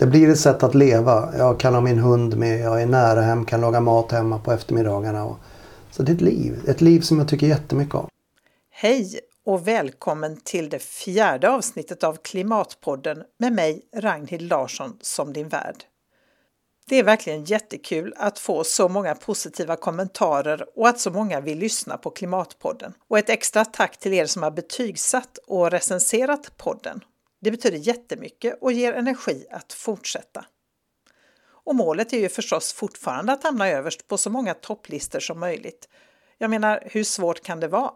det 0.00 0.06
blir 0.06 0.28
ett 0.28 0.40
sätt 0.40 0.62
att 0.62 0.74
leva. 0.74 1.32
Jag 1.38 1.60
kan 1.60 1.74
ha 1.74 1.80
min 1.80 1.98
hund 1.98 2.36
med, 2.36 2.60
jag 2.60 2.82
är 2.82 2.86
nära 2.86 3.20
hem, 3.20 3.44
kan 3.44 3.60
laga 3.60 3.80
mat 3.80 4.12
hemma 4.12 4.38
på 4.38 4.52
eftermiddagarna. 4.52 5.24
Och, 5.24 5.36
så 5.90 6.02
det 6.02 6.12
är 6.12 6.14
ett 6.14 6.20
liv. 6.20 6.68
Ett 6.68 6.80
liv 6.80 7.00
som 7.00 7.18
jag 7.18 7.28
tycker 7.28 7.46
jättemycket 7.46 7.94
om. 7.94 8.08
Hej 8.70 9.20
och 9.44 9.68
välkommen 9.68 10.40
till 10.44 10.68
det 10.68 10.78
fjärde 10.78 11.50
avsnittet 11.50 12.04
av 12.04 12.16
Klimatpodden 12.22 13.22
med 13.38 13.52
mig 13.52 13.82
Ragnhild 13.96 14.50
Larsson 14.50 14.98
som 15.00 15.32
din 15.32 15.48
värd. 15.48 15.76
Det 16.88 16.96
är 16.96 17.04
verkligen 17.04 17.44
jättekul 17.44 18.14
att 18.16 18.38
få 18.38 18.64
så 18.64 18.88
många 18.88 19.14
positiva 19.14 19.76
kommentarer 19.76 20.66
och 20.76 20.88
att 20.88 21.00
så 21.00 21.10
många 21.10 21.40
vill 21.40 21.58
lyssna 21.58 21.96
på 21.96 22.10
Klimatpodden. 22.10 22.92
Och 23.08 23.18
ett 23.18 23.30
extra 23.30 23.64
tack 23.64 23.98
till 23.98 24.14
er 24.14 24.26
som 24.26 24.42
har 24.42 24.50
betygsatt 24.50 25.38
och 25.46 25.70
recenserat 25.70 26.56
podden. 26.56 27.00
Det 27.40 27.50
betyder 27.50 27.78
jättemycket 27.78 28.58
och 28.60 28.72
ger 28.72 28.92
energi 28.92 29.46
att 29.50 29.72
fortsätta. 29.72 30.44
Och 31.64 31.74
målet 31.74 32.12
är 32.12 32.18
ju 32.18 32.28
förstås 32.28 32.72
fortfarande 32.72 33.32
att 33.32 33.42
hamna 33.42 33.68
överst 33.68 34.08
på 34.08 34.18
så 34.18 34.30
många 34.30 34.54
topplistor 34.54 35.20
som 35.20 35.40
möjligt. 35.40 35.88
Jag 36.38 36.50
menar, 36.50 36.82
hur 36.86 37.04
svårt 37.04 37.42
kan 37.42 37.60
det 37.60 37.68
vara? 37.68 37.92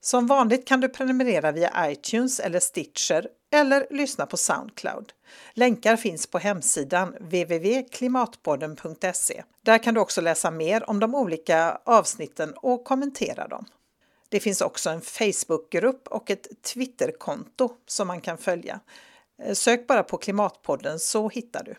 Som 0.00 0.26
vanligt 0.26 0.68
kan 0.68 0.80
du 0.80 0.88
prenumerera 0.88 1.52
via 1.52 1.90
iTunes 1.90 2.40
eller 2.40 2.60
Stitcher 2.60 3.28
eller 3.52 3.86
lyssna 3.90 4.26
på 4.26 4.36
Soundcloud. 4.36 5.12
Länkar 5.52 5.96
finns 5.96 6.26
på 6.26 6.38
hemsidan 6.38 7.14
www.klimatpodden.se. 7.20 9.42
Där 9.62 9.78
kan 9.78 9.94
du 9.94 10.00
också 10.00 10.20
läsa 10.20 10.50
mer 10.50 10.90
om 10.90 11.00
de 11.00 11.14
olika 11.14 11.80
avsnitten 11.84 12.54
och 12.56 12.84
kommentera 12.84 13.48
dem. 13.48 13.66
Det 14.28 14.40
finns 14.40 14.60
också 14.60 14.90
en 14.90 15.00
Facebookgrupp 15.00 16.08
och 16.08 16.30
ett 16.30 16.62
Twitterkonto 16.62 17.70
som 17.86 18.08
man 18.08 18.20
kan 18.20 18.38
följa. 18.38 18.80
Eh, 19.42 19.54
sök 19.54 19.86
bara 19.86 20.02
på 20.02 20.16
Klimatpodden 20.16 20.98
så 20.98 21.28
hittar 21.28 21.62
du. 21.64 21.74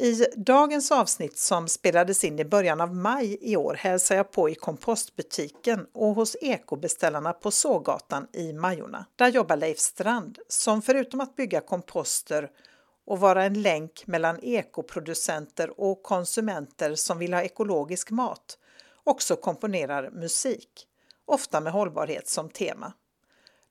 I 0.00 0.26
dagens 0.36 0.92
avsnitt 0.92 1.38
som 1.38 1.68
spelades 1.68 2.24
in 2.24 2.38
i 2.38 2.44
början 2.44 2.80
av 2.80 2.94
maj 2.94 3.38
i 3.40 3.56
år 3.56 3.74
hälsar 3.74 4.16
jag 4.16 4.30
på 4.30 4.48
i 4.48 4.54
kompostbutiken 4.54 5.86
och 5.92 6.14
hos 6.14 6.36
ekobeställarna 6.40 7.32
på 7.32 7.50
Sågatan 7.50 8.26
i 8.32 8.52
Majorna. 8.52 9.06
Där 9.16 9.28
jobbar 9.28 9.56
Leif 9.56 9.78
Strand 9.78 10.38
som 10.48 10.82
förutom 10.82 11.20
att 11.20 11.36
bygga 11.36 11.60
komposter 11.60 12.50
och 13.06 13.20
vara 13.20 13.44
en 13.44 13.62
länk 13.62 14.06
mellan 14.06 14.40
ekoproducenter 14.42 15.80
och 15.80 16.02
konsumenter 16.02 16.94
som 16.94 17.18
vill 17.18 17.34
ha 17.34 17.42
ekologisk 17.42 18.10
mat 18.10 18.58
också 19.04 19.36
komponerar 19.36 20.10
musik, 20.10 20.86
ofta 21.26 21.60
med 21.60 21.72
hållbarhet 21.72 22.28
som 22.28 22.48
tema. 22.48 22.92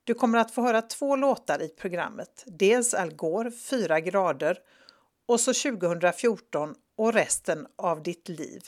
Du 0.04 0.14
kommer 0.14 0.38
att 0.38 0.50
få 0.50 0.62
höra 0.62 0.82
två 0.82 1.16
låtar 1.16 1.62
i 1.62 1.68
programmet, 1.68 2.44
dels 2.46 2.94
Al 2.94 3.14
Gore, 3.14 3.50
4 3.50 4.00
grader 4.00 4.58
och 5.26 5.40
så 5.40 5.52
2014 5.52 6.74
och 6.96 7.12
resten 7.12 7.66
av 7.76 8.02
ditt 8.02 8.28
liv. 8.28 8.62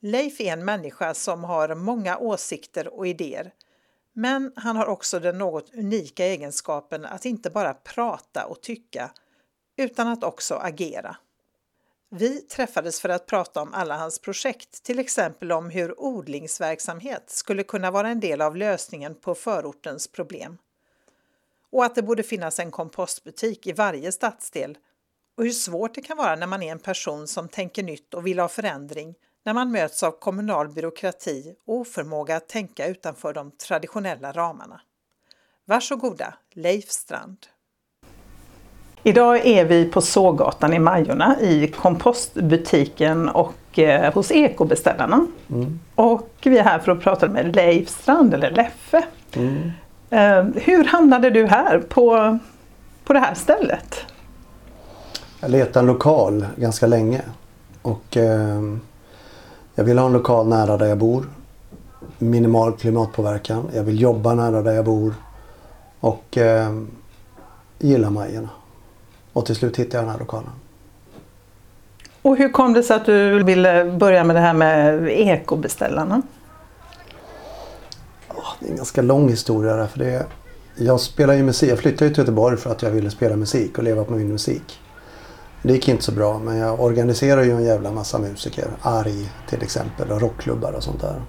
Leif 0.00 0.40
är 0.40 0.52
en 0.52 0.64
människa 0.64 1.14
som 1.14 1.44
har 1.44 1.74
många 1.74 2.18
åsikter 2.18 2.94
och 2.94 3.06
idéer. 3.06 3.52
Men 4.12 4.52
han 4.56 4.76
har 4.76 4.86
också 4.86 5.20
den 5.20 5.38
något 5.38 5.74
unika 5.74 6.24
egenskapen 6.24 7.04
att 7.04 7.24
inte 7.24 7.50
bara 7.50 7.74
prata 7.74 8.46
och 8.46 8.60
tycka 8.60 9.10
utan 9.76 10.08
att 10.08 10.24
också 10.24 10.54
agera. 10.54 11.16
Vi 12.12 12.40
träffades 12.40 13.00
för 13.00 13.08
att 13.08 13.26
prata 13.26 13.62
om 13.62 13.74
alla 13.74 13.96
hans 13.96 14.18
projekt, 14.18 14.82
till 14.82 14.98
exempel 14.98 15.52
om 15.52 15.70
hur 15.70 16.00
odlingsverksamhet 16.00 17.30
skulle 17.30 17.62
kunna 17.62 17.90
vara 17.90 18.08
en 18.08 18.20
del 18.20 18.40
av 18.40 18.56
lösningen 18.56 19.14
på 19.14 19.34
förortens 19.34 20.08
problem. 20.08 20.58
Och 21.70 21.84
att 21.84 21.94
det 21.94 22.02
borde 22.02 22.22
finnas 22.22 22.58
en 22.58 22.70
kompostbutik 22.70 23.66
i 23.66 23.72
varje 23.72 24.12
stadsdel 24.12 24.78
och 25.36 25.44
hur 25.44 25.50
svårt 25.50 25.94
det 25.94 26.02
kan 26.02 26.16
vara 26.16 26.36
när 26.36 26.46
man 26.46 26.62
är 26.62 26.72
en 26.72 26.78
person 26.78 27.28
som 27.28 27.48
tänker 27.48 27.82
nytt 27.82 28.14
och 28.14 28.26
vill 28.26 28.38
ha 28.38 28.48
förändring 28.48 29.14
när 29.44 29.54
man 29.54 29.72
möts 29.72 30.02
av 30.02 30.10
kommunal 30.10 30.68
byråkrati 30.68 31.56
och 31.64 31.74
oförmåga 31.74 32.36
att 32.36 32.48
tänka 32.48 32.86
utanför 32.86 33.32
de 33.32 33.50
traditionella 33.50 34.32
ramarna. 34.32 34.80
Varsågoda, 35.64 36.34
Leif 36.52 36.90
Strand. 36.90 37.46
Idag 39.02 39.46
är 39.46 39.64
vi 39.64 39.84
på 39.84 40.00
Sågatan 40.00 40.72
i 40.72 40.78
Majorna 40.78 41.36
i 41.40 41.68
kompostbutiken 41.68 43.28
och 43.28 43.78
eh, 43.78 44.14
hos 44.14 44.30
ekobeställarna. 44.30 45.26
Mm. 45.50 45.80
Och 45.94 46.28
vi 46.42 46.58
är 46.58 46.64
här 46.64 46.78
för 46.78 46.92
att 46.92 47.00
prata 47.00 47.28
med 47.28 47.56
Leif 47.56 47.88
Strand, 47.88 48.34
eller 48.34 48.50
Leffe. 48.50 49.02
Mm. 49.32 49.70
Eh, 50.10 50.62
hur 50.62 50.84
hamnade 50.84 51.30
du 51.30 51.46
här 51.46 51.78
på, 51.78 52.38
på 53.04 53.12
det 53.12 53.18
här 53.18 53.34
stället? 53.34 54.04
Jag 55.40 55.50
letade 55.50 55.78
en 55.78 55.86
lokal 55.86 56.46
ganska 56.56 56.86
länge. 56.86 57.22
Och 57.82 58.16
eh, 58.16 58.62
jag 59.74 59.84
vill 59.84 59.98
ha 59.98 60.06
en 60.06 60.12
lokal 60.12 60.48
nära 60.48 60.76
där 60.76 60.86
jag 60.86 60.98
bor. 60.98 61.24
Minimal 62.18 62.72
klimatpåverkan. 62.72 63.68
Jag 63.74 63.82
vill 63.82 64.00
jobba 64.00 64.34
nära 64.34 64.62
där 64.62 64.72
jag 64.72 64.84
bor. 64.84 65.14
Och 66.00 66.38
eh, 66.38 66.72
gillar 67.78 68.10
Majorna. 68.10 68.48
Och 69.32 69.46
till 69.46 69.56
slut 69.56 69.76
hittade 69.76 69.96
jag 69.96 70.04
den 70.04 70.10
här 70.10 70.18
lokalen. 70.18 70.50
Och 72.22 72.36
hur 72.36 72.48
kom 72.52 72.72
det 72.72 72.82
sig 72.82 72.96
att 72.96 73.06
du 73.06 73.42
ville 73.42 73.84
börja 73.84 74.24
med 74.24 74.36
det 74.36 74.40
här 74.40 74.54
med 74.54 75.08
ekobeställarna? 75.08 76.22
Det 78.60 78.66
är 78.66 78.70
en 78.70 78.76
ganska 78.76 79.02
lång 79.02 79.28
historia 79.28 79.76
där. 79.76 79.86
För 79.86 79.98
det, 79.98 80.26
jag 80.76 81.00
spelar 81.00 81.34
ju 81.34 81.42
musik. 81.42 81.70
Jag 81.70 81.78
flyttade 81.78 82.10
till 82.10 82.18
Göteborg 82.18 82.56
för 82.56 82.70
att 82.70 82.82
jag 82.82 82.90
ville 82.90 83.10
spela 83.10 83.36
musik 83.36 83.78
och 83.78 83.84
leva 83.84 84.04
på 84.04 84.12
min 84.12 84.28
musik. 84.28 84.80
Det 85.62 85.72
gick 85.72 85.88
inte 85.88 86.04
så 86.04 86.12
bra 86.12 86.38
men 86.38 86.56
jag 86.56 86.80
organiserar 86.80 87.42
ju 87.42 87.50
en 87.50 87.64
jävla 87.64 87.90
massa 87.92 88.18
musiker. 88.18 88.68
Arg 88.82 89.32
till 89.48 89.62
exempel 89.62 90.10
och 90.10 90.20
rockklubbar 90.20 90.72
och 90.72 90.82
sånt 90.82 91.00
där. 91.00 91.22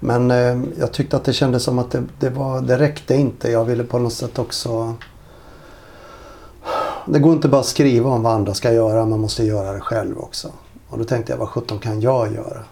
Men 0.00 0.30
eh, 0.30 0.60
jag 0.78 0.92
tyckte 0.92 1.16
att 1.16 1.24
det 1.24 1.32
kändes 1.32 1.62
som 1.62 1.78
att 1.78 1.90
det, 1.90 2.02
det, 2.18 2.30
var, 2.30 2.60
det 2.60 2.78
räckte 2.78 3.14
inte. 3.14 3.50
Jag 3.50 3.64
ville 3.64 3.84
på 3.84 3.98
något 3.98 4.12
sätt 4.12 4.38
också... 4.38 4.94
Det 7.06 7.18
går 7.18 7.32
inte 7.32 7.48
bara 7.48 7.60
att 7.60 7.66
skriva 7.66 8.10
om 8.10 8.22
vad 8.22 8.32
andra 8.32 8.54
ska 8.54 8.72
göra, 8.72 9.06
man 9.06 9.20
måste 9.20 9.44
göra 9.44 9.72
det 9.72 9.80
själv 9.80 10.18
också. 10.18 10.48
Och 10.88 10.98
då 10.98 11.04
tänkte 11.04 11.32
jag, 11.32 11.38
vad 11.38 11.48
sjutton 11.48 11.78
kan 11.78 12.00
jag 12.00 12.32
göra? 12.32 12.62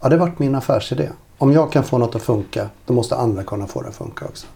Ja, 0.00 0.08
det 0.08 0.16
vart 0.16 0.38
min 0.38 0.54
affärsidé. 0.54 1.08
Om 1.38 1.52
jag 1.52 1.72
kan 1.72 1.84
få 1.84 1.98
något 1.98 2.14
att 2.14 2.22
funka, 2.22 2.68
då 2.86 2.94
måste 2.94 3.16
andra 3.16 3.42
kunna 3.42 3.66
få 3.66 3.82
det 3.82 3.88
att 3.88 3.96
funka 3.96 4.24
också. 4.24 4.46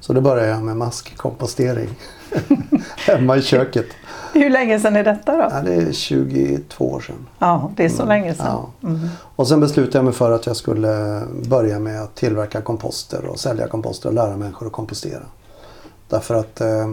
Så 0.00 0.12
då 0.12 0.20
började 0.20 0.48
jag 0.48 0.62
med 0.62 0.76
maskkompostering. 0.76 1.88
Hemma 2.96 3.36
i 3.36 3.42
köket. 3.42 3.86
Hur 4.32 4.50
länge 4.50 4.80
sedan 4.80 4.96
är 4.96 5.04
detta 5.04 5.36
då? 5.36 5.48
Ja, 5.50 5.60
det 5.64 5.74
är 5.74 5.92
22 5.92 6.90
år 6.90 7.00
sedan. 7.00 7.26
Ja, 7.38 7.70
det 7.76 7.84
är 7.84 7.88
så 7.88 8.02
mm. 8.02 8.08
länge 8.08 8.34
sedan. 8.34 8.46
Ja. 8.46 8.88
Mm. 8.88 9.08
Och 9.36 9.48
sen 9.48 9.60
beslutade 9.60 9.98
jag 9.98 10.04
mig 10.04 10.14
för 10.14 10.32
att 10.32 10.46
jag 10.46 10.56
skulle 10.56 11.22
börja 11.48 11.78
med 11.78 12.02
att 12.02 12.14
tillverka 12.14 12.60
komposter 12.62 13.26
och 13.26 13.40
sälja 13.40 13.68
komposter 13.68 14.08
och 14.08 14.14
lära 14.14 14.36
människor 14.36 14.66
att 14.66 14.72
kompostera. 14.72 15.22
Därför 16.08 16.34
att 16.34 16.60
eh, 16.60 16.90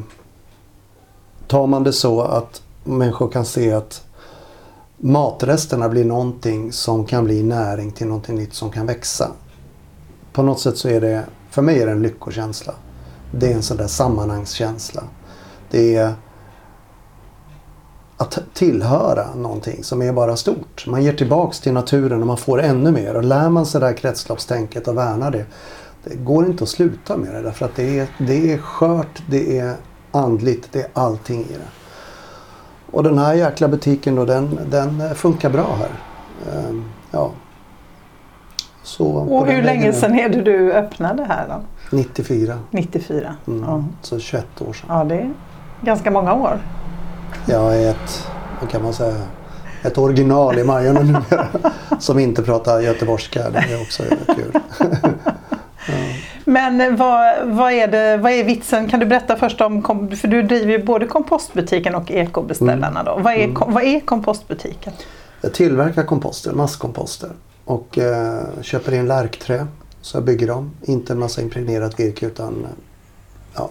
tar 1.47 1.67
man 1.67 1.83
det 1.83 1.93
så 1.93 2.21
att 2.21 2.61
människor 2.83 3.29
kan 3.29 3.45
se 3.45 3.73
att 3.73 4.03
matresterna 4.97 5.89
blir 5.89 6.05
någonting 6.05 6.71
som 6.71 7.05
kan 7.05 7.23
bli 7.23 7.43
näring 7.43 7.91
till 7.91 8.07
någonting 8.07 8.35
nytt 8.35 8.53
som 8.53 8.71
kan 8.71 8.85
växa. 8.85 9.31
På 10.33 10.43
något 10.43 10.59
sätt 10.59 10.77
så 10.77 10.89
är 10.89 11.01
det, 11.01 11.23
för 11.49 11.61
mig 11.61 11.81
är 11.81 11.85
det 11.85 11.91
en 11.91 12.01
lyckokänsla. 12.01 12.73
Det 13.31 13.51
är 13.51 13.55
en 13.55 13.63
sån 13.63 13.77
där 13.77 13.87
sammanhangskänsla. 13.87 15.03
Det 15.71 15.95
är 15.95 16.13
att 18.17 18.39
tillhöra 18.53 19.35
någonting 19.35 19.83
som 19.83 20.01
är 20.01 20.13
bara 20.13 20.35
stort. 20.35 20.85
Man 20.87 21.03
ger 21.03 21.13
tillbaks 21.13 21.59
till 21.59 21.73
naturen 21.73 22.21
och 22.21 22.27
man 22.27 22.37
får 22.37 22.61
ännu 22.61 22.91
mer. 22.91 23.15
Och 23.15 23.23
lär 23.23 23.49
man 23.49 23.65
sig 23.65 23.81
det 23.81 23.87
här 23.87 23.93
kretsloppstänket 23.93 24.87
och 24.87 24.97
värnar 24.97 25.31
det. 25.31 25.45
Det 26.03 26.15
går 26.15 26.45
inte 26.45 26.63
att 26.63 26.69
sluta 26.69 27.17
med 27.17 27.33
det 27.33 27.41
därför 27.41 27.65
att 27.65 27.75
det 27.75 27.99
är, 27.99 28.07
det 28.17 28.53
är 28.53 28.57
skört, 28.57 29.23
det 29.29 29.59
är 29.59 29.75
andligt, 30.11 30.69
det 30.71 30.79
är 30.79 30.87
allting 30.93 31.41
i 31.41 31.53
det. 31.53 31.67
Och 32.91 33.03
den 33.03 33.17
här 33.17 33.33
jäkla 33.33 33.67
butiken 33.67 34.15
då 34.15 34.25
den, 34.25 34.59
den 34.69 35.15
funkar 35.15 35.49
bra 35.49 35.77
här. 35.79 35.89
Ehm, 36.53 36.85
ja. 37.11 37.31
Så 38.83 39.05
och 39.05 39.47
hur 39.47 39.63
länge 39.63 39.93
sedan 39.93 40.19
är 40.19 40.29
det 40.29 40.41
du 40.41 40.73
öppnade 40.73 41.23
här 41.23 41.47
då? 41.47 41.61
94. 41.97 42.59
94? 42.71 43.35
Mm. 43.47 43.63
Ja. 43.63 43.83
Så 44.01 44.19
21 44.19 44.61
år 44.61 44.73
sedan. 44.73 44.85
Ja, 44.89 45.03
det 45.03 45.15
är 45.15 45.33
ganska 45.81 46.11
många 46.11 46.33
år. 46.33 46.59
Jag 47.45 47.75
är 47.75 47.89
ett, 47.89 48.27
vad 48.61 48.69
kan 48.69 48.83
man 48.83 48.93
säga, 48.93 49.15
ett 49.83 49.97
original 49.97 50.59
i 50.59 50.63
Majorna 50.63 50.99
numera. 50.99 51.47
som 51.99 52.19
inte 52.19 52.43
pratar 52.43 52.79
göteborgska. 52.79 53.49
Det 53.49 53.59
är 53.59 53.81
också 53.81 54.03
kul. 54.35 54.51
ja. 55.87 55.93
Men 56.49 56.95
vad, 56.95 57.47
vad, 57.47 57.71
är 57.71 57.87
det, 57.87 58.17
vad 58.17 58.31
är 58.31 58.43
vitsen? 58.43 58.89
Kan 58.89 58.99
du 58.99 59.05
berätta 59.05 59.35
först 59.35 59.61
om, 59.61 59.81
för 60.15 60.27
du 60.27 60.43
driver 60.43 60.71
ju 60.71 60.83
både 60.83 61.05
kompostbutiken 61.05 61.95
och 61.95 62.11
ekobeställarna. 62.11 63.03
Då. 63.03 63.19
Vad, 63.23 63.33
är, 63.33 63.43
mm. 63.43 63.73
vad 63.73 63.83
är 63.83 63.99
kompostbutiken? 63.99 64.93
Jag 65.41 65.53
tillverkar 65.53 66.03
komposter, 66.03 66.51
masskomposter. 66.51 67.29
Och 67.65 67.97
eh, 67.97 68.43
köper 68.61 68.93
in 68.93 69.07
lärkträ. 69.07 69.67
Så 70.01 70.17
jag 70.17 70.23
bygger 70.23 70.47
dem. 70.47 70.71
Inte 70.83 71.13
en 71.13 71.19
massa 71.19 71.41
impregnerat 71.41 71.99
virke 71.99 72.25
utan 72.25 72.67
ja, 73.55 73.69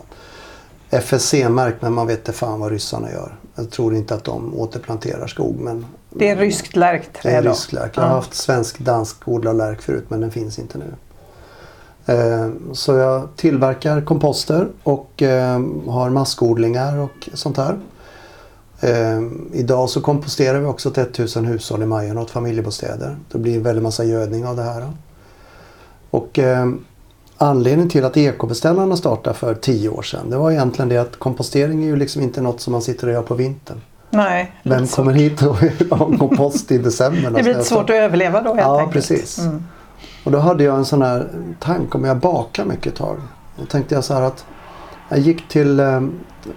FSC-märkt 0.90 1.82
men 1.82 1.92
man 1.92 2.06
vet 2.06 2.18
inte 2.18 2.32
fan 2.32 2.60
vad 2.60 2.70
ryssarna 2.72 3.10
gör. 3.10 3.36
Jag 3.54 3.70
tror 3.70 3.94
inte 3.94 4.14
att 4.14 4.24
de 4.24 4.54
återplanterar 4.54 5.26
skog 5.26 5.60
men 5.60 5.86
Det 6.10 6.28
är 6.28 6.36
ryskt 6.36 6.76
lärkträd 6.76 7.32
det 7.32 7.38
är 7.38 7.42
då? 7.42 7.50
rysk 7.50 7.72
lärk. 7.72 7.92
Jag 7.96 8.02
har 8.02 8.08
haft 8.08 8.34
svensk 8.34 8.78
dansk 8.78 9.28
odlad 9.28 9.56
lärk 9.56 9.82
förut 9.82 10.04
men 10.08 10.20
den 10.20 10.30
finns 10.30 10.58
inte 10.58 10.78
nu. 10.78 10.92
Eh, 12.06 12.48
Så 12.72 12.92
jag 12.94 13.28
tillverkar 13.36 14.00
komposter 14.00 14.68
och 14.82 15.22
eh, 15.22 15.60
har 15.88 16.10
maskodlingar 16.10 16.98
och 16.98 17.28
sånt 17.34 17.56
här. 17.56 17.78
Eh, 18.80 19.22
Idag 19.52 19.90
så 19.90 20.00
komposterar 20.00 20.58
vi 20.60 20.66
också 20.66 20.90
till 20.90 21.02
1000 21.02 21.44
hushåll 21.44 21.82
i 21.82 21.86
Majorna 21.86 22.20
åt 22.20 22.30
familjebostäder. 22.30 23.16
Det 23.32 23.38
blir 23.38 23.56
en 23.56 23.62
väldig 23.62 23.82
massa 23.82 24.04
gödning 24.04 24.46
av 24.46 24.56
det 24.56 24.62
här. 24.62 24.92
Och 26.10 26.38
anledningen 27.38 27.88
till 27.90 28.04
att 28.04 28.16
ekobeställarna 28.16 28.96
startade 28.96 29.36
för 29.36 29.54
10 29.54 29.88
år 29.88 30.02
sedan 30.02 30.30
det 30.30 30.36
var 30.36 30.50
egentligen 30.50 30.88
det 30.88 30.96
att 30.98 31.16
kompostering 31.18 31.82
är 31.82 31.86
ju 31.86 31.96
liksom 31.96 32.22
inte 32.22 32.40
något 32.40 32.60
som 32.60 32.72
man 32.72 32.82
sitter 32.82 33.06
och 33.06 33.12
gör 33.12 33.22
på 33.22 33.34
vintern. 33.34 33.80
Nej, 34.10 34.52
Vem 34.62 34.86
kommer 34.86 35.12
hit 35.12 35.42
och 35.42 35.62
vill 35.62 35.90
ha 35.90 36.18
kompost 36.18 36.70
i 36.72 36.78
december? 36.78 37.22
Det 37.30 37.42
blir 37.42 37.54
lite 37.54 37.64
svårt 37.64 37.90
att 37.90 37.96
överleva 37.96 38.42
då 38.42 38.48
helt 38.48 38.60
Ja, 38.60 38.78
enkelt. 38.80 38.92
precis. 38.92 39.38
Mm. 39.38 39.64
Och 40.26 40.32
då 40.32 40.38
hade 40.38 40.64
jag 40.64 40.76
en 40.76 40.84
sån 40.84 41.02
här 41.02 41.28
tanke 41.60 41.98
om 41.98 42.04
jag 42.04 42.16
bakar 42.16 42.64
mycket 42.64 42.86
ett 42.86 42.98
tag. 42.98 43.16
Då 43.56 43.66
tänkte 43.66 43.94
jag 43.94 44.04
så 44.04 44.14
här 44.14 44.22
att 44.22 44.44
jag 45.08 45.18
gick 45.18 45.48
till 45.48 45.80
eh, 45.80 46.00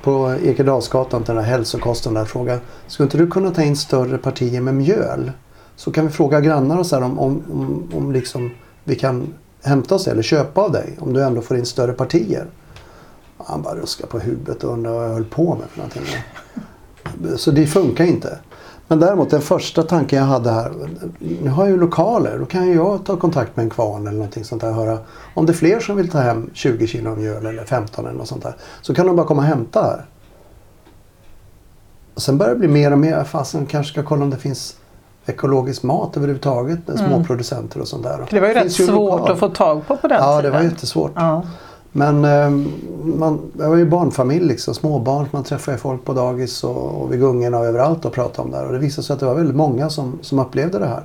på 0.04 0.36
Ekedalsgatan 0.44 1.24
till 1.24 1.36
den 1.36 1.44
här 1.44 1.52
hälsokosten 1.52 2.14
där 2.14 2.22
och 2.22 2.28
frågade 2.28 2.60
Skulle 2.88 3.06
inte 3.06 3.18
du 3.18 3.28
kunna 3.28 3.52
ta 3.52 3.64
in 3.64 3.78
större 3.78 4.18
partier 4.18 4.62
med 4.62 4.74
mjöl? 4.74 5.32
Så 5.76 5.92
kan 5.92 6.08
vi 6.08 6.12
fråga 6.12 6.42
grannar 6.42 6.78
och 6.78 6.86
så 6.86 6.96
här 6.96 7.04
om, 7.04 7.20
om, 7.20 7.44
om, 7.52 7.90
om 7.94 8.12
liksom 8.12 8.52
vi 8.84 8.96
kan 8.96 9.34
hämta 9.64 9.96
oss 9.96 10.08
eller 10.08 10.22
köpa 10.22 10.62
av 10.62 10.72
dig 10.72 10.98
om 11.00 11.14
du 11.14 11.24
ändå 11.24 11.42
får 11.42 11.58
in 11.58 11.66
större 11.66 11.94
partier. 11.94 12.46
Han 13.38 13.62
bara 13.62 13.76
ruskade 13.76 14.12
på 14.12 14.20
huvudet 14.20 14.64
och 14.64 14.74
undrade 14.74 14.96
vad 14.96 15.06
jag 15.06 15.14
höll 15.14 15.26
på 15.26 15.56
med 15.56 15.70
för 15.70 15.78
någonting. 15.78 16.04
Så 17.38 17.52
det 17.52 17.68
funkar 17.68 18.06
inte. 18.06 18.40
Men 18.92 19.00
däremot 19.00 19.30
den 19.30 19.42
första 19.42 19.84
tanken 19.84 20.20
jag 20.20 20.26
hade 20.26 20.52
här. 20.52 20.72
Nu 21.44 21.50
har 21.50 21.64
jag 21.64 21.72
ju 21.72 21.78
lokaler. 21.80 22.38
Då 22.40 22.46
kan 22.46 22.74
jag 22.74 23.06
ta 23.06 23.16
kontakt 23.18 23.56
med 23.56 23.64
en 23.64 23.70
kvarn 23.70 24.02
eller 24.08 24.18
någonting 24.18 24.44
sånt 24.44 24.62
där. 24.62 24.70
och 24.70 24.76
Höra 24.76 24.98
om 25.34 25.46
det 25.46 25.52
är 25.52 25.54
fler 25.54 25.80
som 25.80 25.96
vill 25.96 26.10
ta 26.12 26.18
hem 26.20 26.50
20 26.54 26.88
kilo 26.88 27.16
mjöl 27.16 27.46
eller 27.46 27.64
15 27.66 28.06
eller 28.08 28.18
något 28.18 28.28
sånt 28.28 28.44
där. 28.44 28.56
Så 28.82 28.96
kan 28.96 29.08
de 29.08 29.16
bara 29.16 29.28
komma 29.28 29.42
och 29.42 29.48
hämta 29.48 29.82
här. 29.84 30.06
Och 32.16 32.22
sen 32.22 32.38
börjar 32.38 32.54
det 32.54 32.60
bli 32.60 32.68
mer 32.68 32.92
och 32.92 32.98
mer. 33.00 33.24
Fasen 33.24 33.66
kanske 33.66 33.92
ska 33.94 34.04
kolla 34.04 34.24
om 34.24 34.30
det 34.30 34.38
finns 34.38 34.76
ekologisk 35.26 35.84
mat 35.84 36.18
överhuvudtaget. 36.18 36.80
Små 36.96 37.06
Mm. 37.06 37.24
producenter 37.26 37.82
och 37.82 37.88
sånt 37.88 38.04
där. 38.04 38.28
Det 38.30 38.40
var 38.40 38.48
ju 38.48 38.54
rätt 38.54 38.64
finns 38.64 38.80
ju 38.80 38.86
svårt 38.86 39.20
lokal. 39.20 39.32
att 39.34 39.40
få 39.40 39.50
tag 39.50 39.88
på 39.88 39.98
på 39.98 40.08
den 40.08 40.18
Ja, 40.22 40.36
det 40.36 40.42
tiden. 40.42 40.54
var 40.54 40.62
jättesvårt. 40.62 41.12
Ja. 41.16 41.44
Men 41.92 42.26
eh, 42.26 42.50
man, 43.18 43.52
jag 43.58 43.70
var 43.70 43.78
ju 43.78 43.86
barnfamilj 43.86 44.46
liksom, 44.46 44.74
småbarn. 44.74 45.28
Man 45.32 45.44
träffade 45.44 45.78
folk 45.78 46.06
på 46.06 46.14
dagis 46.14 46.64
och, 46.64 47.02
och 47.02 47.14
vid 47.14 47.20
gungorna 47.20 47.60
och 47.60 47.66
överallt 47.66 48.06
och 48.06 48.14
pratade 48.14 48.46
om 48.46 48.52
det 48.52 48.58
här. 48.58 48.66
Och 48.66 48.74
det 48.74 48.80
visade 48.80 49.06
sig 49.06 49.14
att 49.14 49.20
det 49.20 49.26
var 49.26 49.36
väldigt 49.36 49.56
många 49.56 49.90
som, 49.90 50.20
som 50.22 50.40
upplevde 50.40 50.80
det 50.80 50.88
här. 50.88 51.04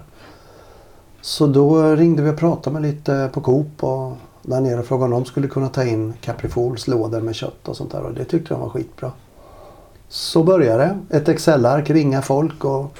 Så 1.21 1.47
då 1.47 1.95
ringde 1.95 2.23
vi 2.23 2.31
och 2.31 2.37
pratade 2.37 2.75
med 2.75 2.83
lite 2.83 3.31
på 3.33 3.41
Coop 3.41 3.85
och 3.85 4.13
där 4.43 4.61
nere 4.61 4.81
och 4.81 4.87
frågade 4.87 5.15
om 5.15 5.23
de 5.23 5.25
skulle 5.25 5.49
kunna 5.49 5.69
ta 5.69 5.85
in 5.85 6.15
Caprifols 6.21 6.89
lådor 6.89 7.21
med 7.21 7.35
kött 7.35 7.69
och 7.69 7.77
sånt 7.77 7.93
där. 7.93 8.03
Och 8.03 8.15
det 8.15 8.25
tyckte 8.25 8.55
de 8.55 8.61
var 8.61 8.69
skitbra. 8.69 9.13
Så 10.09 10.43
började 10.43 10.97
det. 11.09 11.17
Ett 11.17 11.29
Excel-ark, 11.29 11.91
ringa 11.91 12.23
folk 12.23 12.65
och 12.65 12.99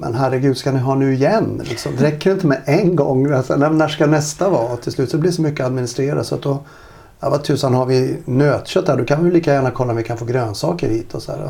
men 0.00 0.14
herregud, 0.14 0.56
ska 0.56 0.72
ni 0.72 0.78
ha 0.78 0.94
nu 0.94 1.14
igen? 1.14 1.62
Liksom, 1.64 1.92
det 1.96 2.04
räcker 2.04 2.32
inte 2.32 2.46
med 2.46 2.62
en 2.64 2.96
gång. 2.96 3.32
Alltså, 3.32 3.56
när, 3.56 3.70
när 3.70 3.88
ska 3.88 4.06
nästa 4.06 4.50
vara? 4.50 4.72
Och 4.72 4.80
till 4.80 4.92
slut 4.92 5.10
så 5.10 5.18
blir 5.18 5.30
det 5.30 5.36
så 5.36 5.42
mycket 5.42 5.60
att 5.60 5.66
administrera 5.66 6.24
så 6.24 6.34
att 6.34 6.42
då 6.42 6.58
Ja, 7.20 7.30
vad 7.30 7.44
tusan 7.44 7.74
har 7.74 7.86
vi 7.86 8.18
nötkött 8.24 8.88
här? 8.88 8.96
Då 8.96 9.04
kan 9.04 9.24
vi 9.24 9.30
lika 9.30 9.52
gärna 9.52 9.70
kolla 9.70 9.90
om 9.90 9.96
vi 9.96 10.02
kan 10.02 10.16
få 10.18 10.24
grönsaker 10.24 10.88
hit 10.88 11.14
och 11.14 11.22
så 11.22 11.32
här. 11.32 11.48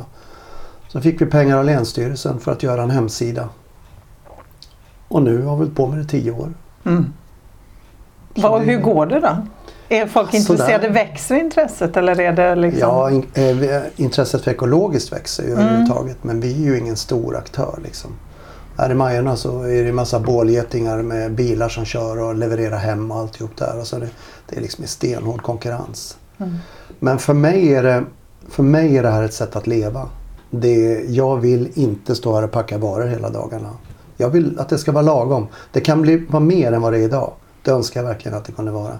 Så 0.88 1.00
fick 1.00 1.20
vi 1.20 1.26
pengar 1.26 1.56
av 1.58 1.64
Länsstyrelsen 1.64 2.40
för 2.40 2.52
att 2.52 2.62
göra 2.62 2.82
en 2.82 2.90
hemsida. 2.90 3.48
Och 5.08 5.22
nu 5.22 5.36
har 5.42 5.56
vi 5.56 5.58
hållit 5.58 5.76
på 5.76 5.86
med 5.86 5.98
det 5.98 6.02
i 6.02 6.06
tio 6.06 6.30
år. 6.32 6.48
Mm. 6.86 7.12
Vad, 8.34 8.62
hur 8.62 8.78
går 8.80 9.06
det 9.06 9.20
då? 9.20 9.36
Är 9.88 10.06
folk 10.06 10.26
Sådär. 10.30 10.38
intresserade? 10.40 10.88
Växer 10.88 11.34
intresset 11.36 11.96
eller 11.96 12.20
är 12.20 12.32
det 12.32 12.54
liksom? 12.54 12.80
Ja, 12.80 13.10
in, 13.10 13.26
eh, 13.34 13.44
vi- 13.56 13.82
intresset 13.96 14.44
för 14.44 14.50
ekologiskt 14.50 15.12
växer 15.12 15.42
ju 15.42 15.52
Mm. 15.52 15.64
överhuvudtaget. 15.64 16.24
Men 16.24 16.40
vi 16.40 16.52
är 16.52 16.66
ju 16.72 16.78
ingen 16.78 16.96
stor 16.96 17.36
aktör 17.36 17.78
liksom. 17.84 18.10
Här 18.78 18.90
i 18.90 18.94
Majorna 18.94 19.36
så 19.36 19.62
är 19.62 19.82
det 19.82 19.88
en 19.88 19.94
massa 19.94 20.20
bålgetingar 20.20 21.02
med 21.02 21.32
bilar 21.34 21.68
som 21.68 21.84
kör 21.84 22.18
och 22.22 22.34
levererar 22.34 22.78
hem 22.78 23.10
och 23.10 23.18
alltihop 23.18 23.56
där. 23.56 23.78
Och 23.80 23.86
så 23.86 23.98
det, 23.98 24.08
det 24.50 24.56
är 24.56 24.60
liksom 24.60 24.84
en 24.84 24.88
stenhård 24.88 25.42
konkurrens. 25.42 26.16
Mm. 26.38 26.56
Men 26.98 27.18
för 27.18 27.34
mig, 27.34 27.74
är 27.74 27.82
det, 27.82 28.04
för 28.48 28.62
mig 28.62 28.98
är 28.98 29.02
det 29.02 29.10
här 29.10 29.22
ett 29.22 29.34
sätt 29.34 29.56
att 29.56 29.66
leva. 29.66 30.08
Det, 30.50 31.04
jag 31.08 31.36
vill 31.36 31.70
inte 31.74 32.14
stå 32.14 32.34
här 32.34 32.42
och 32.42 32.50
packa 32.50 32.78
varor 32.78 33.06
hela 33.06 33.30
dagarna. 33.30 33.70
Jag 34.16 34.30
vill 34.30 34.58
att 34.58 34.68
det 34.68 34.78
ska 34.78 34.92
vara 34.92 35.02
lagom. 35.02 35.46
Det 35.72 35.80
kan 35.80 36.02
bli, 36.02 36.16
vara 36.16 36.42
mer 36.42 36.72
än 36.72 36.82
vad 36.82 36.92
det 36.92 36.98
är 36.98 37.02
idag. 37.02 37.32
Det 37.62 37.70
önskar 37.70 38.00
jag 38.00 38.08
verkligen 38.08 38.38
att 38.38 38.44
det 38.44 38.52
kunde 38.52 38.70
vara. 38.70 38.98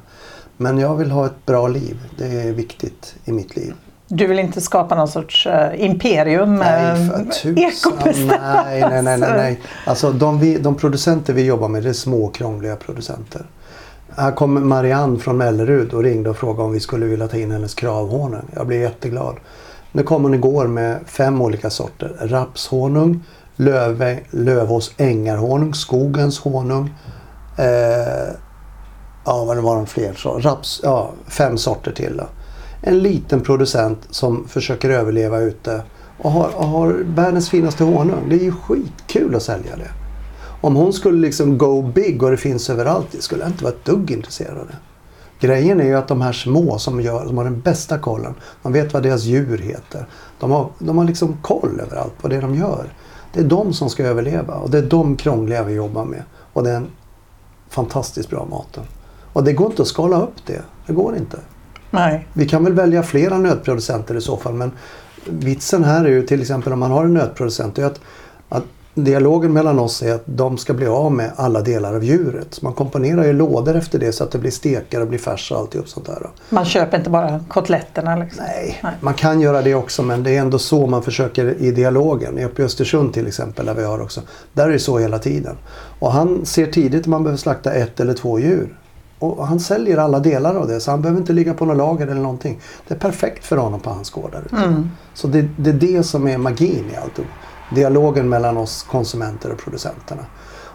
Men 0.56 0.78
jag 0.78 0.96
vill 0.96 1.10
ha 1.10 1.26
ett 1.26 1.46
bra 1.46 1.68
liv. 1.68 1.98
Det 2.18 2.26
är 2.26 2.52
viktigt 2.52 3.14
i 3.24 3.32
mitt 3.32 3.56
liv. 3.56 3.74
Du 4.08 4.26
vill 4.26 4.38
inte 4.38 4.60
skapa 4.60 4.94
någon 4.94 5.08
sorts 5.08 5.46
eh, 5.46 5.84
imperium 5.84 6.56
Nej, 6.56 7.08
för 7.08 7.24
tusan. 7.24 7.92
Nej, 8.40 8.80
nej, 8.80 9.02
nej, 9.02 9.18
nej, 9.18 9.32
nej. 9.36 9.60
Alltså 9.86 10.12
de, 10.12 10.38
vi, 10.38 10.58
de 10.58 10.74
producenter 10.74 11.32
vi 11.32 11.44
jobbar 11.44 11.68
med 11.68 11.82
det 11.82 11.88
är 11.88 11.92
små 11.92 12.28
krångliga 12.28 12.76
producenter. 12.76 13.46
Här 14.16 14.32
kom 14.32 14.68
Marianne 14.68 15.18
från 15.18 15.36
Mellerud 15.36 15.92
och 15.92 16.02
ringde 16.02 16.30
och 16.30 16.36
frågade 16.36 16.62
om 16.62 16.72
vi 16.72 16.80
skulle 16.80 17.06
vilja 17.06 17.28
ta 17.28 17.36
in 17.36 17.50
hennes 17.50 17.74
kravhonung. 17.74 18.44
Jag 18.54 18.66
blev 18.66 18.80
jätteglad. 18.80 19.36
Nu 19.92 20.02
kom 20.02 20.22
hon 20.22 20.34
igår 20.34 20.66
med 20.66 20.98
fem 21.06 21.42
olika 21.42 21.70
sorter. 21.70 22.16
Rapshonung, 22.20 23.24
löv, 23.56 24.18
Lövås 24.30 24.92
ängarhonung, 24.96 25.74
skogens 25.74 26.38
honung. 26.38 26.94
Eh, 27.56 28.34
ja, 29.24 29.44
vad 29.44 29.56
var 29.56 29.76
de 29.76 29.86
fler 29.86 30.14
så. 30.14 30.38
Raps, 30.38 30.80
ja, 30.84 31.10
fem 31.26 31.58
sorter 31.58 31.92
till. 31.92 32.16
Då. 32.16 32.24
En 32.82 32.98
liten 32.98 33.40
producent 33.40 33.98
som 34.10 34.48
försöker 34.48 34.90
överleva 34.90 35.38
ute 35.38 35.82
och 36.18 36.30
har, 36.30 36.56
och 36.56 36.66
har 36.66 36.88
världens 37.04 37.50
finaste 37.50 37.84
honung. 37.84 38.28
Det 38.28 38.34
är 38.34 38.44
ju 38.44 38.52
skitkul 38.52 39.34
att 39.34 39.42
sälja 39.42 39.76
det. 39.76 39.99
Om 40.60 40.76
hon 40.76 40.92
skulle 40.92 41.18
liksom 41.20 41.58
go 41.58 41.82
big 41.82 42.22
och 42.22 42.30
det 42.30 42.36
finns 42.36 42.70
överallt, 42.70 43.06
det 43.10 43.22
skulle 43.22 43.42
jag 43.42 43.50
inte 43.50 43.64
vara 43.64 43.74
ett 43.74 43.84
dugg 43.84 44.10
intresserad 44.10 44.58
av 44.58 44.66
det. 44.66 44.76
Grejen 45.46 45.80
är 45.80 45.84
ju 45.84 45.94
att 45.94 46.08
de 46.08 46.20
här 46.20 46.32
små 46.32 46.78
som, 46.78 47.00
gör, 47.00 47.26
som 47.26 47.36
har 47.38 47.44
den 47.44 47.60
bästa 47.60 47.98
kollen, 47.98 48.34
de 48.62 48.72
vet 48.72 48.92
vad 48.92 49.02
deras 49.02 49.22
djur 49.22 49.58
heter. 49.58 50.06
De 50.40 50.50
har, 50.50 50.68
de 50.78 50.98
har 50.98 51.04
liksom 51.04 51.36
koll 51.42 51.80
överallt 51.80 52.18
på 52.18 52.28
det 52.28 52.40
de 52.40 52.54
gör. 52.54 52.92
Det 53.32 53.40
är 53.40 53.44
de 53.44 53.72
som 53.72 53.90
ska 53.90 54.04
överleva 54.04 54.54
och 54.54 54.70
det 54.70 54.78
är 54.78 54.82
de 54.82 55.16
krångliga 55.16 55.62
vi 55.62 55.74
jobbar 55.74 56.04
med. 56.04 56.22
Och 56.52 56.64
det 56.64 56.70
är 56.70 56.76
en 56.76 56.90
fantastiskt 57.68 58.30
bra 58.30 58.46
maten. 58.50 58.84
Och 59.32 59.44
det 59.44 59.52
går 59.52 59.70
inte 59.70 59.82
att 59.82 59.88
skala 59.88 60.22
upp 60.22 60.46
det. 60.46 60.62
Det 60.86 60.92
går 60.92 61.16
inte. 61.16 61.38
Nej. 61.90 62.28
Vi 62.32 62.48
kan 62.48 62.64
väl 62.64 62.72
välja 62.72 63.02
flera 63.02 63.38
nötproducenter 63.38 64.14
i 64.14 64.20
så 64.20 64.36
fall 64.36 64.54
men 64.54 64.72
vitsen 65.24 65.84
här 65.84 66.04
är 66.04 66.08
ju 66.08 66.26
till 66.26 66.40
exempel 66.40 66.72
om 66.72 66.78
man 66.78 66.90
har 66.90 67.04
en 67.04 67.14
nötproducent 67.14 67.78
är 67.78 67.84
att, 67.84 67.92
att 67.92 68.00
dialogen 68.94 69.52
mellan 69.52 69.78
oss 69.78 70.02
är 70.02 70.14
att 70.14 70.22
de 70.24 70.58
ska 70.58 70.74
bli 70.74 70.86
av 70.86 71.12
med 71.12 71.32
alla 71.36 71.60
delar 71.60 71.94
av 71.94 72.04
djuret. 72.04 72.54
Så 72.54 72.64
man 72.64 72.72
komponerar 72.72 73.24
ju 73.24 73.32
lådor 73.32 73.76
efter 73.76 73.98
det 73.98 74.12
så 74.12 74.24
att 74.24 74.30
det 74.30 74.38
blir 74.38 74.50
stekar 74.50 75.00
och 75.00 75.06
blir 75.06 75.18
färs 75.18 75.52
och 75.52 75.58
alltihop 75.58 75.88
sånt 75.88 76.06
där. 76.06 76.30
Man 76.48 76.64
köper 76.64 76.98
inte 76.98 77.10
bara 77.10 77.40
kotletterna 77.48 78.16
liksom. 78.16 78.44
Nej, 78.44 78.80
Nej. 78.82 78.92
man 79.00 79.14
kan 79.14 79.40
göra 79.40 79.62
det 79.62 79.74
också 79.74 80.02
men 80.02 80.22
det 80.22 80.36
är 80.36 80.40
ändå 80.40 80.58
så 80.58 80.86
man 80.86 81.02
försöker 81.02 81.62
i 81.62 81.70
dialogen. 81.70 82.38
Uppe 82.38 82.62
i 82.62 82.64
Östersund 82.64 83.14
till 83.14 83.26
exempel 83.26 83.66
där 83.66 83.74
vi 83.74 83.84
har 83.84 84.02
också. 84.02 84.20
Där 84.52 84.68
är 84.68 84.72
det 84.72 84.78
så 84.78 84.98
hela 84.98 85.18
tiden. 85.18 85.56
Och 85.98 86.12
han 86.12 86.46
ser 86.46 86.66
tidigt 86.66 87.00
att 87.00 87.06
man 87.06 87.22
behöver 87.24 87.38
slakta 87.38 87.72
ett 87.72 88.00
eller 88.00 88.14
två 88.14 88.38
djur. 88.38 88.76
Och 89.18 89.46
han 89.46 89.60
säljer 89.60 89.98
alla 89.98 90.18
delar 90.18 90.54
av 90.54 90.68
det 90.68 90.80
så 90.80 90.90
han 90.90 91.02
behöver 91.02 91.20
inte 91.20 91.32
ligga 91.32 91.54
på 91.54 91.64
något 91.64 91.76
lager 91.76 92.06
eller 92.06 92.20
någonting. 92.20 92.60
Det 92.88 92.94
är 92.94 92.98
perfekt 92.98 93.44
för 93.44 93.56
honom 93.56 93.80
på 93.80 93.90
hans 93.90 94.10
gård 94.10 94.30
där 94.32 94.42
ute. 94.46 94.56
Mm. 94.56 94.90
Så 95.14 95.26
det, 95.26 95.48
det 95.56 95.70
är 95.70 95.74
det 95.74 96.02
som 96.02 96.28
är 96.28 96.38
magin 96.38 96.84
i 96.92 96.96
allt. 96.96 97.20
Dialogen 97.74 98.28
mellan 98.28 98.56
oss 98.56 98.82
konsumenter 98.82 99.52
och 99.52 99.58
producenterna. 99.58 100.22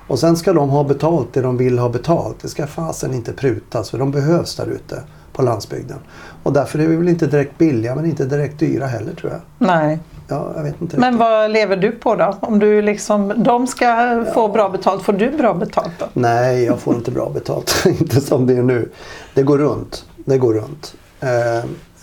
Och 0.07 0.19
sen 0.19 0.37
ska 0.37 0.53
de 0.53 0.69
ha 0.69 0.83
betalt 0.83 1.33
det 1.33 1.41
de 1.41 1.57
vill 1.57 1.79
ha 1.79 1.89
betalt. 1.89 2.39
Det 2.41 2.47
ska 2.47 2.67
fasen 2.67 3.13
inte 3.13 3.33
prutas 3.33 3.89
för 3.89 3.97
de 3.97 4.11
behövs 4.11 4.55
där 4.55 4.67
ute 4.67 5.03
på 5.33 5.41
landsbygden. 5.41 5.97
Och 6.43 6.53
därför 6.53 6.79
är 6.79 6.87
vi 6.87 6.95
väl 6.95 7.09
inte 7.09 7.27
direkt 7.27 7.57
billiga 7.57 7.95
men 7.95 8.05
inte 8.05 8.25
direkt 8.25 8.59
dyra 8.59 8.85
heller 8.85 9.13
tror 9.13 9.31
jag. 9.31 9.41
Nej. 9.67 9.99
Ja, 10.27 10.51
jag 10.55 10.63
vet 10.63 10.81
inte 10.81 10.97
Men 10.97 11.09
riktigt. 11.13 11.19
vad 11.19 11.51
lever 11.51 11.77
du 11.77 11.91
på 11.91 12.15
då? 12.15 12.37
Om 12.39 12.59
du 12.59 12.81
liksom, 12.81 13.33
de 13.43 13.67
ska 13.67 14.25
få 14.33 14.47
bra 14.47 14.69
betalt, 14.69 15.03
får 15.03 15.13
du 15.13 15.31
bra 15.31 15.53
betalt 15.53 15.91
då? 15.99 16.05
Nej, 16.13 16.63
jag 16.63 16.79
får 16.79 16.95
inte 16.95 17.11
bra 17.11 17.29
betalt. 17.33 17.85
inte 17.99 18.21
som 18.21 18.47
det 18.47 18.53
är 18.53 18.63
nu. 18.63 18.89
Det 19.33 19.43
går 19.43 19.57
runt. 19.57 20.05
Det 20.15 20.37
går 20.37 20.53
runt. 20.53 20.95
Eh, 21.19 21.29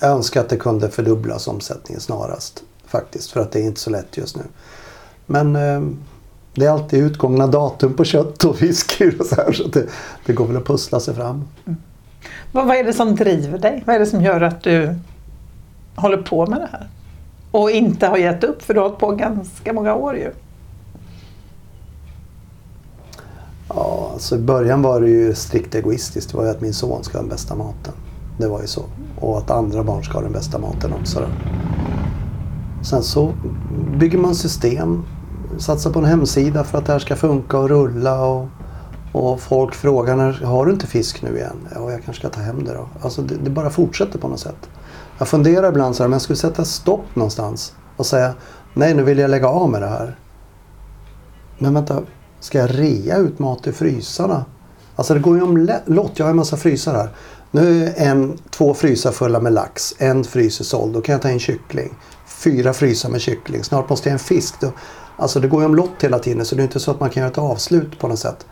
jag 0.00 0.11
önskar 0.11 0.40
att 0.40 0.49
det 0.49 0.56
kunde 0.56 0.90
fördubblas 0.90 1.49
omsättningen 1.49 2.00
snarast. 2.00 2.62
Faktiskt, 2.87 3.30
för 3.30 3.40
att 3.40 3.52
det 3.52 3.58
är 3.61 3.64
inte 3.64 3.80
så 3.80 3.90
lätt 3.90 4.16
just 4.16 4.37
nu. 4.37 4.42
Men 5.26 5.57
eh, 5.57 5.83
det 6.55 6.67
är 6.67 6.71
alltid 6.71 7.05
utgångna 7.05 7.47
datum 7.47 7.95
på 7.95 8.05
kött 8.05 8.45
och 8.45 8.57
fisk 8.57 9.02
och 9.21 9.26
så 9.26 9.35
här. 9.35 9.52
Så 9.52 9.69
det, 9.69 9.87
det 10.26 10.33
går 10.33 10.47
väl 10.47 10.57
att 10.57 10.67
pussla 10.67 11.00
sig 11.00 11.14
fram. 11.14 11.45
Vad, 12.52 12.67
vad 12.67 12.76
är 12.76 12.85
det 12.85 12.93
som 12.93 13.17
driver 13.17 13.59
dig? 13.59 13.83
Vad 13.87 13.97
är 13.97 14.00
det 14.00 14.07
som 14.07 14.23
gör 14.23 14.41
att 14.41 14.62
du 14.62 14.95
håller 15.95 16.17
på 16.17 16.47
med 16.47 16.61
det 16.61 16.69
här. 16.73 16.88
Och 17.50 17.71
inte 17.71 18.07
har 18.07 18.17
gett 18.17 18.45
upp 18.45 18.62
för 18.62 18.75
du 18.75 18.81
har 18.81 18.88
hållit 18.88 19.00
på 19.00 19.11
ganska 19.11 19.73
många 19.73 19.95
år 19.95 20.17
ju. 20.17 20.31
Ja, 23.69 24.11
alltså 24.12 24.37
i 24.37 24.38
början 24.38 24.83
var 24.83 25.00
det 25.00 25.09
ju 25.09 25.35
strikt 25.35 25.75
egoistiskt. 25.75 26.31
Det 26.31 26.37
var 26.37 26.45
ju 26.45 26.50
att 26.50 26.61
min 26.61 26.75
son 26.75 27.05
ska 27.05 27.19
ha 27.19 27.23
den 27.23 27.31
bästa 27.31 27.55
maten. 27.55 27.93
Det 28.38 28.49
var 28.49 28.61
ju 28.61 28.67
så. 28.67 28.83
Och 29.21 29.38
att 29.38 29.50
andra 29.50 29.85
barn 29.85 30.05
ska 30.05 30.12
ha 30.12 30.23
den 30.23 30.33
bästa 30.33 30.59
maten 30.59 30.93
också. 30.93 31.21
Då. 31.21 31.26
Sen 32.82 33.02
så 33.02 33.32
bygger 33.98 34.18
man 34.18 34.34
system. 34.34 35.04
Satsar 35.58 35.90
på 35.90 35.98
en 35.98 36.04
hemsida 36.04 36.64
för 36.64 36.78
att 36.78 36.86
det 36.86 36.92
här 36.92 36.98
ska 36.98 37.16
funka 37.16 37.58
och 37.58 37.68
rulla. 37.68 38.24
Och, 38.24 38.48
och 39.12 39.40
folk 39.40 39.74
frågar 39.74 40.16
när, 40.16 40.32
har 40.32 40.66
du 40.66 40.72
inte 40.72 40.86
fisk 40.86 41.22
nu 41.22 41.36
igen? 41.36 41.68
Ja, 41.74 41.90
jag 41.90 42.04
kanske 42.04 42.20
ska 42.20 42.28
ta 42.28 42.40
hem 42.40 42.64
det 42.64 42.72
då. 42.72 42.88
Alltså 43.02 43.22
det, 43.22 43.34
det 43.34 43.50
bara 43.50 43.70
fortsätter 43.70 44.18
på 44.18 44.28
något 44.28 44.40
sätt. 44.40 44.68
Jag 45.18 45.28
funderar 45.28 45.68
ibland 45.68 45.96
så 45.96 46.02
här, 46.02 46.06
om 46.06 46.12
jag 46.12 46.22
skulle 46.22 46.36
sätta 46.36 46.64
stopp 46.64 47.16
någonstans 47.16 47.74
och 47.96 48.06
säga 48.06 48.34
nej 48.74 48.94
nu 48.94 49.02
vill 49.02 49.18
jag 49.18 49.30
lägga 49.30 49.48
av 49.48 49.70
med 49.70 49.82
det 49.82 49.88
här. 49.88 50.18
Men 51.58 51.74
vänta, 51.74 52.02
ska 52.40 52.58
jag 52.58 52.78
rea 52.78 53.16
ut 53.16 53.38
mat 53.38 53.66
i 53.66 53.72
frysarna? 53.72 54.44
Alltså 54.96 55.14
det 55.14 55.20
går 55.20 55.36
ju 55.36 55.42
om 55.42 55.68
lott. 55.84 56.12
Jag 56.14 56.26
har 56.26 56.30
en 56.30 56.36
massa 56.36 56.56
frysar 56.56 56.94
här. 56.94 57.08
Nu 57.50 57.84
är 57.84 57.94
en, 57.96 58.38
två 58.50 58.74
frysar 58.74 59.12
fulla 59.12 59.40
med 59.40 59.52
lax. 59.52 59.94
En 59.98 60.24
frys 60.24 60.60
är 60.60 60.64
såld. 60.64 60.94
Då 60.94 61.00
kan 61.00 61.12
jag 61.12 61.22
ta 61.22 61.30
in 61.30 61.38
kyckling. 61.38 61.94
Fyra 62.44 62.72
frysar 62.72 63.08
med 63.08 63.20
kyckling. 63.20 63.64
Snart 63.64 63.88
måste 63.88 64.08
jag 64.08 64.12
en 64.12 64.18
fisk. 64.18 64.61
Då, 64.61 64.72
alltså 65.16 65.40
det 65.40 65.49
går 65.49 65.61
ju 65.61 65.66
om 65.66 65.75
lott 65.75 66.02
hela 66.02 66.18
tiden 66.18 66.46
så 66.46 66.54
det 66.54 66.62
är 66.62 66.64
inte 66.64 66.80
så 66.80 66.90
att 66.90 67.00
man 67.00 67.11
kan 67.11 67.20
göra 67.20 67.30
ett 67.30 67.38
avslut 67.38 67.99
på 67.99 68.08
något 68.08 68.18
sätt. 68.18 68.46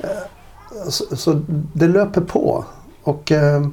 Eh, 0.00 0.08
så, 0.88 1.16
så 1.16 1.40
det 1.72 1.88
löper 1.88 2.20
på. 2.20 2.64
Och 3.02 3.32
eh, 3.32 3.66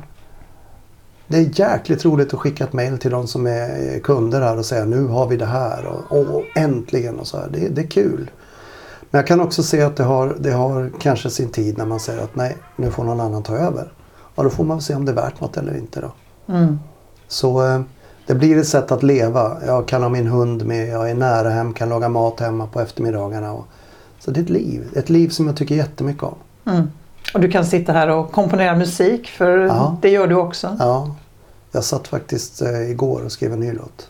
det 1.27 1.37
är 1.37 1.59
jäkligt 1.59 2.05
roligt 2.05 2.33
att 2.33 2.39
skicka 2.39 2.63
ett 2.63 2.73
mail 2.73 2.97
till 2.97 3.11
de 3.11 3.27
som 3.27 3.47
är 3.47 3.99
kunder 3.99 4.41
här 4.41 4.57
och 4.57 4.65
säga 4.65 4.85
nu 4.85 5.07
har 5.07 5.27
vi 5.27 5.37
det 5.37 5.45
här 5.45 5.85
och, 5.85 6.17
och 6.17 6.43
äntligen 6.55 7.19
och 7.19 7.27
så 7.27 7.37
här. 7.37 7.49
Det, 7.51 7.67
det, 7.67 7.81
är 7.81 7.87
kul. 7.87 8.31
Men 9.11 9.19
jag 9.19 9.27
kan 9.27 9.41
också 9.41 9.63
se 9.63 9.81
att 9.81 9.95
det 9.95 10.03
har, 10.03 10.37
det 10.39 10.51
har 10.51 10.91
kanske 10.99 11.29
sin 11.29 11.49
tid 11.49 11.77
när 11.77 11.85
man 11.85 11.99
säger 11.99 12.23
att 12.23 12.35
nej, 12.35 12.57
nu 12.75 12.91
får 12.91 13.03
någon 13.03 13.19
annan 13.19 13.43
ta 13.43 13.57
över. 13.57 13.91
Och 14.35 14.43
då 14.43 14.49
får 14.49 14.63
man 14.63 14.81
se 14.81 14.95
om 14.95 15.05
det 15.05 15.11
är 15.11 15.15
värt 15.15 15.41
något 15.41 15.57
eller 15.57 15.77
inte 15.77 16.01
då. 16.01 16.11
Mm. 16.53 16.79
Så 17.27 17.67
eh, 17.67 17.81
det 18.25 18.35
blir 18.35 18.57
ett 18.57 18.67
sätt 18.67 18.91
att 18.91 19.03
leva. 19.03 19.57
Jag 19.65 19.87
kan 19.87 20.01
ha 20.01 20.09
min 20.09 20.27
hund 20.27 20.65
med, 20.65 20.87
jag 20.87 21.09
är 21.09 21.13
nära 21.15 21.49
hem, 21.49 21.73
kan 21.73 21.89
laga 21.89 22.09
mat 22.09 22.39
hemma 22.39 22.67
på 22.67 22.79
eftermiddagarna. 22.79 23.53
Och, 23.53 23.67
så 24.19 24.31
det 24.31 24.39
är 24.39 24.43
ett 24.43 24.49
liv. 24.49 24.91
Ett 24.95 25.09
liv 25.09 25.29
som 25.29 25.47
jag 25.47 25.57
tycker 25.57 25.75
jättemycket 25.75 26.23
om. 26.23 26.35
Mm. 26.65 26.91
Och 27.33 27.39
du 27.39 27.51
kan 27.51 27.65
sitta 27.65 27.93
här 27.93 28.07
och 28.07 28.31
komponera 28.31 28.75
musik 28.75 29.27
för 29.27 29.57
ja. 29.57 29.97
det 30.01 30.09
gör 30.09 30.27
du 30.27 30.35
också. 30.35 30.77
Ja, 30.79 31.15
jag 31.71 31.83
satt 31.83 32.07
faktiskt 32.07 32.61
eh, 32.61 32.91
igår 32.91 33.25
och 33.25 33.31
skrev 33.31 33.53
en 33.53 33.59
ny 33.59 33.73
låt. 33.73 34.09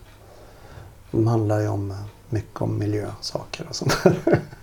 De 1.12 1.27
handlar 1.27 1.60
ju 1.60 1.67
om, 1.67 1.91
eh, 1.91 1.98
mycket 2.29 2.62
om 2.62 2.79
miljösaker 2.79 3.65
och 3.70 3.75
sånt 3.75 4.03
där. 4.03 4.15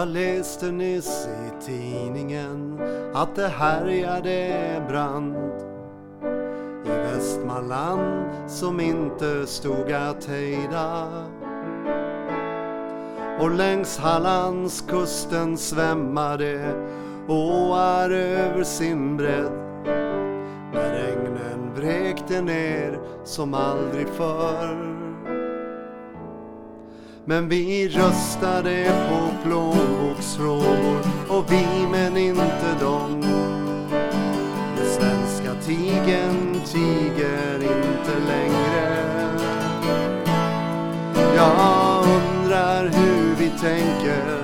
Jag 0.00 0.08
läste 0.08 0.70
nyss 0.72 1.28
i 1.28 1.64
tidningen 1.64 2.80
att 3.14 3.34
det 3.34 3.48
härjade 3.48 4.82
brand 4.88 5.36
i 6.86 6.88
Västmanland 6.88 8.50
som 8.50 8.80
inte 8.80 9.46
stod 9.46 9.92
att 9.92 10.24
hejda. 10.24 11.06
Och 13.40 13.50
längs 13.50 13.98
Hallandskusten 13.98 15.58
svämmade 15.58 16.74
åar 17.28 18.10
över 18.10 18.64
sin 18.64 19.16
bredd 19.16 19.52
när 20.72 20.94
regnen 20.94 21.74
vräkte 21.74 22.42
ner 22.42 23.00
som 23.24 23.54
aldrig 23.54 24.08
förr. 24.08 25.09
Men 27.24 27.48
vi 27.48 27.88
röstade 27.88 28.92
på 29.08 29.48
plånboksfrågor 29.48 31.00
och 31.28 31.52
vi 31.52 31.66
men 31.90 32.16
inte 32.16 32.74
dem. 32.80 33.20
Den 34.76 34.86
svenska 34.86 35.54
tigen 35.66 36.60
tiger 36.64 37.54
inte 37.54 38.18
längre. 38.26 39.06
Jag 41.36 42.04
undrar 42.04 42.82
hur 42.84 43.34
vi 43.38 43.50
tänker 43.50 44.42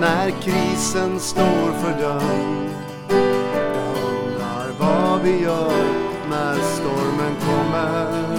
när 0.00 0.30
krisen 0.30 1.20
står 1.20 1.72
för 1.72 2.00
dörren. 2.02 2.70
Jag 3.08 3.96
undrar 4.10 4.70
vad 4.78 5.22
vi 5.22 5.42
gör 5.42 5.84
när 6.30 6.54
stormen 6.54 7.34
kommer. 7.40 8.36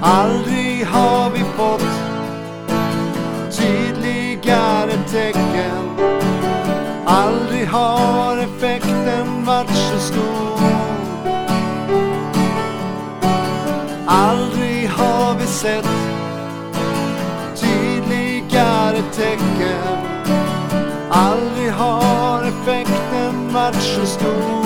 Aldrig 0.00 0.71
har 0.84 1.30
vi 1.30 1.38
fått 1.38 1.84
tydligare 3.50 4.92
tecken. 5.10 5.90
Aldrig 7.06 7.66
har 7.68 8.36
effekten 8.36 9.44
varit 9.44 9.76
så 9.76 9.98
stor. 9.98 10.60
Aldrig 14.06 14.88
har 14.88 15.34
vi 15.34 15.46
sett 15.46 15.88
tydligare 17.56 19.02
tecken. 19.12 19.98
Aldrig 21.10 21.72
har 21.72 22.42
effekten 22.42 23.52
varit 23.52 23.82
så 23.82 24.06
stor. 24.06 24.61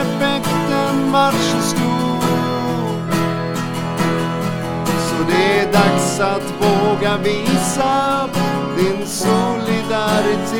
Har 0.00 0.06
effekten 0.06 1.12
varit 1.12 1.40
så 1.40 1.60
stor. 1.60 2.20
Så 5.08 5.24
det 5.28 5.60
är 5.60 5.72
dags 5.72 6.20
att 6.20 6.54
våga 6.60 7.16
visa 7.16 8.28
din 8.76 9.06
solidaritet. 9.06 10.50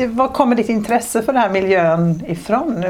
Det, 0.00 0.06
var 0.06 0.28
kommer 0.28 0.56
ditt 0.56 0.68
intresse 0.68 1.22
för 1.22 1.32
den 1.32 1.42
här 1.42 1.50
miljön 1.50 2.22
ifrån? 2.26 2.84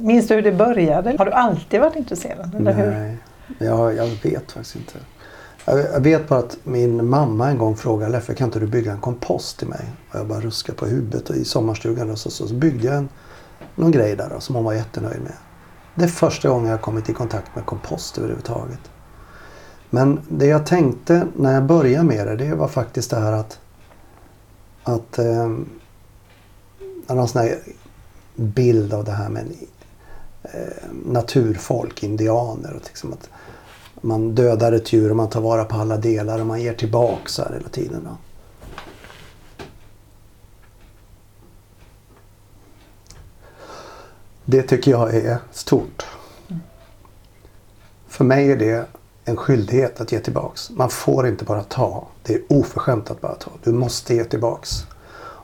Minns 0.00 0.28
du 0.28 0.34
hur 0.34 0.42
det 0.42 0.52
började? 0.52 1.14
Har 1.18 1.24
du 1.24 1.32
alltid 1.32 1.80
varit 1.80 1.96
intresserad? 1.96 2.54
Eller 2.54 2.72
hur? 2.72 2.90
Nej, 2.90 3.16
jag, 3.58 3.96
jag 3.96 4.06
vet 4.06 4.52
faktiskt 4.52 4.76
inte. 4.76 4.92
Jag, 5.64 5.78
jag 5.78 6.00
vet 6.00 6.28
bara 6.28 6.38
att 6.38 6.58
min 6.64 7.08
mamma 7.08 7.48
en 7.48 7.58
gång 7.58 7.76
frågade 7.76 8.12
Leffe 8.12 8.34
kan 8.34 8.44
inte 8.44 8.60
du 8.60 8.66
bygga 8.66 8.92
en 8.92 9.00
kompost 9.00 9.58
till 9.58 9.68
mig? 9.68 9.92
Och 10.10 10.18
jag 10.18 10.26
bara 10.26 10.40
ruskade 10.40 10.78
på 10.78 10.86
huvudet 10.86 11.30
och 11.30 11.36
i 11.36 11.44
sommarstugan 11.44 12.10
och 12.10 12.18
så, 12.18 12.30
så, 12.30 12.48
så 12.48 12.54
byggde 12.54 12.86
jag 12.86 12.96
en, 12.96 13.08
någon 13.74 13.90
grej 13.90 14.16
där 14.16 14.30
då, 14.34 14.40
som 14.40 14.54
hon 14.54 14.64
var 14.64 14.72
jättenöjd 14.72 15.22
med. 15.22 15.36
Det 15.94 16.04
är 16.04 16.08
första 16.08 16.48
gången 16.48 16.70
jag 16.70 16.80
kommit 16.80 17.08
i 17.08 17.12
kontakt 17.12 17.54
med 17.54 17.66
kompost 17.66 18.18
överhuvudtaget. 18.18 18.90
Men 19.90 20.20
det 20.28 20.46
jag 20.46 20.66
tänkte 20.66 21.26
när 21.36 21.54
jag 21.54 21.64
började 21.64 22.04
med 22.04 22.26
det, 22.26 22.36
det 22.36 22.54
var 22.54 22.68
faktiskt 22.68 23.10
det 23.10 23.16
här 23.16 23.32
att 23.32 23.58
att 24.84 25.18
eh, 25.18 25.48
har 27.12 27.16
någon 27.16 27.28
sån 27.28 27.42
här 27.42 27.58
bild 28.34 28.94
av 28.94 29.04
det 29.04 29.12
här 29.12 29.28
med 29.28 29.44
eh, 30.42 30.50
naturfolk, 31.04 32.02
indianer. 32.02 32.72
Och 32.74 32.82
liksom 32.84 33.12
att 33.12 33.28
man 34.00 34.34
dödar 34.34 34.72
ett 34.72 34.92
djur 34.92 35.10
och 35.10 35.16
man 35.16 35.28
tar 35.28 35.40
vara 35.40 35.64
på 35.64 35.76
alla 35.76 35.96
delar 35.96 36.40
och 36.40 36.46
man 36.46 36.62
ger 36.62 36.74
tillbaka 36.74 37.22
så 37.26 37.42
här 37.42 37.52
hela 37.52 37.68
tiden. 37.68 38.04
Då. 38.04 38.16
Det 44.44 44.62
tycker 44.62 44.90
jag 44.90 45.14
är 45.14 45.38
stort. 45.52 46.06
För 48.08 48.24
mig 48.24 48.52
är 48.52 48.56
det 48.56 48.86
en 49.24 49.36
skyldighet 49.36 50.00
att 50.00 50.12
ge 50.12 50.20
tillbaks. 50.20 50.70
Man 50.70 50.90
får 50.90 51.28
inte 51.28 51.44
bara 51.44 51.62
ta. 51.62 52.06
Det 52.22 52.34
är 52.34 52.42
oförskämt 52.48 53.10
att 53.10 53.20
bara 53.20 53.34
ta. 53.34 53.50
Du 53.62 53.72
måste 53.72 54.14
ge 54.14 54.24
tillbaks. 54.24 54.86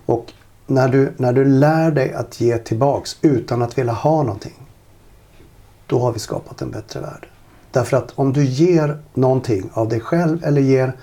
Och 0.07 0.33
när 0.71 0.89
du, 0.89 1.13
när 1.17 1.33
du 1.33 1.45
lär 1.45 1.91
dig 1.91 2.13
att 2.13 2.41
ge 2.41 2.59
tillbaks 2.59 3.17
utan 3.23 3.63
att 3.63 3.79
vilja 3.79 3.93
ha 3.93 4.23
någonting. 4.23 4.67
Då 5.87 5.99
har 5.99 6.13
vi 6.13 6.19
skapat 6.19 6.63
en 6.63 6.71
bättre 6.71 7.01
värld. 7.01 7.29
Därför 7.71 7.97
att 7.97 8.13
om 8.15 8.33
du 8.33 8.45
ger 8.45 8.99
någonting 9.15 9.71
av 9.73 9.89
dig 9.89 10.01
själv 10.01 10.45
eller 10.45 10.61
ger, 10.61 10.97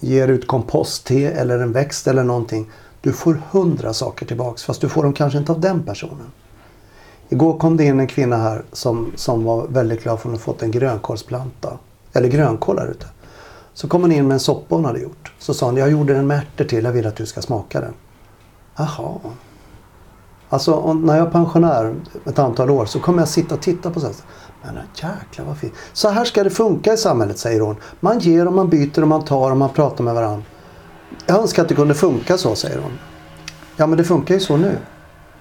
ger 0.00 0.28
ut 0.28 0.46
kompostte 0.46 1.14
eller 1.14 1.58
en 1.58 1.72
växt 1.72 2.06
eller 2.06 2.24
någonting. 2.24 2.70
Du 3.00 3.12
får 3.12 3.42
hundra 3.50 3.92
saker 3.92 4.26
tillbaks 4.26 4.64
fast 4.64 4.80
du 4.80 4.88
får 4.88 5.02
dem 5.02 5.12
kanske 5.12 5.38
inte 5.38 5.52
av 5.52 5.60
den 5.60 5.82
personen. 5.82 6.32
Igår 7.28 7.58
kom 7.58 7.76
det 7.76 7.84
in 7.84 8.00
en 8.00 8.06
kvinna 8.06 8.36
här 8.36 8.62
som, 8.72 9.12
som 9.16 9.44
var 9.44 9.66
väldigt 9.66 10.02
glad 10.02 10.20
för 10.20 10.28
att 10.28 10.32
hon 10.32 10.40
fått 10.40 10.62
en 10.62 10.70
grönkålsplanta. 10.70 11.78
Eller 12.12 12.28
grönkål 12.28 12.78
här 12.78 12.86
ute. 12.86 13.06
Så 13.74 13.88
kom 13.88 14.02
hon 14.02 14.12
in 14.12 14.28
med 14.28 14.34
en 14.34 14.40
soppa 14.40 14.74
hon 14.74 14.84
hade 14.84 15.00
gjort. 15.00 15.32
Så 15.38 15.54
sa 15.54 15.66
hon, 15.66 15.76
jag 15.76 15.90
gjorde 15.90 16.16
en 16.16 16.26
med 16.26 16.38
ärtor 16.38 16.64
till, 16.64 16.84
jag 16.84 16.92
vill 16.92 17.06
att 17.06 17.16
du 17.16 17.26
ska 17.26 17.42
smaka 17.42 17.80
den. 17.80 17.94
Jaha. 18.76 19.18
Alltså 20.48 20.74
om, 20.74 21.02
när 21.02 21.16
jag 21.16 21.26
är 21.26 21.30
pensionär 21.30 21.94
ett 22.24 22.38
antal 22.38 22.70
år 22.70 22.86
så 22.86 23.00
kommer 23.00 23.18
jag 23.18 23.28
sitta 23.28 23.54
och 23.54 23.60
titta 23.60 23.90
på 23.90 24.00
sånt. 24.00 24.24
Men 24.62 24.74
jäklar 24.94 25.46
vad 25.46 25.58
fint. 25.58 25.72
Så 25.92 26.08
här 26.08 26.24
ska 26.24 26.44
det 26.44 26.50
funka 26.50 26.92
i 26.92 26.96
samhället 26.96 27.38
säger 27.38 27.60
hon. 27.60 27.76
Man 28.00 28.18
ger 28.18 28.46
och 28.46 28.52
man 28.52 28.68
byter 28.68 29.02
och 29.02 29.08
man 29.08 29.24
tar 29.24 29.50
och 29.50 29.56
man 29.56 29.68
pratar 29.68 30.04
med 30.04 30.14
varandra. 30.14 30.42
Jag 31.26 31.40
önskar 31.40 31.62
att 31.62 31.68
det 31.68 31.74
kunde 31.74 31.94
funka 31.94 32.38
så 32.38 32.54
säger 32.54 32.78
hon. 32.78 32.98
Ja 33.76 33.86
men 33.86 33.98
det 33.98 34.04
funkar 34.04 34.34
ju 34.34 34.40
så 34.40 34.56
nu. 34.56 34.76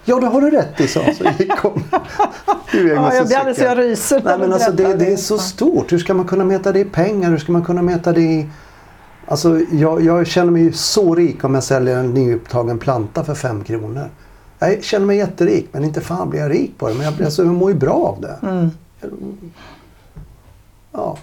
Ja 0.06 0.20
det 0.20 0.28
har 0.28 0.42
du 0.42 0.52
rätt 0.52 0.80
i 0.80 0.88
sa 0.88 1.00
så 1.18 1.24
gick 1.40 1.60
hon. 1.60 1.84
ja, 1.92 3.14
jag 3.14 3.28
blir 3.28 3.38
alldeles 3.38 3.60
jag 3.60 3.78
ryser. 3.78 4.22
Nej, 4.26 4.38
men 4.38 4.54
alltså, 4.54 4.72
det, 4.72 4.94
det 4.94 5.14
är 5.14 5.18
så 5.18 5.38
stort. 5.38 5.92
Hur 5.92 5.98
ska 5.98 6.14
man 6.14 6.28
kunna 6.28 6.46
mäta 6.46 6.72
det 6.72 6.80
i 6.80 6.86
pengar? 6.86 7.30
Hur 7.30 7.38
ska 7.38 7.52
man 7.52 7.64
kunna 7.64 7.82
mäta 7.82 8.12
det 8.12 8.22
i... 8.22 8.50
Alltså 9.32 9.60
jag, 9.72 10.02
jag 10.02 10.28
känner 10.28 10.52
mig 10.52 10.62
ju 10.62 10.72
så 10.72 11.16
rik 11.16 11.44
om 11.44 11.54
jag 11.54 11.64
säljer 11.64 11.98
en 11.98 12.14
nyupptagen 12.14 12.80
planta 12.80 13.24
för 13.24 13.36
fem 13.36 13.64
kronor. 13.64 14.10
Jag 14.60 14.84
känner 14.84 15.06
mig 15.06 15.18
jätterik 15.18 15.68
men 15.72 15.84
inte 15.84 16.02
fan 16.02 16.30
blir 16.30 16.40
jag 16.40 16.52
rik 16.52 16.78
på 16.78 16.88
det. 16.88 16.94
Men 16.94 17.06
jag, 17.06 17.24
alltså, 17.24 17.44
jag 17.44 17.54
mår 17.54 17.72
ju 17.72 17.78
bra 17.78 17.94
av 17.94 18.22
det. 18.22 18.48
Mm. 18.48 18.72
Ja, 20.92 21.18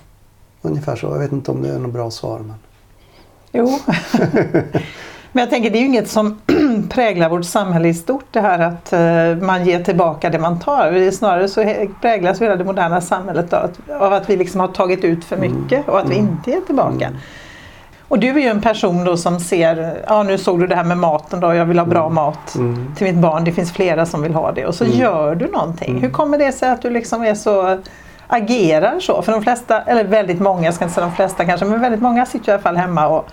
ungefär 0.62 0.96
så. 0.96 1.06
Jag 1.06 1.18
vet 1.18 1.32
inte 1.32 1.50
om 1.50 1.62
det 1.62 1.68
är 1.68 1.78
något 1.78 1.92
bra 1.92 2.10
svar. 2.10 2.38
Men... 2.38 2.54
Jo. 3.52 3.78
Men 5.32 5.40
jag 5.40 5.50
tänker 5.50 5.70
det 5.70 5.78
är 5.78 5.80
ju 5.80 5.86
inget 5.86 6.08
som 6.08 6.40
präglar 6.90 7.28
vårt 7.28 7.44
samhälle 7.44 7.88
i 7.88 7.94
stort 7.94 8.26
det 8.30 8.40
här 8.40 8.58
att 8.58 8.92
uh, 8.92 9.46
man 9.46 9.66
ger 9.66 9.84
tillbaka 9.84 10.30
det 10.30 10.38
man 10.38 10.60
tar. 10.60 11.10
Snarare 11.10 11.48
så 11.48 11.86
präglas 12.00 12.42
hela 12.42 12.56
det 12.56 12.64
moderna 12.64 13.00
samhället 13.00 13.52
av 13.52 13.64
att, 13.64 13.90
av 13.90 14.12
att 14.12 14.30
vi 14.30 14.36
liksom 14.36 14.60
har 14.60 14.68
tagit 14.68 15.04
ut 15.04 15.24
för 15.24 15.36
mycket 15.36 15.72
mm. 15.72 15.84
och 15.88 16.00
att 16.00 16.10
vi 16.10 16.14
inte 16.14 16.50
ger 16.50 16.60
tillbaka. 16.60 17.06
Mm. 17.06 17.18
Och 18.08 18.18
du 18.18 18.28
är 18.28 18.38
ju 18.38 18.48
en 18.48 18.60
person 18.60 19.04
då 19.04 19.16
som 19.16 19.40
ser, 19.40 20.04
ja 20.06 20.22
nu 20.22 20.38
såg 20.38 20.60
du 20.60 20.66
det 20.66 20.76
här 20.76 20.84
med 20.84 20.98
maten 20.98 21.40
då, 21.40 21.54
jag 21.54 21.64
vill 21.64 21.78
ha 21.78 21.86
bra 21.86 22.02
mm. 22.02 22.14
mat 22.14 22.54
mm. 22.54 22.94
till 22.96 23.06
mitt 23.06 23.16
barn, 23.16 23.44
det 23.44 23.52
finns 23.52 23.72
flera 23.72 24.06
som 24.06 24.22
vill 24.22 24.34
ha 24.34 24.52
det. 24.52 24.66
Och 24.66 24.74
så 24.74 24.84
mm. 24.84 24.98
gör 24.98 25.34
du 25.34 25.46
någonting. 25.46 25.90
Mm. 25.90 26.02
Hur 26.02 26.10
kommer 26.10 26.38
det 26.38 26.52
sig 26.52 26.70
att 26.70 26.82
du 26.82 26.90
liksom 26.90 27.24
är 27.24 27.34
så 27.34 27.78
agerar 28.26 29.00
så? 29.00 29.22
För 29.22 29.32
de 29.32 29.42
flesta, 29.42 29.82
eller 29.82 30.04
väldigt 30.04 30.40
många, 30.40 30.64
jag 30.64 30.74
ska 30.74 30.84
inte 30.84 30.94
säga 30.94 31.06
de 31.06 31.16
flesta 31.16 31.44
kanske, 31.44 31.66
men 31.66 31.80
väldigt 31.80 32.02
många 32.02 32.26
sitter 32.26 32.48
i 32.48 32.52
alla 32.52 32.62
fall 32.62 32.76
hemma 32.76 33.08
och 33.08 33.26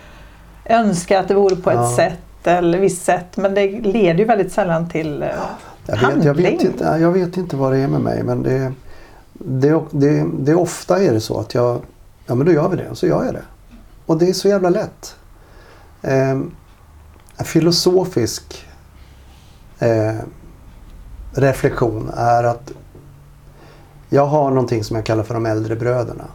önskar 0.66 1.20
att 1.20 1.28
det 1.28 1.34
vore 1.34 1.56
på 1.56 1.72
Ja. 1.72 1.84
ett 1.84 1.96
sätt 1.96 2.48
eller 2.48 2.80
visst 2.80 3.06
sätt. 3.06 3.38
Men 3.38 3.54
det 3.54 3.68
leder 3.68 4.20
ju 4.20 4.26
väldigt 4.26 4.52
sällan 4.52 4.90
till 4.90 5.24
eh, 5.24 5.30
Jag 5.86 5.96
handling. 5.96 6.18
vet, 6.18 6.26
jag, 6.26 6.52
vet 6.52 6.64
inte, 6.64 6.98
jag 7.02 7.12
vet 7.12 7.38
inte 7.38 7.56
vad 7.56 7.72
det 7.72 7.78
är 7.78 7.88
med 7.88 8.02
mig 8.02 8.24
men 8.24 8.44
det, 8.44 8.72
det, 9.34 9.82
det, 9.92 10.26
det 10.40 10.56
ofta 10.56 11.04
är 11.04 11.14
det 11.14 11.22
så 11.22 11.40
att 11.40 11.54
jag, 11.54 11.82
ja 12.26 12.36
men 12.36 12.46
då 12.46 12.54
gör 12.54 12.70
vi 12.70 12.78
det 12.78 12.90
och 12.90 12.98
så 12.98 13.08
gör 13.08 13.26
jag 13.26 13.34
det. 13.34 13.42
Och 14.06 14.18
det 14.18 14.30
är 14.30 14.34
så 14.34 14.48
jävla 14.48 14.70
lätt. 14.70 15.16
Eh, 16.02 16.30
en 17.38 17.46
filosofisk 17.46 18.66
eh, 19.80 20.16
reflektion 21.32 22.12
är 22.18 22.44
att 22.44 22.72
jag 24.10 24.26
har 24.26 24.50
någonting 24.50 24.84
som 24.84 24.96
jag 24.96 25.06
kallar 25.06 25.24
för 25.24 25.34
de 25.34 25.46
äldre 25.46 25.76
bröderna. 25.76 26.26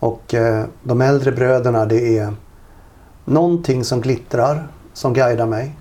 Och 0.00 0.34
eh, 0.34 0.64
de 0.82 1.00
äldre 1.00 1.32
bröderna 1.32 1.86
det 1.86 2.18
är 2.18 2.34
någonting 3.24 3.84
som 3.84 4.00
glittrar 4.00 4.68
som 4.92 5.12
guidar 5.12 5.46
mig. 5.46 5.76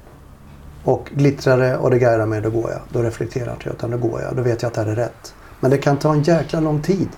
Och 0.83 1.09
glittrar 1.13 1.57
det 1.57 1.77
och 1.77 1.89
det 1.91 1.99
guidar 1.99 2.25
mig, 2.25 2.41
då 2.41 2.49
går 2.49 2.71
jag. 2.71 2.79
Då 2.89 3.01
reflekterar 3.01 3.45
jag 3.45 3.55
inte 3.55 3.69
utan 3.69 3.91
då 3.91 3.97
går 3.97 4.21
jag. 4.21 4.35
Då 4.35 4.41
vet 4.41 4.61
jag 4.61 4.69
att 4.69 4.73
det 4.73 4.81
här 4.81 4.91
är 4.91 4.95
rätt. 4.95 5.33
Men 5.59 5.71
det 5.71 5.77
kan 5.77 5.97
ta 5.97 6.13
en 6.13 6.23
jäkla 6.23 6.59
lång 6.59 6.81
tid 6.81 7.09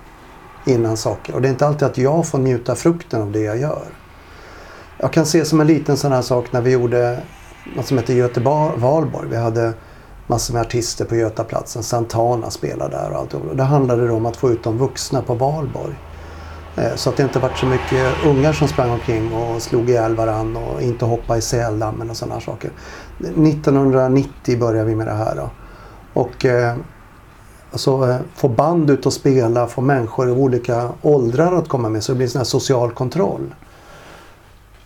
innan 0.66 0.98
saker. 0.98 1.36
Och 1.36 1.42
det 1.42 1.48
är 1.48 1.50
inte 1.50 1.68
alltid 1.68 1.88
att 1.88 1.98
jag 1.98 2.28
får 2.28 2.38
njuta 2.38 2.76
frukten 2.76 3.22
av 3.22 3.32
det 3.32 3.40
jag 3.40 3.58
gör. 3.58 3.86
Jag 4.98 5.14
kan 5.14 5.26
se 5.26 5.46
som 5.46 5.62
en 5.62 5.68
liten 5.68 5.98
sån 5.98 6.12
här 6.12 6.22
sak 6.22 6.52
när 6.52 6.62
vi 6.62 6.72
gjorde 6.72 7.20
något 7.76 7.86
som 7.86 7.98
heter 7.98 8.14
Göteborg, 8.14 8.80
Valborg. 8.80 9.30
Vi 9.30 9.38
hade 9.38 9.74
massor 10.28 10.54
med 10.54 10.62
artister 10.62 11.06
på 11.06 11.16
Götaplatsen. 11.16 11.84
Santana 11.84 12.50
spelade 12.50 12.98
där 12.98 13.12
och 13.12 13.18
allt. 13.18 13.34
Och 13.34 13.56
det 13.56 13.64
handlade 13.64 14.12
om 14.12 14.26
att 14.26 14.38
få 14.38 14.52
ut 14.52 14.64
de 14.64 14.78
vuxna 14.78 15.22
på 15.22 15.34
Valborg. 15.34 15.96
Eh, 16.76 16.96
så 16.96 17.10
att 17.10 17.18
det 17.18 17.24
inte 17.24 17.40
varit 17.40 17.58
så 17.58 17.66
mycket 17.66 18.26
ungar 18.26 18.54
som 18.54 18.68
sprang 18.68 18.92
omkring 18.92 19.34
och 19.34 19.62
slog 19.62 19.90
ihjäl 19.90 20.16
varann 20.16 20.58
och 20.58 20.82
inte 20.82 21.06
hoppade 21.06 21.40
i 21.40 21.42
säldammen 21.42 22.10
och 22.10 22.18
sådana 22.18 22.42
saker. 22.42 22.72
1990 23.20 24.60
började 24.60 24.90
vi 24.90 24.96
med 24.96 25.08
det 25.08 25.14
här 25.14 25.36
då. 25.36 25.50
Och 26.14 26.46
eh, 26.46 26.76
alltså, 27.76 28.10
eh, 28.10 28.18
få 28.36 28.48
band 28.48 28.90
ut 28.90 29.06
och 29.06 29.14
spela, 29.14 29.68
få 29.68 29.82
människor 29.82 30.30
i 30.30 30.32
olika 30.32 30.90
åldrar 31.02 31.54
att 31.54 31.68
komma 31.68 31.90
med 31.90 32.04
så 32.04 32.12
det 32.12 32.18
blir 32.18 32.28
sån 32.28 32.40
här 32.40 32.46
social 32.46 32.92
kontroll. 32.92 33.56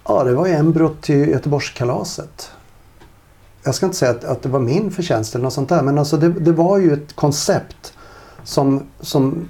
Ja, 0.08 0.23
det 0.23 0.34
var 0.34 0.47
ju 0.47 0.54
embryot 0.54 1.02
till 1.02 1.30
Göteborgskalaset. 1.30 2.52
Jag 3.63 3.75
ska 3.75 3.86
inte 3.86 3.97
säga 3.97 4.12
att, 4.12 4.23
att 4.23 4.41
det 4.41 4.49
var 4.49 4.60
min 4.60 4.91
förtjänst 4.91 5.36
eller 5.36 5.43
något 5.43 5.54
sånt 5.54 5.69
där 5.69 5.82
men 5.82 5.97
alltså 5.97 6.17
det, 6.17 6.30
det 6.30 6.52
var 6.52 6.78
ju 6.78 6.93
ett 6.93 7.15
koncept 7.15 7.93
som, 8.43 8.84
som 8.99 9.49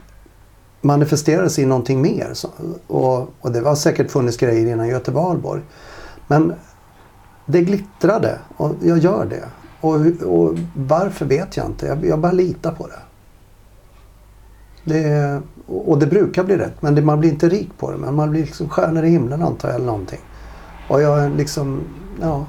manifesterades 0.82 1.60
i 1.60 1.66
någonting 1.66 2.02
mer. 2.02 2.30
Så, 2.34 2.50
och, 2.88 3.34
och 3.42 3.52
det 3.52 3.62
var 3.62 3.76
säkert 3.76 4.12
funnits 4.12 4.38
grejer 4.38 4.68
innan 4.68 4.88
Göte 4.88 5.34
Men 6.28 6.54
det 7.46 7.62
glittrade 7.62 8.40
och 8.58 8.76
jag 8.82 8.98
gör 8.98 9.26
det. 9.26 9.46
Och, 9.82 9.96
och 10.36 10.58
varför 10.76 11.26
vet 11.26 11.58
jag 11.58 11.66
inte. 11.66 11.86
Jag, 11.86 12.06
jag 12.06 12.20
bara 12.20 12.32
litar 12.32 12.72
på 12.72 12.88
det 12.88 13.00
det. 14.90 15.42
Och 15.68 16.00
det 16.00 16.08
brukar 16.08 16.44
bli 16.44 16.58
rätt 16.58 16.82
men 16.82 16.96
det, 16.96 17.02
man 17.02 17.20
blir 17.20 17.30
inte 17.30 17.50
rik 17.50 17.70
på 17.78 17.92
det. 17.92 17.98
Men 17.98 18.16
man 18.16 18.32
blir 18.32 18.42
liksom 18.42 18.70
stjärnor 18.70 19.06
i 19.06 19.10
himlen 19.10 19.44
antar 19.44 19.70
jag 19.70 19.76
eller 19.76 19.86
någonting. 19.86 20.20
Och 20.88 21.02
jag 21.02 21.38
liksom, 21.38 21.82
ja. 22.22 22.46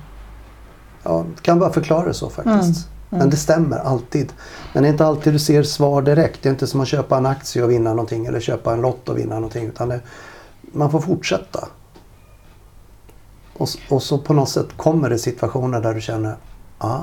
Jag 1.03 1.27
kan 1.43 1.59
bara 1.59 1.73
förklara 1.73 2.07
det 2.07 2.15
så 2.15 2.31
faktiskt. 2.31 2.89
Mm. 2.89 3.01
Mm. 3.11 3.19
Men 3.19 3.31
det 3.31 3.37
stämmer 3.37 3.79
alltid. 3.79 4.33
Men 4.73 4.83
det 4.83 4.89
är 4.89 4.93
inte 4.93 5.07
alltid 5.07 5.33
du 5.33 5.39
ser 5.39 5.63
svar 5.63 6.03
direkt. 6.03 6.43
Det 6.43 6.49
är 6.49 6.51
inte 6.51 6.67
som 6.67 6.81
att 6.81 6.89
köpa 6.89 7.17
en 7.17 7.27
aktie 7.27 7.63
och 7.63 7.71
vinna 7.71 7.91
någonting 7.91 8.27
eller 8.27 8.41
köpa 8.41 8.73
en 8.73 8.81
lott 8.81 9.09
och 9.09 9.19
vinna 9.19 9.35
någonting. 9.35 9.67
Utan 9.67 9.89
det, 9.89 10.01
man 10.73 10.91
får 10.91 11.01
fortsätta. 11.01 11.69
Och, 13.53 13.69
och, 13.89 14.03
så 14.03 14.19
på 14.19 14.35
något 14.35 14.49
sätt 14.49 14.67
kommer 14.77 15.11
det 15.11 15.19
situationer 15.19 15.81
där 15.81 15.95
du 15.95 16.01
känner, 16.01 16.37
ah, 16.79 16.99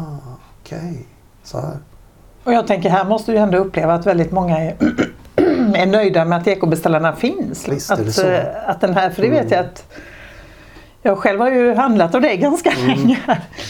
okej, 0.61 0.77
okay, 0.77 0.97
så 1.43 1.59
här. 1.59 1.77
Och 2.43 2.53
jag 2.53 2.67
tänker 2.67 2.89
här 2.89 3.05
måste 3.05 3.31
du 3.31 3.37
ändå 3.37 3.57
uppleva 3.57 3.93
att 3.93 4.05
väldigt 4.05 4.31
många 4.31 4.57
är, 4.57 4.75
är 5.75 5.85
nöjda 5.85 6.25
med 6.25 6.37
att 6.37 6.47
ekobeställarna 6.47 7.15
finns. 7.15 7.67
Visst, 7.67 7.91
att? 7.91 8.23
Eh, 8.23 8.39
att 8.65 8.81
den 8.81 8.93
här, 8.93 9.09
för 9.09 9.21
det 9.21 9.29
vet 9.29 9.41
mm. 9.41 9.53
jag 9.53 9.65
att 9.65 9.85
jag 11.01 11.17
själv 11.17 11.39
har 11.39 11.51
ju 11.51 11.75
handlat 11.75 12.15
av 12.15 12.21
dig 12.21 12.37
ganska 12.37 12.71
mm. 12.71 12.87
länge. 12.87 13.19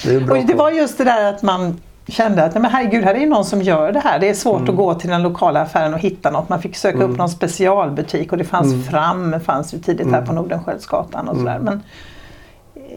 Det 0.03 0.29
och 0.29 0.37
det 0.37 0.53
var 0.53 0.71
just 0.71 0.97
det 0.97 1.03
där 1.03 1.33
att 1.33 1.41
man 1.41 1.81
kände 2.07 2.43
att 2.43 2.53
men 2.53 2.65
herregud, 2.65 3.03
här 3.03 3.15
är 3.15 3.27
någon 3.27 3.45
som 3.45 3.61
gör 3.61 3.91
det 3.91 3.99
här. 3.99 4.19
Det 4.19 4.29
är 4.29 4.33
svårt 4.33 4.59
mm. 4.59 4.69
att 4.69 4.75
gå 4.75 4.93
till 4.93 5.09
den 5.09 5.23
lokala 5.23 5.61
affären 5.61 5.93
och 5.93 5.99
hitta 5.99 6.31
något. 6.31 6.49
Man 6.49 6.61
fick 6.61 6.75
söka 6.75 6.97
mm. 6.97 7.11
upp 7.11 7.17
någon 7.17 7.29
specialbutik 7.29 8.31
och 8.31 8.37
det 8.37 8.43
fanns 8.43 8.73
mm. 8.73 8.83
Fram, 8.83 9.39
fanns 9.39 9.73
ju 9.73 9.79
tidigt 9.79 10.07
här 10.11 10.21
på 10.21 10.31
mm. 10.31 10.35
Nordenskiöldsgatan 10.35 11.27
och 11.27 11.37
sådär. 11.37 11.55
Mm. 11.55 11.65
Men 11.65 11.83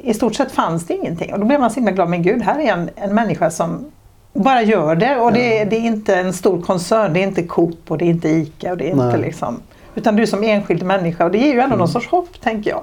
i 0.03 0.15
stort 0.15 0.35
sett 0.35 0.53
fanns 0.53 0.87
det 0.87 0.95
ingenting 0.95 1.33
och 1.33 1.41
då 1.41 1.47
blev 1.47 1.61
man 1.61 1.71
så 1.71 1.75
himla 1.75 1.93
glad. 1.93 2.09
Men 2.09 2.23
gud, 2.23 2.43
här 2.43 2.59
är 2.59 2.73
en, 2.73 2.91
en 2.97 3.15
människa 3.15 3.51
som 3.51 3.93
bara 4.33 4.63
gör 4.63 4.95
det 4.95 5.17
och 5.17 5.33
det, 5.33 5.65
det, 5.65 5.77
är 5.77 5.81
inte 5.81 6.15
en 6.15 6.33
stor 6.33 6.63
koncern. 6.63 7.13
Det 7.13 7.21
är 7.21 7.27
inte 7.27 7.43
Coop 7.43 7.91
och 7.91 7.99
det 7.99 8.05
är 8.05 8.11
inte 8.11 8.29
ICA 8.29 8.71
och 8.71 8.77
det 8.77 8.91
är 8.91 8.95
Nej. 8.95 9.07
inte 9.07 9.19
liksom 9.19 9.61
utan 9.95 10.17
du 10.17 10.27
som 10.27 10.43
enskild 10.43 10.83
människa 10.83 11.25
och 11.25 11.31
det 11.31 11.39
ger 11.39 11.47
ju 11.47 11.61
ändå 11.61 11.65
mm. 11.65 11.79
någon 11.79 11.89
sorts 11.89 12.09
hopp 12.09 12.41
tänker 12.41 12.71
jag. 12.71 12.83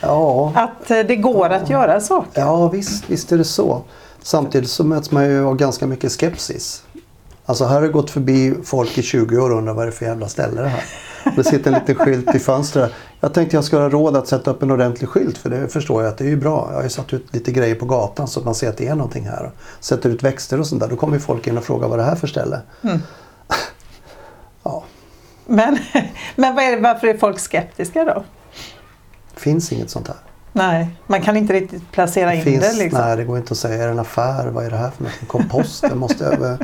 Ja. 0.00 0.52
Att 0.54 0.90
eh, 0.90 1.00
det 1.00 1.16
går 1.16 1.50
att 1.50 1.70
göra 1.70 2.00
saker. 2.00 2.40
Ja 2.40 2.68
visst, 2.68 3.10
visst 3.10 3.32
är 3.32 3.38
det 3.38 3.44
så. 3.44 3.82
Samtidigt 4.22 4.70
så 4.70 4.84
möts 4.84 5.10
man 5.10 5.24
ju 5.24 5.46
av 5.46 5.56
ganska 5.56 5.86
mycket 5.86 6.12
skepsis. 6.12 6.82
Alltså 7.46 7.64
här 7.64 7.74
har 7.74 7.82
det 7.82 7.88
gått 7.88 8.10
förbi 8.10 8.54
folk 8.64 8.98
i 8.98 9.02
20 9.02 9.38
år 9.38 9.50
och 9.50 9.58
undrar 9.58 9.74
vad 9.74 9.86
det 9.86 9.90
är 9.90 9.92
för 9.92 10.06
jävla 10.06 10.28
ställe 10.28 10.62
det 10.62 10.68
här. 10.68 10.84
Det 11.36 11.44
sitter 11.44 11.72
en 11.72 11.78
liten 11.78 11.94
skylt 11.94 12.34
i 12.34 12.38
fönstret. 12.38 12.92
Jag 13.20 13.34
tänkte 13.34 13.56
jag 13.56 13.64
skulle 13.64 13.82
ha 13.82 13.88
råd 13.88 14.16
att 14.16 14.28
sätta 14.28 14.50
upp 14.50 14.62
en 14.62 14.70
ordentlig 14.70 15.08
skylt 15.08 15.38
för 15.38 15.50
det 15.50 15.68
förstår 15.68 16.02
jag 16.02 16.12
att 16.12 16.18
det 16.18 16.24
är 16.24 16.28
ju 16.28 16.36
bra. 16.36 16.66
Jag 16.70 16.76
har 16.76 16.82
ju 16.82 16.88
satt 16.88 17.12
ut 17.12 17.34
lite 17.34 17.52
grejer 17.52 17.74
på 17.74 17.86
gatan 17.86 18.28
så 18.28 18.40
att 18.40 18.44
man 18.46 18.54
ser 18.54 18.68
att 18.68 18.76
det 18.76 18.86
är 18.86 18.94
någonting 18.94 19.24
här. 19.24 19.50
Sätter 19.80 20.10
ut 20.10 20.22
växter 20.22 20.60
och 20.60 20.66
sånt 20.66 20.80
där. 20.80 20.88
Då 20.88 20.96
kommer 20.96 21.18
folk 21.18 21.46
in 21.46 21.58
och 21.58 21.64
frågar 21.64 21.88
vad 21.88 21.98
det 21.98 22.02
är 22.02 22.08
här 22.08 22.16
för 22.16 22.26
ställe. 22.26 22.60
Mm. 22.82 22.98
ja. 24.62 24.84
Men, 25.46 25.78
men 26.36 26.58
är 26.58 26.76
det, 26.76 26.82
varför 26.82 27.06
är 27.06 27.18
folk 27.18 27.38
skeptiska 27.38 28.04
då? 28.04 28.24
Det 29.34 29.40
finns 29.40 29.72
inget 29.72 29.90
sånt 29.90 30.08
här. 30.08 30.16
Nej, 30.52 30.88
man 31.06 31.22
kan 31.22 31.36
inte 31.36 31.52
riktigt 31.52 31.92
placera 31.92 32.34
in 32.34 32.44
finns, 32.44 32.72
det. 32.72 32.78
Liksom. 32.78 33.00
Nej, 33.00 33.16
det 33.16 33.24
går 33.24 33.38
inte 33.38 33.52
att 33.52 33.58
säga. 33.58 33.82
Är 33.82 33.86
det 33.86 33.92
en 33.92 33.98
affär? 33.98 34.46
Vad 34.46 34.66
är 34.66 34.70
det 34.70 34.76
här 34.76 34.90
för 34.90 35.04
något? 35.04 35.12
Kompost? 35.26 35.80
det 35.88 35.94
måste 35.94 36.24
jag... 36.24 36.58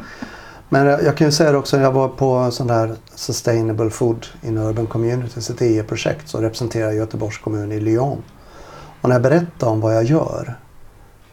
Men 0.74 0.87
jag 0.87 1.16
kan 1.16 1.26
ju 1.26 1.32
säga 1.32 1.52
det 1.52 1.58
också, 1.58 1.80
jag 1.80 1.92
var 1.92 2.08
på 2.08 2.50
sån 2.50 2.66
där 2.66 2.94
Sustainable 3.14 3.90
Food 3.90 4.26
in 4.42 4.58
Urban 4.58 4.87
Communities, 4.87 5.50
ett 5.50 5.60
EU-projekt 5.60 6.28
som 6.28 6.40
representerar 6.40 6.92
Göteborgs 6.92 7.38
kommun 7.38 7.72
i 7.72 7.80
Lyon. 7.80 8.22
Och 9.00 9.08
när 9.08 9.14
jag 9.14 9.22
berättade 9.22 9.72
om 9.72 9.80
vad 9.80 9.96
jag 9.96 10.04
gör 10.04 10.58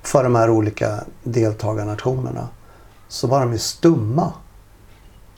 för 0.01 0.23
de 0.23 0.35
här 0.35 0.49
olika 0.49 1.03
deltagarnationerna 1.23 2.47
så 3.07 3.27
var 3.27 3.39
de 3.39 3.51
ju 3.51 3.57
stumma. 3.57 4.33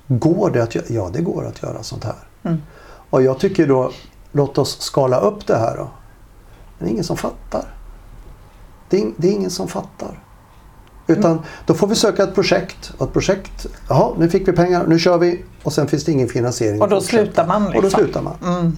Går 0.07 0.49
det 0.49 0.63
att 0.63 0.75
göra? 0.75 0.85
Ja, 0.89 1.09
det 1.13 1.21
går 1.21 1.45
att 1.45 1.63
göra 1.63 1.83
sånt 1.83 2.03
här. 2.03 2.27
Mm. 2.43 2.61
Och 3.09 3.23
jag 3.23 3.39
tycker 3.39 3.67
då, 3.67 3.91
låt 4.31 4.57
oss 4.57 4.81
skala 4.81 5.19
upp 5.19 5.47
det 5.47 5.57
här 5.57 5.77
då. 5.77 5.87
Men 6.77 6.85
det 6.85 6.85
är 6.85 6.91
ingen 6.91 7.03
som 7.03 7.17
fattar. 7.17 7.65
Det 8.89 9.01
är, 9.01 9.11
det 9.17 9.27
är 9.27 9.31
ingen 9.31 9.51
som 9.51 9.67
fattar. 9.67 10.19
Utan 11.07 11.39
då 11.65 11.73
får 11.73 11.87
vi 11.87 11.95
söka 11.95 12.23
ett 12.23 12.35
projekt. 12.35 12.93
Och 12.97 13.07
ett 13.07 13.13
projekt, 13.13 13.65
jaha 13.89 14.13
nu 14.17 14.29
fick 14.29 14.47
vi 14.47 14.51
pengar, 14.51 14.85
nu 14.87 14.99
kör 14.99 15.17
vi. 15.17 15.41
Och 15.63 15.73
sen 15.73 15.87
finns 15.87 16.05
det 16.05 16.11
ingen 16.11 16.27
finansiering. 16.27 16.81
Och 16.81 16.89
då 16.89 17.01
slutar 17.01 17.47
man. 17.47 17.61
Liksom. 17.61 17.75
Och 17.75 17.81
då 17.81 17.87
liksom. 17.87 18.03
slutar 18.03 18.21
man. 18.21 18.57
Mm. 18.57 18.77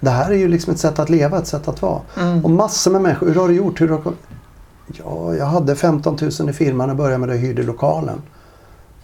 Det 0.00 0.10
här 0.10 0.30
är 0.30 0.36
ju 0.36 0.48
liksom 0.48 0.72
ett 0.72 0.78
sätt 0.78 0.98
att 0.98 1.10
leva, 1.10 1.38
ett 1.38 1.46
sätt 1.46 1.68
att 1.68 1.82
vara. 1.82 2.00
Mm. 2.20 2.44
Och 2.44 2.50
massor 2.50 2.90
med 2.90 3.00
människor, 3.00 3.26
hur 3.26 3.34
har 3.34 3.48
du 3.48 3.54
gjort? 3.54 3.80
Hur 3.80 3.88
har 3.88 3.98
du... 4.04 4.10
Ja, 5.04 5.34
jag 5.34 5.46
hade 5.46 5.76
15 5.76 6.18
000 6.40 6.50
i 6.50 6.52
firman 6.52 6.90
och 6.90 6.96
började 6.96 7.18
med 7.18 7.28
det 7.28 7.34
och 7.34 7.40
hyrde 7.40 7.62
lokalen. 7.62 8.22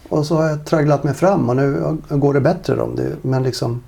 Och 0.09 0.25
så 0.25 0.35
har 0.35 0.47
jag 0.47 0.65
tragglat 0.65 1.03
mig 1.03 1.13
fram 1.13 1.49
och 1.49 1.55
nu 1.55 1.97
går 2.09 2.33
det 2.33 2.41
bättre 2.41 2.75
då. 2.75 2.89
Men 3.21 3.43
liksom... 3.43 3.83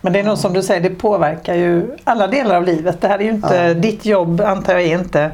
Men 0.00 0.12
det 0.12 0.18
är 0.18 0.24
nog 0.24 0.38
som 0.38 0.52
du 0.52 0.62
säger, 0.62 0.80
det 0.80 0.90
påverkar 0.90 1.54
ju 1.54 1.96
alla 2.04 2.26
delar 2.26 2.56
av 2.56 2.64
livet. 2.64 3.00
Det 3.00 3.08
här 3.08 3.18
är 3.18 3.24
ju 3.24 3.30
inte, 3.30 3.56
ja. 3.56 3.74
ditt 3.74 4.04
jobb 4.04 4.40
antar 4.40 4.72
jag 4.72 4.82
är 4.82 4.98
inte 4.98 5.30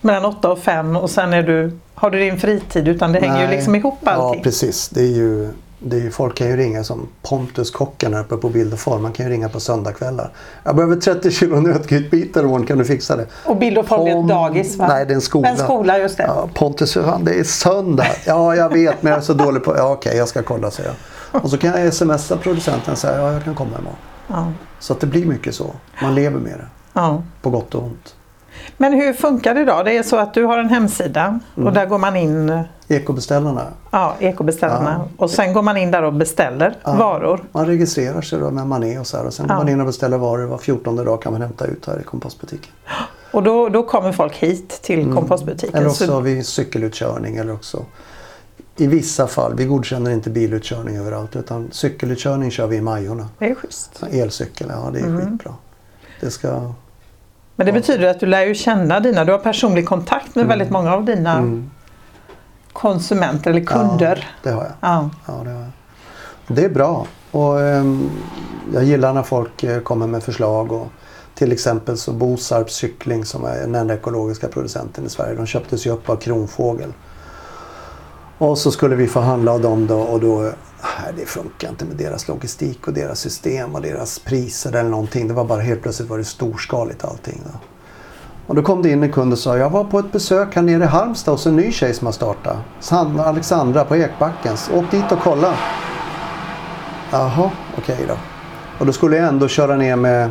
mellan 0.00 0.24
8 0.24 0.52
och 0.52 0.58
5 0.58 0.96
och 0.96 1.10
sen 1.10 1.32
är 1.32 1.42
du, 1.42 1.78
har 1.94 2.10
du 2.10 2.18
din 2.18 2.40
fritid 2.40 2.88
utan 2.88 3.12
det 3.12 3.20
Nej. 3.20 3.28
hänger 3.28 3.44
ju 3.44 3.56
liksom 3.56 3.74
ihop 3.74 4.08
allting. 4.08 4.40
Ja 4.40 4.44
precis. 4.44 4.88
Det 4.88 5.00
är 5.00 5.14
ju, 5.16 5.48
det 5.78 5.96
är 5.96 6.00
ju, 6.00 6.10
folk 6.10 6.34
kan 6.34 6.46
ju 6.46 6.56
ringa 6.56 6.84
som 6.84 7.08
Pontus 7.22 7.70
kocken 7.70 8.14
här 8.14 8.20
uppe 8.20 8.36
på 8.36 8.48
bild 8.48 8.72
och 8.72 8.78
form. 8.78 9.02
Man 9.02 9.12
kan 9.12 9.26
ju 9.26 9.32
ringa 9.32 9.48
på 9.48 9.60
söndagkvällar. 9.60 10.30
Jag 10.64 10.76
behöver 10.76 10.96
30 10.96 11.30
kilo 11.30 11.60
nötgrytbitar 11.60 12.42
imorgon, 12.42 12.66
kan 12.66 12.78
du 12.78 12.84
fixa 12.84 13.16
det? 13.16 13.26
Och 13.44 13.56
bild 13.56 13.78
och 13.78 13.86
form 13.86 14.06
är 14.06 14.20
ett 14.20 14.28
dagis 14.28 14.76
va? 14.76 14.86
Nej 14.88 15.06
det 15.06 15.12
är 15.12 15.14
en 15.14 15.20
skola. 15.20 15.48
En 15.48 15.56
skola, 15.56 15.98
just 15.98 16.16
det. 16.16 16.22
Ja, 16.22 16.48
Pontus, 16.54 16.94
fan, 16.94 17.24
det 17.24 17.34
är 17.34 17.44
söndag. 17.44 18.06
Ja 18.26 18.56
jag 18.56 18.72
vet 18.72 19.02
men 19.02 19.10
jag 19.10 19.18
är 19.18 19.24
så 19.24 19.34
dålig 19.34 19.64
på... 19.64 19.76
Ja 19.76 19.82
okej 19.82 20.08
okay, 20.10 20.18
jag 20.18 20.28
ska 20.28 20.42
kolla 20.42 20.70
säger 20.70 20.88
jag. 20.88 21.44
Och 21.44 21.50
så 21.50 21.58
kan 21.58 21.82
jag 21.82 21.94
smsa 21.94 22.36
producenten 22.36 22.92
och 22.92 22.98
säga 22.98 23.16
ja 23.18 23.32
jag 23.32 23.44
kan 23.44 23.54
komma 23.54 23.70
imorgon. 23.78 23.98
Ja. 24.26 24.52
Så 24.78 24.92
att 24.92 25.00
det 25.00 25.06
blir 25.06 25.26
mycket 25.26 25.54
så. 25.54 25.70
Man 26.02 26.14
lever 26.14 26.40
med 26.40 26.52
det. 26.58 26.66
Ja. 26.92 27.22
På 27.42 27.50
gott 27.50 27.74
och 27.74 27.82
ont. 27.82 28.14
Men 28.76 28.92
hur 28.92 29.12
funkar 29.12 29.54
det 29.54 29.64
då? 29.64 29.82
Det 29.82 29.96
är 29.96 30.02
så 30.02 30.16
att 30.16 30.34
du 30.34 30.44
har 30.44 30.58
en 30.58 30.68
hemsida 30.68 31.40
mm. 31.56 31.66
och 31.66 31.74
där 31.74 31.86
går 31.86 31.98
man 31.98 32.16
in 32.16 32.64
Ekobeställarna. 32.88 33.66
Ja, 33.90 34.14
ekobeställarna. 34.20 34.96
Ja. 34.98 35.08
Och 35.16 35.30
sen 35.30 35.52
går 35.52 35.62
man 35.62 35.76
in 35.76 35.90
där 35.90 36.02
och 36.02 36.12
beställer 36.12 36.76
ja. 36.84 36.92
varor. 36.92 37.44
Man 37.52 37.66
registrerar 37.66 38.20
sig 38.20 38.38
då 38.38 38.50
med 38.50 38.66
man 38.66 38.84
är 38.84 39.00
och 39.00 39.06
så 39.06 39.16
här 39.16 39.26
och 39.26 39.34
sen 39.34 39.46
ja. 39.48 39.54
går 39.54 39.64
man 39.64 39.72
in 39.72 39.80
och 39.80 39.86
beställer 39.86 40.18
varor. 40.18 40.46
Var 40.46 40.58
14 40.58 40.96
dag 40.96 41.22
kan 41.22 41.32
man 41.32 41.42
hämta 41.42 41.66
ut 41.66 41.86
här 41.86 42.00
i 42.00 42.02
kompostbutiken. 42.02 42.72
Och 43.32 43.42
då, 43.42 43.68
då 43.68 43.82
kommer 43.82 44.12
folk 44.12 44.36
hit 44.36 44.82
till 44.82 45.00
mm. 45.00 45.14
kompostbutiken? 45.14 45.76
Eller 45.76 45.88
också 45.88 46.12
har 46.12 46.20
vi 46.20 46.44
cykelutkörning 46.44 47.36
eller 47.36 47.52
också 47.52 47.84
i 48.76 48.86
vissa 48.86 49.26
fall, 49.26 49.54
vi 49.54 49.64
godkänner 49.64 50.10
inte 50.10 50.30
bilutkörning 50.30 50.96
överallt 50.96 51.36
utan 51.36 51.68
cykelutkörning 51.72 52.50
kör 52.50 52.66
vi 52.66 52.76
i 52.76 52.80
Majorna. 52.80 53.28
Det 53.38 53.50
är 53.50 53.54
schysst. 53.54 54.02
Elcykel, 54.10 54.66
ja 54.70 54.90
det 54.92 55.00
är 55.00 55.06
mm. 55.06 55.20
skitbra. 55.20 55.54
Det 56.20 56.30
ska 56.30 56.72
men 57.60 57.66
det 57.66 57.72
betyder 57.72 58.08
att 58.08 58.20
du 58.20 58.26
lär 58.26 58.46
ju 58.46 58.54
känna 58.54 59.00
dina, 59.00 59.24
du 59.24 59.32
har 59.32 59.38
personlig 59.38 59.86
kontakt 59.86 60.34
med 60.34 60.42
mm. 60.42 60.48
väldigt 60.48 60.70
många 60.70 60.94
av 60.94 61.04
dina 61.04 61.32
mm. 61.32 61.70
konsumenter 62.72 63.50
eller 63.50 63.64
kunder. 63.64 64.28
Ja, 64.28 64.50
det 64.50 64.50
har 64.50 64.62
jag. 64.62 64.72
Ja. 64.80 65.10
ja 65.26 65.32
det, 65.44 65.50
har 65.50 65.60
jag. 65.60 65.70
det 66.46 66.64
är 66.64 66.68
bra. 66.68 67.06
Och, 67.30 67.54
um, 67.58 68.10
jag 68.74 68.84
gillar 68.84 69.12
när 69.12 69.22
folk 69.22 69.64
uh, 69.64 69.78
kommer 69.78 70.06
med 70.06 70.22
förslag. 70.22 70.72
Och, 70.72 70.86
till 71.34 71.52
exempel 71.52 71.96
så 71.96 72.12
Bosarps 72.12 72.74
cykling 72.74 73.24
som 73.24 73.44
är 73.44 73.60
den 73.60 73.74
enda 73.74 73.94
ekologiska 73.94 74.48
producenten 74.48 75.06
i 75.06 75.08
Sverige. 75.08 75.34
De 75.34 75.46
köptes 75.46 75.86
ju 75.86 75.90
upp 75.90 76.10
av 76.10 76.16
Kronfågel. 76.16 76.92
Och 78.38 78.58
så 78.58 78.70
skulle 78.70 78.96
vi 78.96 79.06
förhandla 79.08 79.52
av 79.52 79.60
dem 79.60 79.86
då 79.86 80.00
och 80.00 80.20
då 80.20 80.50
nej, 80.82 81.14
det 81.16 81.26
funkar 81.26 81.68
inte 81.68 81.84
med 81.84 81.96
deras 81.96 82.28
logistik 82.28 82.86
och 82.86 82.92
deras 82.92 83.20
system 83.20 83.74
och 83.74 83.82
deras 83.82 84.18
priser 84.18 84.76
eller 84.76 84.90
någonting. 84.90 85.28
Det 85.28 85.34
var 85.34 85.44
bara 85.44 85.60
helt 85.60 85.82
plötsligt 85.82 86.08
var 86.08 86.18
det 86.18 86.24
storskaligt 86.24 87.04
allting. 87.04 87.40
Då. 87.44 87.58
Och 88.46 88.54
då 88.54 88.62
kom 88.62 88.82
det 88.82 88.90
in 88.90 89.02
en 89.02 89.12
kund 89.12 89.32
och 89.32 89.38
sa 89.38 89.58
jag 89.58 89.70
var 89.70 89.84
på 89.84 89.98
ett 89.98 90.12
besök 90.12 90.54
här 90.54 90.62
nere 90.62 90.84
i 90.84 90.86
Halmstad 90.86 91.34
hos 91.34 91.46
en 91.46 91.56
ny 91.56 91.72
tjej 91.72 91.94
som 91.94 92.06
har 92.06 92.12
startat. 92.12 92.56
Sandra 92.80 93.24
Alexandra 93.24 93.84
på 93.84 93.96
Ekbackens. 93.96 94.70
Åk 94.74 94.90
dit 94.90 95.12
och 95.12 95.18
kolla. 95.18 95.54
Jaha, 97.10 97.50
okej 97.78 97.94
okay 97.94 98.06
då. 98.06 98.16
Och 98.78 98.86
då 98.86 98.92
skulle 98.92 99.16
jag 99.16 99.28
ändå 99.28 99.48
köra 99.48 99.76
ner 99.76 99.96
med 99.96 100.30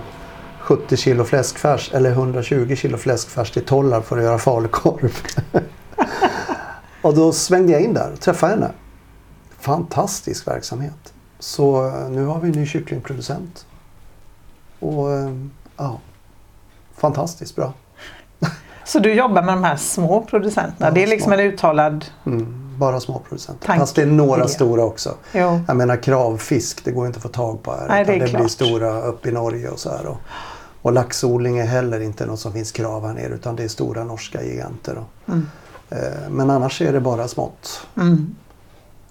70 0.60 0.98
kilo 0.98 1.24
fläskfärs 1.24 1.92
eller 1.94 2.12
120 2.12 2.76
kilo 2.76 2.98
fläskfärs 2.98 3.52
till 3.52 3.66
Tollarp 3.66 4.06
för 4.06 4.18
att 4.18 4.24
göra 4.24 4.38
falukorv. 4.38 5.18
och 7.02 7.16
då 7.16 7.32
svängde 7.32 7.72
jag 7.72 7.82
in 7.82 7.94
där 7.94 8.12
och 8.14 8.20
träffade 8.20 8.54
henne 8.54 8.72
fantastisk 9.60 10.48
verksamhet. 10.48 11.14
Så 11.40 11.88
eh, 11.88 12.10
nu 12.10 12.26
har 12.26 12.40
vi 12.40 12.48
en 12.48 12.54
ny 12.56 12.66
kycklingproducent. 12.66 13.66
Och 14.80 15.12
eh, 15.14 15.30
ja, 15.78 16.00
fantastiskt 16.98 17.56
bra. 17.56 17.74
Så 18.86 19.00
du 19.00 19.14
jobbar 19.14 19.42
med 19.42 19.54
de 19.54 19.64
här 19.64 19.76
små 19.76 20.22
producenterna? 20.22 20.88
Ja, 20.88 20.92
det 20.92 21.04
är 21.04 21.08
liksom 21.08 21.32
små. 21.34 21.40
en 21.42 21.48
uttalad... 21.54 22.06
Mm, 22.26 22.56
bara 22.78 23.00
små 23.00 23.20
producenter. 23.30 23.68
Tank- 23.68 23.80
Fast 23.80 23.96
det 23.96 24.02
är 24.02 24.06
några 24.06 24.40
idé. 24.44 24.50
stora 24.50 24.84
också. 24.84 25.16
Jo. 25.34 25.62
Jag 25.68 25.78
menar 25.78 25.96
kravfisk, 26.04 26.86
det 26.86 26.92
går 26.92 27.08
inte 27.08 27.18
att 27.18 27.24
få 27.24 27.30
tag 27.30 27.64
på 27.64 27.72
här. 27.72 27.88
Nej, 27.88 28.06
det 28.06 28.14
är 28.14 28.20
det 28.28 28.34
blir 28.38 28.48
stora 28.48 29.02
upp 29.02 29.26
i 29.26 29.32
Norge 29.32 29.70
och 29.70 29.80
så 29.80 29.90
här. 29.90 30.06
Och, 30.06 30.18
och 30.82 30.92
laxodling 30.94 31.58
är 31.58 31.66
heller 31.66 32.00
inte 32.00 32.26
något 32.26 32.40
som 32.40 32.54
finns 32.54 32.72
krav 32.72 33.08
här 33.08 33.14
nere 33.14 33.34
utan 33.34 33.56
det 33.56 33.64
är 33.64 33.68
stora 33.68 34.04
norska 34.04 34.44
giganter. 34.44 34.98
Och, 34.98 35.30
Mm. 35.34 35.48
eh, 35.90 36.30
men 36.30 36.50
annars 36.50 36.82
är 36.82 36.94
det 36.94 37.00
bara 37.00 37.28
smått. 37.28 37.88
Mm. 37.98 38.36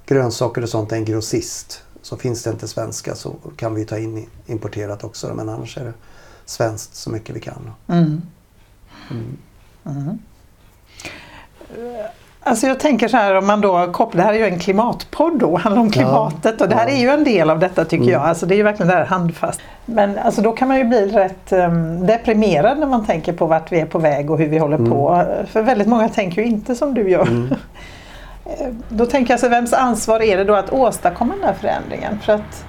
Grönsaker 0.08 0.62
och 0.62 0.68
sånt 0.68 0.92
är 0.92 0.96
en 0.96 1.04
grossist. 1.04 1.82
Så 2.02 2.16
finns 2.16 2.42
det 2.42 2.50
inte 2.50 2.68
svenska 2.68 3.14
så 3.14 3.34
kan 3.56 3.74
vi 3.74 3.84
ta 3.84 3.98
in 3.98 4.26
importerat 4.46 5.04
också. 5.04 5.34
Men 5.34 5.48
annars 5.48 5.78
är 5.78 5.84
det 5.84 5.92
svenskt 6.44 6.94
så 6.94 7.10
mycket 7.10 7.36
vi 7.36 7.40
kan. 7.40 7.70
Mm. 7.88 8.22
Mm. 9.10 10.18
Alltså 12.40 12.66
jag 12.66 12.80
tänker 12.80 13.08
så 13.08 13.16
här 13.16 13.34
om 13.34 13.46
man 13.46 13.60
då 13.60 13.92
kopplar, 13.92 14.22
det 14.22 14.26
här 14.26 14.34
är 14.34 14.38
ju 14.38 14.44
en 14.54 14.58
klimatpodd 14.58 15.38
då, 15.38 15.56
handlar 15.56 15.82
om 15.82 15.90
klimatet 15.90 16.60
och 16.60 16.68
det 16.68 16.74
här 16.74 16.86
är 16.86 16.96
ju 16.96 17.08
en 17.08 17.24
del 17.24 17.50
av 17.50 17.58
detta 17.58 17.84
tycker 17.84 18.02
Mm. 18.02 18.12
jag. 18.12 18.22
Alltså 18.22 18.46
det 18.46 18.54
är 18.54 18.56
ju 18.56 18.62
verkligen 18.62 18.88
det 18.88 18.94
här 18.94 19.04
handfast. 19.04 19.60
Men 19.86 20.18
alltså 20.18 20.42
då 20.42 20.52
kan 20.52 20.68
man 20.68 20.78
ju 20.78 20.84
bli 20.84 21.06
rätt 21.06 21.52
um, 21.52 22.06
deprimerad 22.06 22.78
när 22.78 22.86
man 22.86 23.06
tänker 23.06 23.32
på 23.32 23.46
vart 23.46 23.72
vi 23.72 23.80
är 23.80 23.86
på 23.86 23.98
väg 23.98 24.30
och 24.30 24.38
hur 24.38 24.48
vi 24.48 24.58
håller 24.58 24.78
på. 24.78 25.24
För 25.50 25.62
väldigt 25.62 25.88
många 25.88 26.08
tänker 26.08 26.42
ju 26.42 26.48
inte 26.48 26.74
som 26.74 26.94
du 26.94 27.10
gör. 27.10 27.22
Mm. 27.26 27.54
Då 28.88 29.06
tänker 29.06 29.32
jag 29.32 29.40
så 29.40 29.48
vems 29.48 29.72
ansvar 29.72 30.22
är 30.22 30.36
det 30.36 30.44
då 30.44 30.54
att 30.54 30.70
åstadkomma 30.72 31.34
den 31.34 31.44
här 31.44 31.54
förändringen? 31.54 32.18
För 32.24 32.32
att 32.32 32.64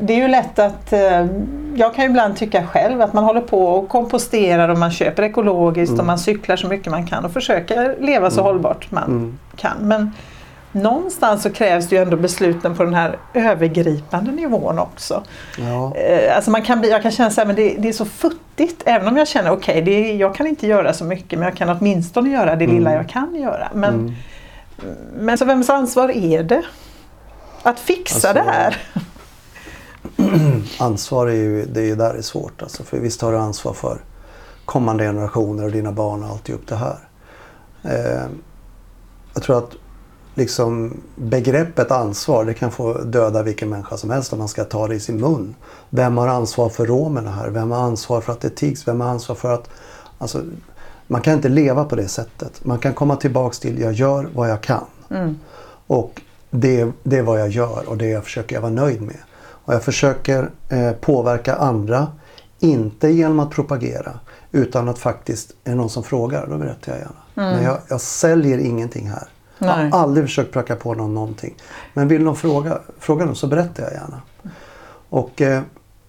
det 0.00 0.12
är 0.12 0.16
ju 0.16 0.28
lätt 0.28 0.58
att, 0.58 0.92
eh, 0.92 1.26
jag 1.74 1.94
kan 1.94 2.04
ju 2.04 2.10
ibland 2.10 2.36
tycka 2.36 2.66
själv 2.66 3.00
att 3.02 3.12
man 3.12 3.24
håller 3.24 3.40
på 3.40 3.66
och 3.66 3.88
komposterar 3.88 4.68
och 4.68 4.78
man 4.78 4.90
köper 4.90 5.22
ekologiskt 5.22 5.98
och 5.98 6.06
man 6.06 6.18
cyklar 6.18 6.56
så 6.56 6.66
mycket 6.66 6.90
man 6.90 7.06
kan 7.06 7.24
och 7.24 7.32
försöker 7.32 7.96
leva 8.00 8.30
så 8.30 8.42
hållbart 8.42 8.90
man 8.90 9.04
Mm. 9.04 9.38
kan. 9.56 9.76
Men 9.80 10.12
någonstans 10.72 11.42
så 11.42 11.50
krävs 11.50 11.88
det 11.88 11.96
ju 11.96 12.02
ändå 12.02 12.16
besluten 12.16 12.76
på 12.76 12.82
den 12.84 12.94
här 12.94 13.16
övergripande 13.34 14.32
nivån 14.32 14.78
också. 14.78 15.22
Ja. 15.58 15.94
Eh, 15.96 16.36
Alltså 16.36 16.50
man 16.50 16.62
kan 16.62 16.80
bli, 16.80 16.90
jag 16.90 17.02
kan 17.02 17.10
känna 17.10 17.30
så 17.30 17.40
här, 17.40 17.46
men 17.46 17.56
det, 17.56 17.74
det 17.78 17.88
är 17.88 17.92
så 17.92 18.04
futtigt 18.04 18.82
även 18.86 19.08
om 19.08 19.16
jag 19.16 19.28
känner 19.28 19.50
okej, 19.50 19.82
det 19.82 20.12
jag 20.14 20.34
kan 20.34 20.46
inte 20.46 20.66
göra 20.66 20.92
så 20.92 21.04
mycket 21.04 21.38
men 21.38 21.48
jag 21.48 21.56
kan 21.56 21.68
åtminstone 21.68 22.30
göra 22.30 22.56
det 22.56 22.66
lilla 22.66 22.94
jag 22.94 23.08
kan 23.08 23.34
göra. 23.34 23.68
Men, 23.74 23.94
Mm. 23.94 24.12
Men 25.14 25.38
så 25.38 25.44
vems 25.44 25.70
ansvar 25.70 26.08
är 26.08 26.42
det? 26.42 26.62
Att 27.62 27.80
fixa 27.80 28.28
Alltså, 28.28 28.32
det 28.32 28.50
här? 28.50 28.82
Ansvar 30.78 31.26
är 31.26 31.34
ju, 31.34 31.66
det 31.66 31.80
är 31.80 31.84
ju 31.84 31.94
där 31.96 32.12
det 32.12 32.18
är 32.18 32.22
svårt. 32.22 32.62
Alltså, 32.62 32.84
för 32.84 32.98
visst 32.98 33.20
har 33.22 33.32
du 33.32 33.38
ansvar 33.38 33.72
för 33.72 33.98
kommande 34.64 35.04
generationer 35.04 35.64
och 35.64 35.72
dina 35.72 35.92
barn 35.92 36.22
och 36.22 36.30
alltihop 36.30 36.66
det 36.66 36.76
här. 36.76 37.08
Eh, 37.82 38.26
jag 39.34 39.42
tror 39.42 39.58
att 39.58 39.70
liksom 40.34 41.00
begreppet 41.16 41.90
ansvar 41.90 42.44
det 42.44 42.54
kan 42.54 42.70
få 42.70 42.98
döda 42.98 43.42
vilken 43.42 43.68
människa 43.68 43.96
som 43.96 44.10
helst 44.10 44.32
om 44.32 44.38
man 44.38 44.48
ska 44.48 44.64
ta 44.64 44.88
det 44.88 44.94
i 44.94 45.00
sin 45.00 45.20
mun. 45.20 45.54
Vem 45.90 46.16
har 46.16 46.28
ansvar 46.28 46.68
för 46.68 46.86
romerna 46.86 47.30
här? 47.30 47.48
Vem 47.48 47.70
har 47.70 47.78
ansvar 47.78 48.20
för 48.20 48.32
att 48.32 48.40
det 48.40 48.50
tigs? 48.50 48.88
Vem 48.88 49.00
har 49.00 49.08
ansvar 49.08 49.36
för 49.36 49.54
att... 49.54 49.70
Alltså, 50.18 50.42
man 51.06 51.20
kan 51.20 51.34
inte 51.34 51.48
leva 51.48 51.84
på 51.84 51.96
det 51.96 52.08
sättet. 52.08 52.64
Man 52.64 52.78
kan 52.78 52.94
komma 52.94 53.16
tillbaks 53.16 53.58
till 53.58 53.80
jag 53.80 53.92
gör 53.92 54.28
vad 54.34 54.50
jag 54.50 54.60
kan. 54.60 54.84
Mm. 55.10 55.38
Och 55.86 56.22
det, 56.50 56.92
det 57.02 57.16
är 57.16 57.22
vad 57.22 57.40
jag 57.40 57.48
gör 57.48 57.88
och 57.88 57.96
det 57.96 58.08
jag 58.08 58.24
försöker 58.24 58.56
jag 58.56 58.62
vara 58.62 58.72
nöjd 58.72 59.02
med. 59.02 59.18
Och 59.66 59.74
jag 59.74 59.82
försöker 59.82 60.50
eh, 60.68 60.92
påverka 60.92 61.54
andra, 61.56 62.06
inte 62.58 63.08
genom 63.08 63.40
att 63.40 63.50
propagera, 63.50 64.20
utan 64.52 64.88
att 64.88 64.98
faktiskt, 64.98 65.50
är 65.64 65.70
det 65.70 65.76
någon 65.76 65.90
som 65.90 66.02
frågar, 66.02 66.46
då 66.46 66.58
berättar 66.58 66.92
jag 66.92 66.98
gärna. 66.98 67.22
Men 67.34 67.62
jag, 67.62 67.78
jag 67.88 68.00
säljer 68.00 68.58
ingenting 68.58 69.08
här. 69.08 69.28
Jag 69.58 69.66
Nej. 69.66 69.90
har 69.90 69.98
aldrig 69.98 70.26
försökt 70.26 70.52
pracka 70.52 70.76
på 70.76 70.94
någon 70.94 71.14
någonting. 71.14 71.54
Men 71.94 72.08
vill 72.08 72.22
någon 72.22 72.36
fråga, 72.36 72.78
fråga 72.98 73.24
dem 73.24 73.34
så 73.34 73.46
berättar 73.46 73.82
jag 73.82 73.92
gärna. 73.92 74.22
Och, 75.08 75.42
eh, 75.42 75.62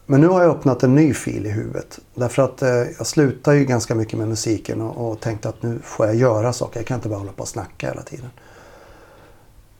men 0.09 0.21
nu 0.21 0.27
har 0.27 0.41
jag 0.41 0.51
öppnat 0.51 0.83
en 0.83 0.95
ny 0.95 1.13
fil 1.13 1.45
i 1.45 1.49
huvudet. 1.49 1.99
Därför 2.15 2.41
att 2.41 2.61
eh, 2.61 2.69
jag 2.69 3.07
slutar 3.07 3.53
ju 3.53 3.65
ganska 3.65 3.95
mycket 3.95 4.19
med 4.19 4.27
musiken 4.27 4.81
och, 4.81 5.11
och 5.11 5.19
tänkte 5.19 5.49
att 5.49 5.63
nu 5.63 5.79
får 5.83 6.05
jag 6.05 6.15
göra 6.15 6.53
saker. 6.53 6.79
Jag 6.79 6.87
kan 6.87 6.95
inte 6.95 7.09
bara 7.09 7.19
hålla 7.19 7.31
på 7.31 7.41
och 7.41 7.47
snacka 7.47 7.87
hela 7.87 8.01
tiden. 8.01 8.29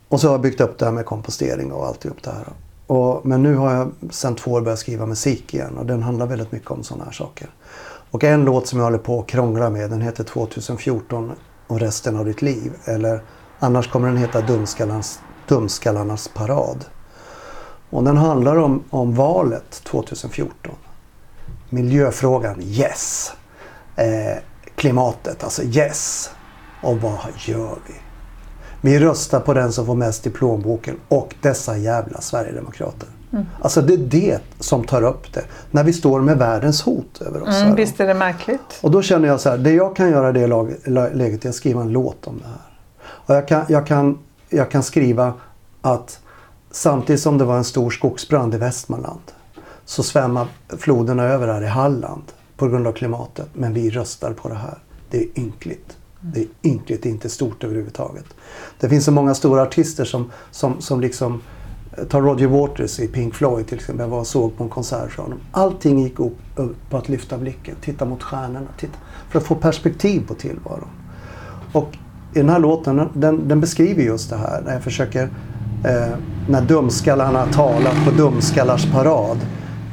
Och 0.08 0.22
så 0.22 0.28
har 0.28 0.34
jag 0.34 0.42
byggt 0.42 0.62
upp 0.62 0.78
det 0.80 0.86
här 0.86 0.92
med 0.92 1.06
kompostering 1.06 1.72
och 1.72 1.88
alltihop 1.88 2.24
det 2.24 2.32
här. 2.32 2.48
Och, 2.88 3.26
men 3.26 3.44
nu 3.44 3.56
har 3.56 3.74
jag 3.74 3.92
sedan 4.12 4.36
två 4.36 4.52
år 4.52 4.62
börjat 4.62 4.80
skriva 4.80 5.06
musik 5.06 5.54
igen 5.54 5.78
och 5.78 5.86
den 5.86 6.04
handlar 6.04 6.28
väldigt 6.28 6.52
mycket 6.52 6.72
om 6.72 6.84
sådana 6.84 7.06
här 7.06 7.12
saker. 7.12 7.50
Och 8.12 8.24
en 8.24 8.46
låt 8.46 8.68
som 8.68 8.80
jag 8.80 8.86
håller 8.86 8.98
på 8.98 9.20
att 9.20 9.28
krångla 9.28 9.70
med 9.70 9.90
den 9.90 10.02
heter 10.02 10.24
2014 10.24 11.32
och 11.68 11.80
resten 11.80 12.18
av 12.18 12.26
ditt 12.26 12.42
liv. 12.42 12.72
Eller 12.86 13.24
annars 13.60 13.92
kommer 13.92 14.08
den 14.08 14.18
heta 14.18 14.42
Dumskallarnas, 14.42 15.20
Dumskallarnas 15.48 16.28
parad. 16.28 16.86
Och 17.90 18.04
den 18.04 18.18
handlar 18.18 18.56
om, 18.56 18.84
om 18.90 19.16
valet 19.16 19.84
2014. 19.84 20.76
Miljöfrågan, 21.70 22.62
yes. 22.62 23.32
Eh, 23.96 24.38
klimatet, 24.76 25.44
alltså 25.44 25.64
yes. 25.64 26.32
Och 26.84 27.02
vad 27.02 27.20
gör 27.38 27.78
vi? 27.88 27.94
Vi 28.82 29.00
röstar 29.00 29.40
på 29.40 29.54
den 29.54 29.72
som 29.72 29.86
får 29.86 29.96
mest 29.96 30.28
i 30.28 30.30
plånboken 30.30 30.96
och 31.08 31.36
dessa 31.42 31.78
jävla 31.78 32.22
Sverigedemokrater. 32.22 33.10
Alltså 33.62 33.82
det 33.82 33.94
är 33.94 33.98
det 33.98 34.40
som 34.60 34.84
tar 34.84 35.04
upp 35.04 35.34
det. 35.34 35.44
När 35.72 35.84
vi 35.84 35.94
står 35.94 36.22
med 36.22 36.38
världens 36.38 36.82
hot 36.82 37.22
över 37.22 37.44
oss. 37.44 37.62
Mm, 37.62 37.76
visst 37.76 38.00
är 38.00 38.08
det 38.08 38.14
märkligt? 38.14 38.80
Och 38.82 38.92
då 38.92 39.02
känner 39.02 39.28
jag 39.28 39.40
så 39.40 39.50
här, 39.50 39.58
det 39.58 39.72
jag 39.72 39.96
kan 39.96 40.10
göra 40.10 40.30
i 40.30 40.34
det 40.34 40.48
läget 41.14 41.46
är 41.46 41.50
att 41.50 41.56
skriva 41.56 41.82
en 41.82 41.90
låt 41.90 42.28
om 42.28 42.38
det 42.38 42.48
här. 42.48 42.80
Och 43.10 43.36
jag 43.36 43.48
kan, 43.48 43.66
jag, 43.70 43.88
kan, 43.88 44.20
jag 44.50 44.72
kan 44.72 44.84
skriva 44.84 45.34
att 45.82 46.20
samtidigt 46.78 47.22
som 47.22 47.38
det 47.38 47.46
var 47.46 47.58
en 47.58 47.64
stor 47.64 47.90
skogsbrand 47.90 48.54
i 48.56 48.58
Västmanland 48.58 49.22
så 49.86 50.04
svämmar 50.04 50.48
floderna 50.78 51.24
över 51.24 51.48
här 51.48 51.62
i 51.62 51.68
Halland 51.68 52.24
på 52.58 52.68
grund 52.68 52.88
av 52.88 52.92
klimatet. 52.92 53.50
Men 53.54 53.74
vi 53.74 53.90
röstar 53.90 54.34
på 54.34 54.50
det 54.50 54.56
här. 54.56 54.78
Det 55.10 55.18
är 55.18 55.40
ynkligt. 55.40 55.98
Det 56.22 56.40
är 56.40 56.48
ynkligt, 56.64 57.04
det 57.04 57.10
är 57.10 57.12
inte 57.12 57.30
stort 57.30 57.64
överhuvudtaget. 57.64 58.26
Det 58.80 58.90
finns 58.90 59.06
så 59.06 59.12
många 59.12 59.36
stora 59.36 59.62
artister 59.62 60.06
som, 60.06 60.32
som, 60.52 60.82
som 60.82 61.02
liksom 61.02 61.42
eh, 61.98 62.04
Ta 62.04 62.20
Roger 62.20 62.48
Waters 62.48 63.00
i 63.00 63.08
Pink 63.08 63.36
Floyd 63.36 63.68
till 63.68 63.78
exempel. 63.78 64.04
Jag 64.04 64.12
var 64.12 64.20
och 64.20 64.28
såg 64.28 64.58
på 64.58 64.64
en 64.64 64.70
konsert 64.70 65.12
från 65.12 65.26
honom. 65.26 65.40
Allting 65.52 66.00
gick 66.00 66.20
upp, 66.20 66.38
upp 66.56 66.90
på 66.90 66.98
att 66.98 67.10
lyfta 67.10 67.38
blicken, 67.38 67.76
titta 67.82 68.06
mot 68.06 68.24
stjärnorna. 68.24 68.68
Titta, 68.78 68.98
för 69.30 69.40
att 69.40 69.46
få 69.46 69.56
perspektiv 69.56 70.28
på 70.28 70.34
tillvaron. 70.34 70.90
Och 71.74 71.98
i 72.34 72.40
den 72.40 72.50
här 72.50 72.60
låten, 72.60 73.10
den, 73.14 73.48
den 73.48 73.62
beskriver 73.62 74.04
just 74.04 74.30
det 74.30 74.38
här. 74.38 74.62
När 74.66 74.74
jag 74.74 74.84
försöker, 74.84 75.30
eh, 75.88 76.18
när 76.50 76.62
dumskallarna 76.62 77.46
talar 77.46 78.06
på 78.06 78.12
dumskallars 78.12 78.92
parad. 78.92 79.38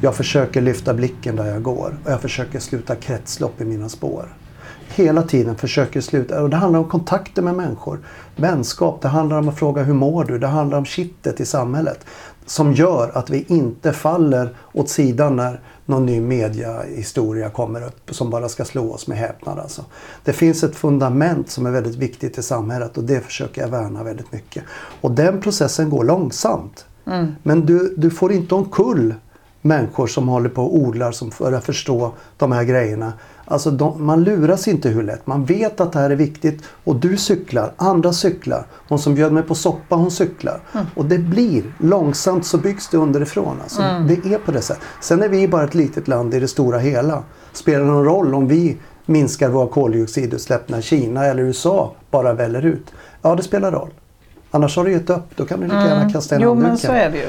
Jag 0.02 0.14
försöker 0.14 0.60
lyfta 0.60 0.94
blicken 0.94 1.36
där 1.36 1.46
jag 1.46 1.62
går. 1.62 1.96
Och 2.04 2.10
jag 2.10 2.20
försöker 2.20 2.60
sluta 2.60 2.94
kretslopp 2.96 3.60
i 3.60 3.64
mina 3.64 3.88
spår. 3.88 4.36
Hela 4.88 5.22
tiden 5.22 5.56
försöker 5.56 6.00
sluta. 6.00 6.42
Och 6.42 6.50
det 6.50 6.56
handlar 6.56 6.80
om 6.80 6.88
kontakter 6.88 7.42
med 7.42 7.54
människor. 7.54 7.98
Vänskap. 8.36 9.02
Det 9.02 9.08
handlar 9.08 9.38
om 9.38 9.48
att 9.48 9.58
fråga 9.58 9.82
hur 9.82 9.94
mår 9.94 10.24
du? 10.24 10.38
Det 10.38 10.46
handlar 10.46 10.78
om 10.78 10.84
kittet 10.84 11.40
i 11.40 11.46
samhället. 11.46 12.06
Som 12.46 12.72
gör 12.72 13.10
att 13.14 13.30
vi 13.30 13.44
inte 13.48 13.92
faller 13.92 14.54
åt 14.72 14.88
sidan 14.88 15.36
när 15.36 15.60
någon 15.86 16.06
ny 16.06 16.20
mediahistoria 16.20 17.50
kommer 17.50 17.86
upp 17.86 18.14
som 18.14 18.30
bara 18.30 18.48
ska 18.48 18.64
slå 18.64 18.92
oss 18.92 19.06
med 19.06 19.18
häpnad. 19.18 19.58
Alltså. 19.58 19.84
Det 20.24 20.32
finns 20.32 20.64
ett 20.64 20.76
fundament 20.76 21.50
som 21.50 21.66
är 21.66 21.70
väldigt 21.70 21.96
viktigt 21.96 22.38
i 22.38 22.42
samhället 22.42 22.98
och 22.98 23.04
det 23.04 23.20
försöker 23.20 23.60
jag 23.60 23.68
värna 23.68 24.02
väldigt 24.02 24.32
mycket. 24.32 24.64
Och 25.00 25.10
den 25.10 25.40
processen 25.40 25.90
går 25.90 26.04
långsamt. 26.04 26.86
Men 27.42 27.66
du, 27.66 27.94
du 27.96 28.10
får 28.10 28.32
inte 28.32 28.54
omkull 28.54 29.14
människor 29.64 30.06
som 30.06 30.28
håller 30.28 30.48
på 30.48 30.62
och 30.62 30.76
odlar 30.78 31.12
som 31.12 31.30
börjar 31.38 31.60
förstå 31.60 32.12
de 32.36 32.52
här 32.52 32.64
grejerna. 32.64 33.12
Alltså 33.46 33.70
de, 33.70 34.06
man 34.06 34.24
luras 34.24 34.68
inte 34.68 34.88
hur 34.88 35.02
lätt. 35.02 35.26
Man 35.26 35.44
vet 35.44 35.80
att 35.80 35.92
det 35.92 35.98
här 35.98 36.10
är 36.10 36.16
viktigt 36.16 36.62
och 36.84 36.96
du 36.96 37.16
cyklar, 37.16 37.72
andra 37.76 38.12
cyklar. 38.12 38.66
Hon 38.88 38.98
som 38.98 39.14
bjöd 39.14 39.32
mig 39.32 39.42
på 39.42 39.54
soppa 39.54 39.96
hon 39.96 40.10
cyklar. 40.10 40.60
Och 40.96 41.04
det 41.04 41.18
blir, 41.18 41.62
långsamt 41.78 42.46
så 42.46 42.58
byggs 42.58 42.88
det 42.88 42.96
underifrån. 42.96 43.56
Alltså, 43.62 43.82
Det 43.82 44.34
är 44.34 44.38
på 44.38 44.52
det 44.52 44.60
sättet. 44.60 44.82
Sen 45.00 45.22
är 45.22 45.28
vi 45.28 45.48
bara 45.48 45.64
ett 45.64 45.74
litet 45.74 46.08
land 46.08 46.34
i 46.34 46.40
det 46.40 46.48
stora 46.48 46.78
hela. 46.78 47.22
Spelar 47.52 47.80
det 47.80 47.86
någon 47.86 48.04
roll 48.04 48.34
om 48.34 48.48
vi 48.48 48.76
minskar 49.06 49.48
våra 49.48 49.66
koldioxidutsläpp 49.68 50.68
när 50.68 50.80
Kina 50.80 51.24
eller 51.26 51.42
USA 51.42 51.92
bara 52.10 52.32
väller 52.32 52.64
ut? 52.64 52.92
Ja, 53.22 53.34
det 53.34 53.42
spelar 53.42 53.72
roll. 53.72 53.90
Annars 54.50 54.76
har 54.76 54.84
du 54.84 54.92
gett 54.92 55.10
upp. 55.10 55.36
Då 55.36 55.44
kan 55.46 55.60
du 55.60 55.64
lika 55.66 55.76
gärna 55.86 56.10
kasta 56.10 56.34
in 56.34 56.40
Jo, 56.40 56.48
handduken. 56.50 56.78
så. 56.78 56.86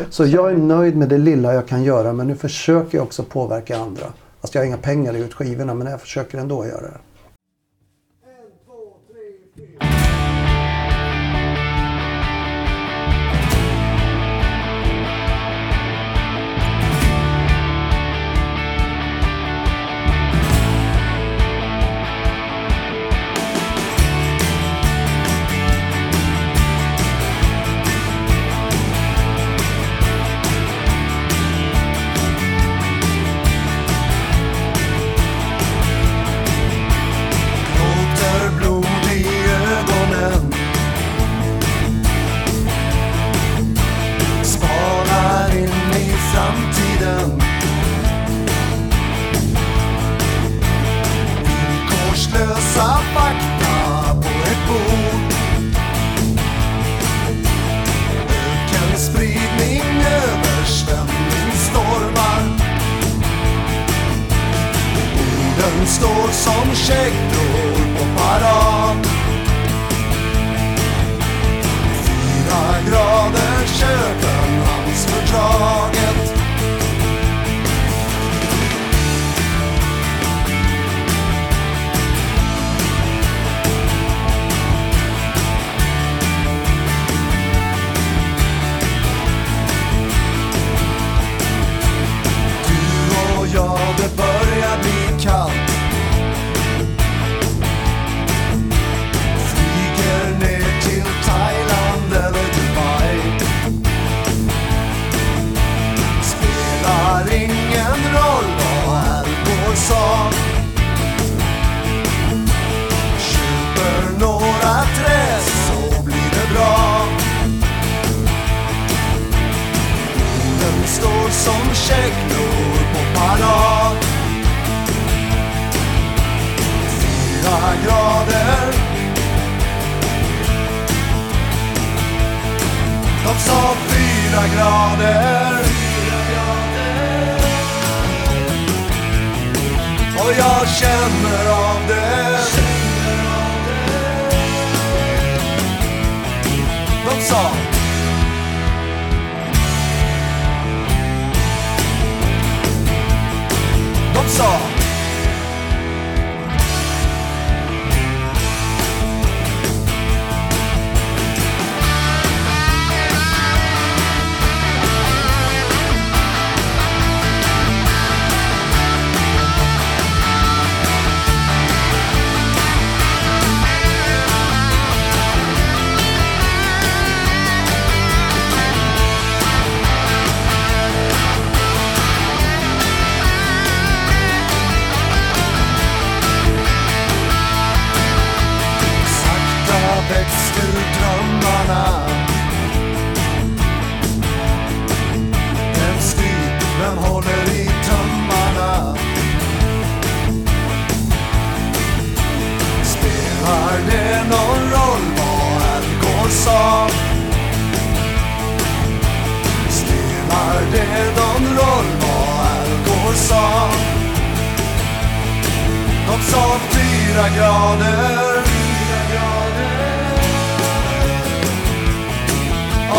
Så 0.09 0.25
jag 0.25 0.51
är 0.51 0.57
nöjd 0.57 0.95
med 0.97 1.09
det 1.09 1.17
lilla 1.17 1.53
jag 1.53 1.67
kan 1.67 1.83
göra 1.83 2.13
men 2.13 2.27
nu 2.27 2.35
försöker 2.35 2.97
jag 2.97 3.03
också 3.05 3.23
påverka 3.23 3.77
andra. 3.77 4.05
Fast 4.45 4.55
jag 4.55 4.61
har 4.61 4.67
inga 4.67 4.77
pengar 4.77 5.13
att 5.13 5.19
ge 5.19 5.25
ut 5.25 5.33
skivorna 5.33 5.73
men 5.73 5.87
jag 5.87 6.01
försöker 6.01 6.37
ändå 6.37 6.65
göra 6.65 6.81
det. 6.81 6.97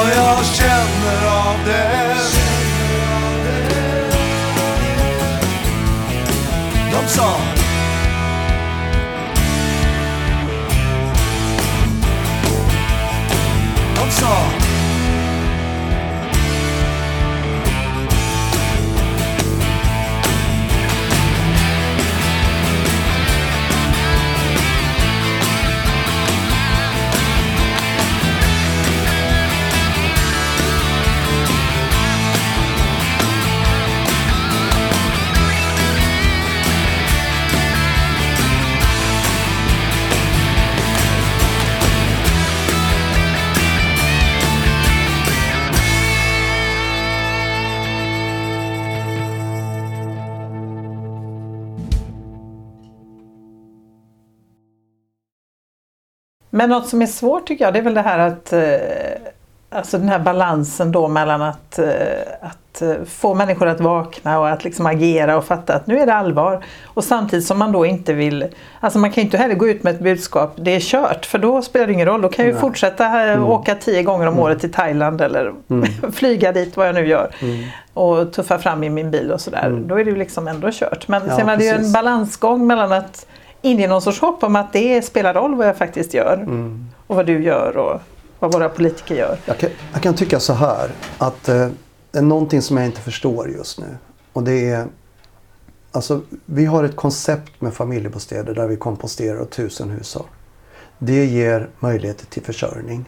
Och 0.07 0.13
jag 0.13 0.45
känner 0.47 1.27
av 1.27 1.57
det. 1.65 2.17
De 6.93 7.09
sa 7.09 7.37
De 13.97 14.11
sa 14.11 14.66
Men 56.57 56.71
något 56.71 56.89
som 56.89 57.03
är 57.03 57.07
svårt 57.07 57.47
tycker 57.47 57.65
jag 57.65 57.75
det 57.75 57.79
är 57.79 57.83
väl 57.83 57.95
det 57.95 58.03
här 58.03 58.19
att 58.19 58.53
eh, 58.53 58.61
Alltså 59.71 59.99
den 59.99 60.09
här 60.09 60.19
balansen 60.19 60.93
då 60.93 61.09
mellan 61.09 61.43
att, 61.43 61.79
eh, 61.79 61.87
att 62.41 62.83
eh, 62.83 62.95
få 63.07 63.35
människor 63.35 63.67
att 63.67 63.81
vakna 63.81 64.39
och 64.39 64.49
att 64.49 64.65
liksom 64.65 64.87
agera 64.87 65.37
och 65.37 65.45
fatta 65.45 65.75
att 65.75 65.87
nu 65.87 65.99
är 65.99 66.07
det 66.07 66.15
allvar. 66.15 66.65
Och 66.85 67.05
samtidigt 67.05 67.47
som 67.47 67.59
man 67.59 67.73
då 67.73 67.87
inte 67.87 68.13
vill, 68.13 68.45
alltså 68.81 68.99
man 68.99 69.11
kan 69.11 69.23
ju 69.23 69.25
inte 69.25 69.37
heller 69.37 69.55
gå 69.55 69.69
ut 69.69 69.83
med 69.83 69.95
ett 69.95 70.01
budskap, 70.01 70.53
det 70.57 70.71
är 70.71 70.81
kört, 70.81 71.27
för 71.27 71.39
då 71.39 71.63
spelar 71.63 71.87
det 71.87 71.93
ingen 71.93 72.07
roll. 72.07 72.23
Då 72.23 72.29
kan 72.29 72.45
jag 72.45 72.55
ju 72.55 72.61
fortsätta 72.61 73.33
eh, 73.33 73.51
åka 73.51 73.75
tio 73.75 74.03
gånger 74.03 74.27
om 74.27 74.39
året 74.39 74.61
till 74.61 74.73
Thailand 74.73 75.21
eller 75.21 75.53
flyga 76.13 76.53
dit 76.53 76.77
vad 76.77 76.89
jag 76.89 76.95
nu 76.95 77.07
gör. 77.07 77.31
Och 77.95 78.33
tuffa 78.33 78.59
fram 78.59 78.85
i 78.85 78.91
min 78.91 79.11
bil 79.11 79.33
och 79.33 79.41
sådär. 79.41 79.83
Då 79.87 80.01
är 80.01 80.05
det 80.05 80.11
ju 80.11 80.17
liksom 80.17 80.49
ändå 80.49 80.69
kört. 80.73 81.09
Men 81.09 81.23
Ja, 81.39 81.45
man, 81.45 81.59
det 81.59 81.69
är 81.69 81.79
ju 81.79 81.85
en 81.85 81.93
balansgång 81.93 82.67
mellan 82.67 82.93
att 82.93 83.27
inge 83.63 83.89
någon 83.89 84.03
sorts 84.03 84.21
hopp 84.21 84.43
om 84.43 84.57
att 84.57 84.73
det 84.73 85.03
spelar 85.03 85.35
roll 85.35 85.55
vad 85.55 85.69
jag 85.69 85.77
faktiskt 85.77 86.15
gör. 86.15 86.47
Och 87.07 87.17
vad 87.17 87.27
du 87.27 87.43
gör 87.43 87.77
och 87.77 88.01
vad 88.39 88.53
våra 88.53 88.69
politiker 88.69 89.15
gör. 89.15 89.39
Jag 89.45 89.59
kan, 89.59 89.71
jag 89.93 90.03
kan 90.03 90.15
tycka 90.15 90.41
så 90.41 90.53
här 90.53 90.91
att 91.19 91.49
eh, 91.49 91.69
det 92.11 92.19
är 92.19 92.23
någonting 92.23 92.63
som 92.63 92.77
jag 92.77 92.87
inte 92.87 93.01
förstår 93.01 93.51
just 93.51 93.81
nu. 93.81 93.97
Och 94.33 94.43
det 94.43 94.71
är 94.71 94.87
Alltså 95.97 96.21
vi 96.47 96.65
har 96.65 96.85
ett 96.85 96.97
koncept 96.97 97.61
med 97.61 97.75
familjebostäder 97.75 98.55
där 98.55 98.67
vi 98.67 98.77
komposterar 98.77 99.45
tusen 99.45 99.91
hushåll. 99.91 100.27
Det 100.99 101.25
ger 101.27 101.69
möjligheter 101.79 102.27
till 102.27 102.43
försörjning. 102.43 103.05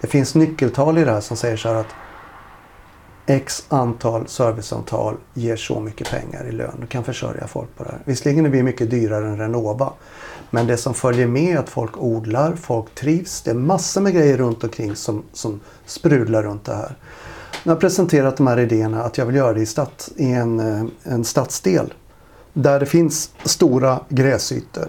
Det 0.00 0.06
finns 0.06 0.34
nyckeltal 0.34 0.98
i 0.98 1.04
det 1.04 1.10
här 1.10 1.20
som 1.20 1.36
säger 1.36 1.56
så 1.56 1.68
här 1.68 1.74
att 1.74 1.94
X 3.26 3.64
antal 3.68 4.28
serviceavtal 4.28 5.16
ger 5.34 5.56
så 5.56 5.80
mycket 5.80 6.10
pengar 6.10 6.48
i 6.48 6.52
lön. 6.52 6.76
Du 6.80 6.86
kan 6.86 7.04
försörja 7.04 7.46
folk 7.46 7.76
på 7.76 7.84
det 7.84 7.90
här. 7.90 7.98
Visserligen 8.04 8.46
är 8.46 8.50
vi 8.50 8.62
mycket 8.62 8.90
dyrare 8.90 9.26
än 9.26 9.38
Renova. 9.38 9.92
Men 10.50 10.66
det 10.66 10.76
som 10.76 10.94
följer 10.94 11.26
med 11.26 11.54
är 11.54 11.58
att 11.58 11.68
folk 11.68 11.96
odlar, 11.96 12.56
folk 12.56 12.94
trivs. 12.94 13.42
Det 13.42 13.50
är 13.50 13.54
massor 13.54 14.00
med 14.00 14.14
grejer 14.14 14.36
runt 14.36 14.64
omkring 14.64 14.96
som, 14.96 15.22
som 15.32 15.60
sprudlar 15.86 16.42
runt 16.42 16.64
det 16.64 16.74
här. 16.74 16.96
Jag 17.62 17.72
har 17.72 17.80
presenterat 17.80 18.36
de 18.36 18.46
här 18.46 18.58
idéerna 18.58 19.02
att 19.02 19.18
jag 19.18 19.26
vill 19.26 19.36
göra 19.36 19.52
det 19.52 19.60
i, 19.60 19.66
stat, 19.66 20.08
i 20.16 20.32
en, 20.32 20.60
eh, 20.60 20.84
en 21.12 21.24
stadsdel. 21.24 21.94
Där 22.52 22.80
det 22.80 22.86
finns 22.86 23.30
stora 23.44 24.00
gräsytor. 24.08 24.88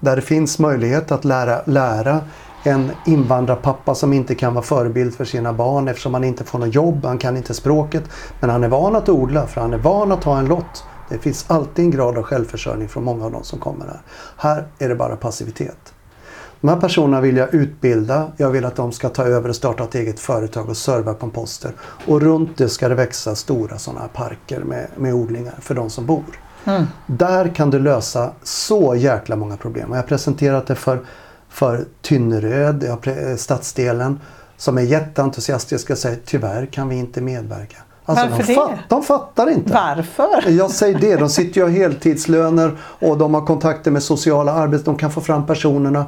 Där 0.00 0.16
det 0.16 0.22
finns 0.22 0.58
möjlighet 0.58 1.12
att 1.12 1.24
lära, 1.24 1.62
lära 1.64 2.20
en 2.68 2.90
invandrarpappa 3.06 3.94
som 3.94 4.12
inte 4.12 4.34
kan 4.34 4.54
vara 4.54 4.64
förebild 4.64 5.14
för 5.14 5.24
sina 5.24 5.52
barn 5.52 5.88
eftersom 5.88 6.14
han 6.14 6.24
inte 6.24 6.44
får 6.44 6.58
något 6.58 6.74
jobb, 6.74 7.04
han 7.04 7.18
kan 7.18 7.36
inte 7.36 7.54
språket. 7.54 8.04
Men 8.40 8.50
han 8.50 8.64
är 8.64 8.68
van 8.68 8.96
att 8.96 9.08
odla 9.08 9.46
för 9.46 9.60
han 9.60 9.72
är 9.72 9.78
van 9.78 10.12
att 10.12 10.24
ha 10.24 10.38
en 10.38 10.46
lott 10.46 10.84
Det 11.08 11.18
finns 11.18 11.44
alltid 11.48 11.84
en 11.84 11.90
grad 11.90 12.18
av 12.18 12.22
självförsörjning 12.22 12.88
från 12.88 13.04
många 13.04 13.24
av 13.24 13.32
de 13.32 13.44
som 13.44 13.58
kommer 13.58 13.86
här. 13.86 14.00
Här 14.36 14.66
är 14.78 14.88
det 14.88 14.94
bara 14.94 15.16
passivitet. 15.16 15.94
De 16.60 16.68
här 16.68 16.76
personerna 16.76 17.20
vill 17.20 17.36
jag 17.36 17.54
utbilda. 17.54 18.32
Jag 18.36 18.50
vill 18.50 18.64
att 18.64 18.76
de 18.76 18.92
ska 18.92 19.08
ta 19.08 19.24
över 19.24 19.48
och 19.48 19.56
starta 19.56 19.84
ett 19.84 19.94
eget 19.94 20.20
företag 20.20 20.68
och 20.68 20.76
serva 20.76 21.14
komposter. 21.14 21.72
Och 22.06 22.20
runt 22.20 22.56
det 22.56 22.68
ska 22.68 22.88
det 22.88 22.94
växa 22.94 23.34
stora 23.34 23.78
sådana 23.78 24.00
här 24.00 24.08
parker 24.08 24.60
med, 24.60 24.88
med 24.96 25.14
odlingar 25.14 25.54
för 25.60 25.74
de 25.74 25.90
som 25.90 26.06
bor. 26.06 26.24
Där 27.06 27.54
kan 27.54 27.70
du 27.70 27.78
lösa 27.78 28.30
så 28.42 28.94
jäkla 28.94 29.36
många 29.36 29.56
problem. 29.56 29.90
Och 29.90 29.96
jag 29.96 30.02
har 30.02 30.08
presenterat 30.08 30.66
det 30.66 30.74
för, 30.74 31.00
för 31.58 31.84
Tynneröd, 32.02 32.82
pre- 33.02 33.36
stadsdelen, 33.36 34.20
som 34.56 34.78
är 34.78 34.82
jätteentusiastiska 34.82 35.92
och 35.92 35.98
säger 35.98 36.18
tyvärr 36.24 36.66
kan 36.66 36.88
vi 36.88 36.96
inte 36.96 37.20
medverka. 37.20 37.76
Alltså, 38.04 38.26
Varför 38.30 38.42
de, 38.46 38.54
fat- 38.54 38.78
de 38.88 39.02
fattar 39.02 39.50
inte. 39.50 39.72
Varför? 39.72 40.50
Jag 40.50 40.70
säger 40.70 40.98
det, 40.98 41.16
de 41.16 41.28
sitter 41.28 41.60
ju 41.60 41.64
och 41.66 41.72
heltidslöner 41.72 42.76
och 42.82 43.18
de 43.18 43.34
har 43.34 43.46
kontakter 43.46 43.90
med 43.90 44.02
sociala 44.02 44.52
arbeten. 44.52 44.84
De 44.84 44.96
kan 44.96 45.10
få 45.10 45.20
fram 45.20 45.46
personerna. 45.46 46.06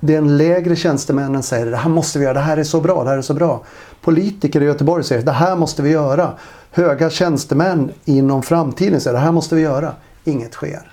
Den 0.00 0.36
lägre 0.36 0.76
tjänstemännen 0.76 1.42
säger 1.42 1.66
det 1.66 1.76
här 1.76 1.90
måste 1.90 2.18
vi 2.18 2.24
göra, 2.24 2.34
det 2.34 2.40
här 2.40 2.56
är 2.56 2.64
så 2.64 2.80
bra, 2.80 3.04
det 3.04 3.10
här 3.10 3.18
är 3.18 3.22
så 3.22 3.34
bra. 3.34 3.64
Politiker 4.02 4.62
i 4.62 4.64
Göteborg 4.64 5.04
säger 5.04 5.22
det 5.22 5.32
här 5.32 5.56
måste 5.56 5.82
vi 5.82 5.90
göra. 5.90 6.32
Höga 6.70 7.10
tjänstemän 7.10 7.90
inom 8.04 8.42
framtiden 8.42 9.00
säger 9.00 9.14
det 9.14 9.20
här 9.24 9.32
måste 9.32 9.54
vi 9.54 9.62
göra. 9.62 9.92
Inget 10.24 10.52
sker. 10.52 10.92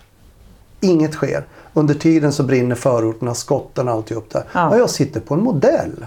Inget 0.82 1.14
sker. 1.14 1.46
Under 1.78 1.94
tiden 1.94 2.34
så 2.34 2.44
brinner 2.44 2.76
förorterna, 2.76 3.34
skotten 3.34 3.88
och 3.88 3.94
alltihop 3.94 4.30
där. 4.30 4.44
Ja. 4.52 4.70
Ja. 4.72 4.78
jag 4.78 4.90
sitter 4.90 5.20
på 5.20 5.34
en 5.34 5.44
modell. 5.44 6.06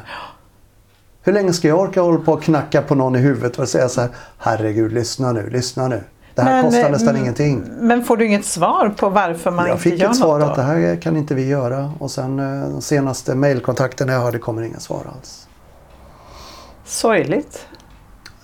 Hur 1.23 1.33
länge 1.33 1.53
ska 1.53 1.69
jag 1.69 1.81
orka 1.81 2.01
hålla 2.01 2.19
på 2.19 2.33
och 2.33 2.43
knacka 2.43 2.83
på 2.83 2.95
någon 2.95 3.17
i 3.17 3.19
huvudet 3.19 3.59
och 3.59 3.69
säga 3.69 3.89
så 3.89 4.01
här 4.01 4.11
Herregud, 4.39 4.93
lyssna 4.93 5.33
nu, 5.33 5.51
lyssna 5.51 5.89
nu. 5.89 6.03
Det 6.35 6.43
här 6.43 6.63
Men, 6.63 6.65
kostar 6.65 6.91
nästan 6.91 7.09
mm, 7.09 7.23
ingenting. 7.23 7.65
Men 7.81 8.05
får 8.05 8.17
du 8.17 8.27
inget 8.27 8.45
svar 8.45 8.95
på 8.99 9.09
varför 9.09 9.51
man 9.51 9.67
Jag 9.67 9.75
inte 9.75 9.83
fick 9.83 10.01
gör 10.01 10.11
ett 10.11 10.17
svar 10.17 10.39
något 10.39 10.49
att 10.49 10.57
det 10.57 10.63
här 10.63 10.97
kan 10.97 11.17
inte 11.17 11.35
vi 11.35 11.49
göra. 11.49 11.93
Och 11.99 12.11
sen 12.11 12.39
eh, 12.39 12.45
den 12.45 12.83
senaste 12.83 13.35
mejlkontakten 13.35 14.09
jag 14.09 14.21
hade 14.21 14.39
kommer 14.39 14.63
inga 14.63 14.79
svar 14.79 15.03
alls. 15.17 15.49
Sorgligt. 16.85 17.67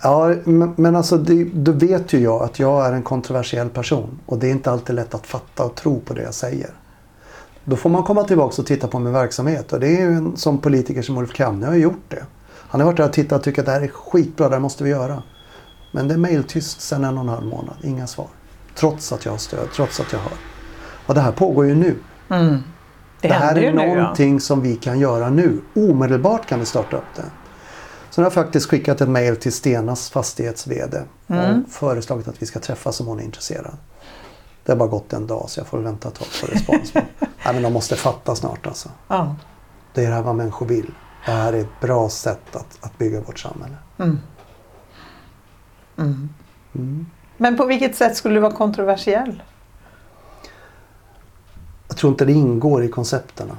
Ja, 0.01 0.33
men, 0.43 0.73
men 0.77 0.95
alltså 0.95 1.17
det, 1.17 1.43
då 1.43 1.71
vet 1.71 2.13
ju 2.13 2.19
jag 2.19 2.43
att 2.43 2.59
jag 2.59 2.85
är 2.85 2.93
en 2.93 3.03
kontroversiell 3.03 3.69
person. 3.69 4.19
Och 4.25 4.37
det 4.39 4.47
är 4.47 4.51
inte 4.51 4.71
alltid 4.71 4.95
lätt 4.95 5.15
att 5.15 5.27
fatta 5.27 5.63
och 5.63 5.75
tro 5.75 5.99
på 5.99 6.13
det 6.13 6.21
jag 6.21 6.33
säger. 6.33 6.69
Då 7.65 7.75
får 7.75 7.89
man 7.89 8.03
komma 8.03 8.23
tillbaka 8.23 8.61
och 8.61 8.67
titta 8.67 8.87
på 8.87 8.99
min 8.99 9.13
verksamhet. 9.13 9.73
Och 9.73 9.79
det 9.79 9.87
är 9.87 10.01
ju 10.01 10.13
en 10.13 10.37
som 10.37 10.57
politiker 10.57 11.01
som 11.01 11.17
Ulf 11.17 11.33
Kamne 11.33 11.65
har 11.65 11.75
gjort 11.75 12.03
det. 12.09 12.25
Han 12.51 12.81
har 12.81 12.85
varit 12.85 12.97
där 12.97 13.05
och 13.05 13.13
tittat 13.13 13.37
och 13.39 13.43
tyckt 13.43 13.59
att 13.59 13.65
det 13.65 13.71
här 13.71 13.81
är 13.81 13.87
skitbra, 13.87 14.49
det 14.49 14.55
här 14.55 14.59
måste 14.61 14.83
vi 14.83 14.89
göra. 14.89 15.23
Men 15.91 16.07
det 16.07 16.13
är 16.13 16.17
mejltyst 16.17 16.81
sedan 16.81 17.03
en 17.03 17.17
och 17.17 17.23
en 17.23 17.29
halv 17.29 17.45
månad, 17.45 17.75
inga 17.83 18.07
svar. 18.07 18.27
Trots 18.75 19.11
att 19.13 19.25
jag 19.25 19.31
har 19.31 19.37
stöd, 19.39 19.67
trots 19.75 19.99
att 19.99 20.11
jag 20.13 20.19
hör. 20.19 20.33
Och 21.05 21.13
det 21.13 21.21
här 21.21 21.31
pågår 21.31 21.65
ju 21.65 21.75
nu. 21.75 21.95
Det, 22.27 22.61
Det 23.27 23.33
här 23.33 23.55
är 23.57 23.73
nu. 23.73 23.81
Ja. 23.83 23.95
någonting 23.95 24.39
som 24.39 24.61
vi 24.61 24.75
kan 24.75 24.99
göra 24.99 25.29
nu. 25.29 25.61
Omedelbart 25.75 26.45
kan 26.45 26.59
vi 26.59 26.65
starta 26.65 26.97
upp 26.97 27.03
det. 27.15 27.23
Så 28.09 28.21
nu 28.21 28.25
har 28.25 28.31
jag 28.31 28.33
faktiskt 28.33 28.69
skickat 28.69 29.01
ett 29.01 29.09
mejl 29.09 29.35
till 29.35 29.53
Stenas 29.53 30.09
fastighets-VD 30.09 31.01
Mm. 31.27 31.63
och 31.63 31.69
föreslagit 31.71 32.27
att 32.27 32.41
vi 32.41 32.45
ska 32.45 32.59
träffas 32.59 32.99
om 32.99 33.07
hon 33.07 33.19
är 33.19 33.23
intresserad. 33.23 33.77
Det 34.65 34.71
har 34.71 34.77
bara 34.77 34.89
gått 34.89 35.13
en 35.13 35.27
dag 35.27 35.49
så 35.49 35.59
jag 35.59 35.67
får 35.67 35.77
vänta 35.77 36.07
ett 36.07 36.15
tag 36.15 36.27
på 36.41 36.47
respons. 36.47 36.93
Men, 36.93 37.03
nej, 37.19 37.53
men 37.53 37.61
de 37.61 37.73
måste 37.73 37.95
fatta 37.95 38.35
snart 38.35 38.67
alltså. 38.67 38.89
Ja. 39.07 39.35
Det 39.93 40.05
är 40.05 40.09
det 40.09 40.15
här 40.15 40.21
vad 40.21 40.35
människor 40.35 40.65
vill. 40.65 40.91
Det 41.25 41.31
här 41.31 41.53
är 41.53 41.61
ett 41.61 41.79
bra 41.81 42.09
sätt 42.09 42.55
att, 42.55 42.77
att 42.81 42.97
bygga 42.97 43.21
vårt 43.21 43.39
samhälle. 43.39 43.75
Men 47.37 47.57
på 47.57 47.65
vilket 47.65 47.95
sätt 47.95 48.17
skulle 48.17 48.35
du 48.35 48.39
vara 48.39 48.53
kontroversiell? 48.53 49.43
Jag 51.87 51.97
tror 51.97 52.11
inte 52.11 52.25
det 52.25 52.33
ingår 52.33 52.83
i 52.83 52.87
koncepterna. 52.87 53.57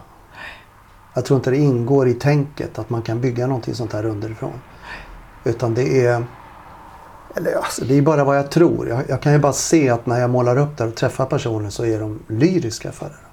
Jag 1.14 1.24
tror 1.24 1.36
inte 1.36 1.50
det 1.50 1.57
ingår 1.57 2.09
i 2.09 2.14
tänket 2.14 2.78
att 2.78 2.90
man 2.90 3.02
kan 3.02 3.20
bygga 3.20 3.46
någonting 3.46 3.74
sånt 3.74 3.92
här 3.92 4.04
underifrån. 4.04 4.61
Utan 5.44 5.74
det 5.74 6.07
är 6.07 6.24
eller 7.37 7.55
alltså, 7.55 7.84
det 7.84 7.99
är 7.99 8.03
bara 8.03 8.24
vad 8.24 8.37
jag 8.37 8.51
tror. 8.51 8.89
Jag, 8.89 9.03
jag 9.09 9.22
kan 9.22 9.32
ju 9.32 9.39
bara 9.39 9.53
se 9.53 9.91
att 9.91 10.07
när 10.07 10.20
jag 10.20 10.30
målar 10.30 10.57
upp 10.57 10.76
där 10.76 10.89
och 10.89 10.95
träffar 10.95 11.26
personer 11.26 11.70
så 11.70 11.84
är 11.84 12.01
de 12.01 12.22
lyriska 12.28 12.93
för 12.93 13.07
det. 13.07 13.26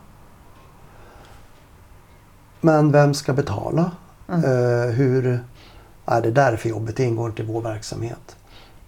Men 2.61 2.91
vem 2.91 3.13
ska 3.13 3.33
betala? 3.33 3.91
Eh, 4.29 4.91
hur... 4.91 5.39
Nej, 6.05 6.21
det 6.21 6.31
där 6.31 6.53
är 6.53 6.57
för 6.57 6.69
jobbigt. 6.69 6.97
Det 6.97 7.03
ingår 7.03 7.29
inte 7.29 7.41
i 7.41 7.45
vår 7.45 7.61
verksamhet. 7.61 8.35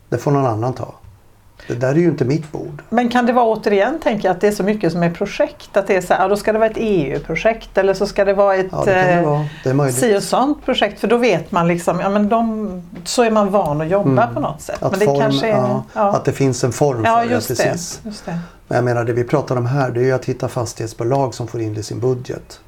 Det 0.09 0.17
får 0.17 0.31
någon 0.31 0.45
annan 0.45 0.73
ta. 0.73 0.93
Det 1.67 1.75
där 1.75 1.89
är 1.89 1.95
ju 1.95 2.05
inte 2.05 2.25
mitt 2.25 2.51
bord. 2.51 2.81
Men 2.89 3.09
kan 3.09 3.25
det 3.25 3.33
vara 3.33 3.45
återigen, 3.45 3.99
tänker 3.99 4.27
jag, 4.27 4.35
att 4.35 4.41
det 4.41 4.47
är 4.47 4.51
så 4.51 4.63
mycket 4.63 4.91
som 4.91 5.03
är 5.03 5.09
projekt? 5.09 5.77
Att 5.77 5.87
det 5.87 5.95
är 5.95 6.01
så 6.01 6.13
här, 6.13 6.21
ja, 6.21 6.27
då 6.27 6.37
ska 6.37 6.53
det 6.53 6.59
vara 6.59 6.69
ett 6.69 6.77
EU-projekt 6.77 7.77
eller 7.77 7.93
så 7.93 8.07
ska 8.07 8.25
det 8.25 8.33
vara 8.33 8.55
ett 8.55 8.67
Ja, 8.71 8.83
det 8.85 8.91
det 8.93 9.11
eh, 9.11 9.73
vara. 9.73 9.85
Det 9.87 9.91
si 9.91 10.17
och 10.17 10.23
sånt 10.23 10.65
projekt. 10.65 10.99
För 10.99 11.07
då 11.07 11.17
vet 11.17 11.51
man 11.51 11.67
liksom, 11.67 11.99
ja 11.99 12.09
men 12.09 12.29
de, 12.29 12.81
så 13.03 13.23
är 13.23 13.31
man 13.31 13.51
van 13.51 13.81
att 13.81 13.89
jobba 13.89 14.27
på 14.27 14.39
något 14.39 14.61
sätt. 14.61 14.81
Mm. 14.81 14.87
Att, 14.87 14.91
men 14.91 14.99
det 14.99 15.05
form, 15.05 15.19
kanske 15.19 15.47
är, 15.47 15.51
ja, 15.51 15.83
ja. 15.93 16.15
att 16.15 16.25
det 16.25 16.33
finns 16.33 16.63
en 16.63 16.71
form 16.71 17.03
ja, 17.05 17.19
för 17.19 17.27
det. 17.27 17.33
just 17.33 17.47
det. 17.47 17.55
Precis. 17.55 18.01
Just 18.03 18.25
det. 18.25 18.39
Men 18.67 18.75
jag 18.75 18.85
menar 18.85 19.03
det 19.03 19.13
vi 19.13 19.23
pratar 19.23 19.57
om 19.57 19.65
här 19.65 19.91
det 19.91 19.99
är 19.99 20.03
ju 20.03 20.11
att 20.11 20.25
hitta 20.25 20.47
fastighetsbolag 20.47 21.33
som 21.33 21.47
får 21.47 21.61
in 21.61 21.73
det 21.73 21.79
i 21.79 21.83
sin 21.83 21.99
budget. 21.99 22.59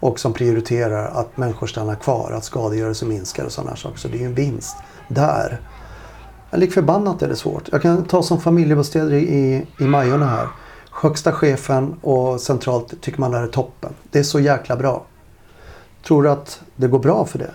Och 0.00 0.20
som 0.20 0.32
prioriterar 0.32 1.20
att 1.20 1.36
människor 1.36 1.66
stannar 1.66 1.94
kvar, 1.94 2.32
att 2.32 2.44
skadegörelse 2.44 3.04
minskar 3.04 3.44
och 3.44 3.52
sådana 3.52 3.76
saker. 3.76 3.98
Så 3.98 4.08
det 4.08 4.16
är 4.16 4.18
ju 4.18 4.26
en 4.26 4.34
vinst 4.34 4.76
där. 5.08 5.60
Lik 6.56 6.72
förbannat 6.72 7.22
är 7.22 7.28
det 7.28 7.36
svårt. 7.36 7.68
Jag 7.72 7.82
kan 7.82 8.04
ta 8.04 8.22
som 8.22 8.40
familjebostäder 8.40 9.12
i, 9.14 9.66
i, 9.78 9.84
Majorna 9.84 10.26
här. 10.26 10.48
Högsta 10.90 11.32
chefen 11.32 11.94
och 12.02 12.40
centralt 12.40 13.00
tycker 13.00 13.20
man 13.20 13.30
det 13.30 13.38
är 13.38 13.46
toppen. 13.46 13.92
Det 14.10 14.18
är 14.18 14.22
så 14.22 14.40
jäkla 14.40 14.76
bra. 14.76 15.04
Tror 16.06 16.22
du 16.22 16.30
att 16.30 16.60
det 16.76 16.88
går 16.88 16.98
bra 16.98 17.24
för 17.24 17.38
det? 17.38 17.50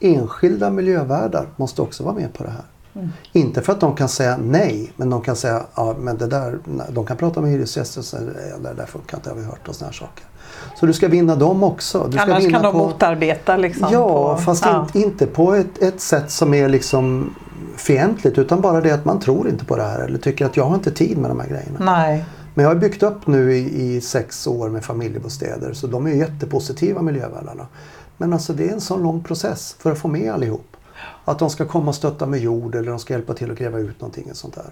Enskilda 0.00 0.70
miljövärdar 0.70 1.46
måste 1.56 1.82
också 1.82 2.04
vara 2.04 2.14
med 2.14 2.32
på 2.32 2.44
det 2.44 2.50
här. 2.50 2.64
Inte 3.32 3.62
för 3.62 3.72
att 3.72 3.80
de 3.80 3.96
kan 3.96 4.08
säga 4.08 4.36
nej, 4.42 4.92
men 4.96 5.10
de 5.10 5.22
kan 5.22 5.36
säga 5.36 5.62
ja, 5.74 5.94
men 5.98 6.16
det 6.16 6.26
där, 6.26 6.58
nej." 6.64 6.86
de 6.90 7.06
kan 7.06 7.16
prata 7.16 7.40
med 7.40 7.50
hyresgäster 7.50 8.00
och 8.00 8.04
säga 8.04 8.22
"Ja, 8.50 8.68
det 8.68 8.74
där 8.74 8.86
funkar 8.86 9.18
inte, 9.18 9.30
har 9.30 9.36
vi 9.36 9.44
hört 9.44 9.68
och 9.68 9.74
såna 9.74 9.86
här 9.86 9.94
saker. 9.94 10.24
Så 10.80 10.86
du 10.86 10.92
ska 10.92 11.08
vinna 11.08 11.36
dem 11.36 11.62
också. 11.62 12.08
Du 12.10 12.18
Annars 12.18 12.50
kan 12.50 12.62
de 12.62 12.72
på... 12.72 12.78
motarbeta 12.78 13.56
liksom. 13.56 13.88
Ja, 13.92 14.34
på, 14.34 14.42
fast 14.42 14.64
ja. 14.64 14.86
in, 14.94 15.02
inte 15.02 15.26
på 15.26 15.52
ett, 15.54 15.82
ett 15.82 16.00
sätt 16.00 16.30
som 16.30 16.54
är 16.54 16.68
liksom 16.68 17.34
fientligt 17.76 18.38
utan 18.38 18.60
bara 18.60 18.80
det 18.80 18.90
att 18.90 19.04
man 19.04 19.20
tror 19.20 19.48
inte 19.48 19.64
på 19.64 19.76
det 19.76 19.82
här 19.82 20.00
eller 20.00 20.18
tycker 20.18 20.46
att 20.46 20.56
jag 20.56 20.64
har 20.64 20.74
inte 20.74 20.90
tid 20.90 21.18
med 21.18 21.30
de 21.30 21.40
här 21.40 21.48
grejerna. 21.48 21.78
Nej. 21.80 22.24
Men 22.54 22.62
jag 22.62 22.70
har 22.70 22.76
byggt 22.76 23.02
upp 23.02 23.26
nu 23.26 23.54
i, 23.54 23.82
i 23.82 24.00
sex 24.00 24.46
år 24.46 24.68
med 24.68 24.84
familjebostäder 24.84 25.72
så 25.72 25.86
de 25.86 26.06
är 26.06 26.10
jättepositiva 26.10 27.02
miljövärdarna. 27.02 27.66
Men 28.16 28.32
alltså 28.32 28.52
det 28.52 28.68
är 28.68 28.72
en 28.72 28.80
sån 28.80 29.02
lång 29.02 29.22
process 29.22 29.76
för 29.78 29.92
att 29.92 29.98
få 29.98 30.08
med 30.08 30.32
allihop. 30.32 30.76
Att 31.24 31.38
de 31.38 31.50
ska 31.50 31.64
komma 31.64 31.88
och 31.88 31.94
stötta 31.94 32.26
med 32.26 32.40
jord 32.40 32.74
eller 32.74 32.90
de 32.90 32.98
ska 32.98 33.14
hjälpa 33.14 33.34
till 33.34 33.50
att 33.50 33.58
gräva 33.58 33.78
ut 33.78 34.00
någonting 34.00 34.30
och 34.30 34.36
sånt 34.36 34.54
där. 34.54 34.70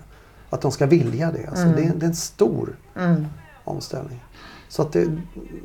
Att 0.51 0.61
de 0.61 0.73
ska 0.73 0.87
vilja 0.87 1.33
det. 1.33 1.47
Alltså 1.47 1.65
det, 1.65 1.83
är, 1.83 1.93
det 1.97 2.07
är 2.07 2.09
en 2.09 2.15
stor 2.15 2.77
omställning. 3.65 4.25
Så 4.69 4.83
att 4.83 4.93
det, 4.93 5.09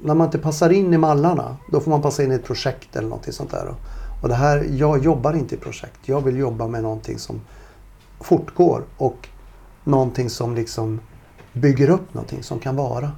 när 0.04 0.14
man 0.14 0.28
inte 0.28 0.38
passar 0.38 0.70
in 0.70 0.94
i 0.94 0.98
mallarna 0.98 1.58
då 1.72 1.80
får 1.80 1.92
man 1.92 2.02
passa 2.02 2.24
in 2.24 2.32
i 2.32 2.36
ett 2.36 2.44
projekt 2.44 2.96
eller 2.96 3.08
någonting 3.10 3.34
sånt 3.34 3.52
där. 3.52 3.68
Och 3.68 3.76
det 4.28 4.36
här, 4.36 4.66
jag 4.72 5.04
jobbar 5.04 5.34
inte 5.34 5.56
i 5.56 5.58
projekt. 5.58 6.00
Jag 6.06 6.22
vill 6.22 6.38
jobba 6.38 6.68
med 6.68 6.84
någonting 6.84 7.20
som 7.20 7.42
fortgår 8.20 8.84
och 8.98 9.28
någonting 9.84 10.30
som 10.30 10.56
liksom 10.56 11.00
bygger 11.54 11.90
upp 11.90 12.14
någonting 12.14 12.44
som 12.44 12.60
kan 12.60 12.76
vara. 12.76 13.12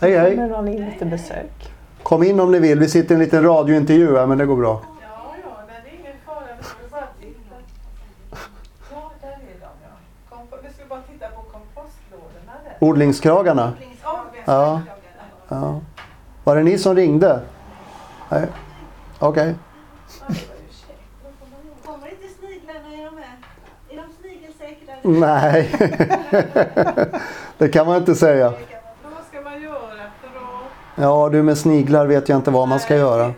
Hej 0.00 0.16
hej! 0.18 0.30
Kommer 0.36 0.48
någon 0.48 0.68
in 0.68 0.84
lite 0.84 1.04
besök? 1.04 1.70
Kom 2.02 2.22
in 2.22 2.40
om 2.40 2.52
ni 2.52 2.58
vill. 2.58 2.78
Vi 2.78 2.88
sitter 2.88 3.10
i 3.10 3.14
en 3.14 3.20
liten 3.20 3.42
radiointervju 3.42 4.16
här 4.16 4.26
men 4.26 4.38
det 4.38 4.46
går 4.46 4.56
bra. 4.56 4.80
Ja, 5.02 5.08
ja, 5.44 5.50
nej, 5.68 5.76
det 5.84 5.90
är 5.90 6.00
ingen 6.00 6.12
fara. 6.26 6.44
Vi 6.58 6.64
skulle 6.64 6.88
bara 6.90 7.06
titta. 7.20 7.56
Ja, 8.92 9.10
där 9.20 9.28
är 9.28 9.34
de 9.60 9.66
ja. 9.82 10.36
Kompo- 10.36 10.58
vi 10.68 10.72
skulle 10.72 10.88
bara 10.88 11.02
titta 11.12 11.28
på 11.28 11.42
kompostlådorna 11.42 12.52
där. 12.64 12.88
Odlingskragarna. 12.88 13.72
Ja. 14.44 14.80
ja. 15.48 15.80
Var 16.44 16.56
det 16.56 16.62
ni 16.62 16.78
som 16.78 16.94
ringde? 16.96 17.40
Nej. 18.28 18.46
Okej. 19.18 19.54
Kommer 21.84 22.08
inte 22.10 22.28
sniglarna? 22.38 22.88
Är 22.94 23.04
de 23.04 23.14
med? 23.14 23.24
Är 23.90 23.96
de 23.96 24.04
snigelsäkra? 24.20 24.94
Nej. 25.02 25.70
det 27.58 27.68
kan 27.68 27.86
man 27.86 27.96
inte 27.96 28.14
säga. 28.14 28.50
Vad 29.02 29.24
ska 29.30 29.40
man 29.40 29.62
göra 29.62 30.10
för 30.20 30.28
att... 30.28 31.02
Ja, 31.02 31.28
du 31.28 31.42
med 31.42 31.58
sniglar 31.58 32.06
vet 32.06 32.28
jag 32.28 32.38
inte 32.38 32.50
vad 32.50 32.68
man 32.68 32.80
ska 32.80 32.96
göra. 32.96 33.22
Här 33.24 33.32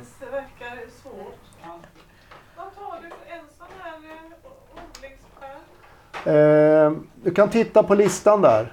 eh? 6.26 6.86
Eh, 6.86 6.92
du 7.22 7.34
kan 7.34 7.48
titta 7.48 7.82
på 7.82 7.94
listan 7.94 8.42
där. 8.42 8.72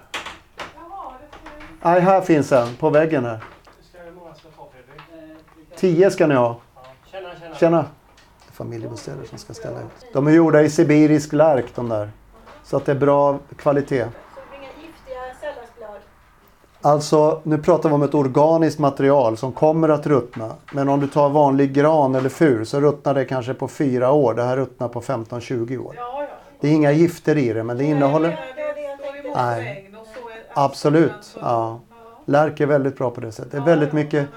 Jaha, 0.58 1.14
det 1.20 1.38
finns... 1.38 1.84
Nej, 1.84 2.00
här 2.00 2.22
finns 2.22 2.52
en 2.52 2.76
på 2.76 2.90
väggen 2.90 3.26
här. 3.26 3.40
Tio 5.76 6.12
ska 6.12 6.28
ni 6.28 6.36
ha. 6.36 6.58
Tjena, 7.12 7.30
tjena. 7.40 7.56
tjena. 7.56 7.86
Familjebostäder 8.52 9.26
som 9.26 9.38
ska 9.38 9.54
ställa 9.54 9.80
ut. 9.80 10.14
De 10.14 10.28
är 10.28 10.32
gjorda 10.32 10.62
i 10.62 10.70
sibirisk 10.70 11.34
lärk 11.34 11.66
de 11.76 11.90
där. 11.90 12.10
Så 12.64 12.78
att 12.78 12.86
det 12.86 12.92
är 12.92 12.96
bra 12.96 13.40
kvalitet. 13.58 14.06
Alltså, 16.86 17.42
nu 17.44 17.58
pratar 17.58 17.90
vi 17.90 17.96
om 17.96 18.04
ett 18.04 18.14
organiskt 18.14 18.80
material 18.80 19.38
som 19.38 19.52
kommer 19.52 19.90
att 19.90 20.08
ruttna. 20.08 20.56
Men 20.74 20.90
om 20.90 21.00
du 21.00 21.08
tar 21.08 21.30
vanlig 21.30 21.74
gran 21.74 22.16
eller 22.16 22.30
fur 22.30 22.66
så 22.66 22.82
ruttnar 22.82 23.14
det 23.14 23.26
kanske 23.26 23.54
på 23.54 23.68
fyra 23.68 24.12
år. 24.12 24.34
Det 24.34 24.44
här 24.44 24.58
ruttnar 24.58 24.88
på 24.88 25.02
15-20 25.02 25.78
år. 25.78 25.96
Det 26.60 26.68
är 26.68 26.72
inga 26.72 26.92
gifter 26.92 27.38
i 27.38 27.54
det, 27.54 27.64
men 27.64 27.78
det 27.78 27.84
innehåller... 27.84 28.40
Nej. 29.36 29.92
Absolut. 30.54 31.38
Ja. 31.42 31.80
Lärk 32.26 32.60
är 32.60 32.66
väldigt 32.66 32.98
bra 32.98 33.10
på 33.12 33.22
det 33.22 33.32
sättet. 33.32 33.52
Det 33.52 33.58
är 33.58 33.62
väldigt 33.62 33.94
mycket 33.94 34.28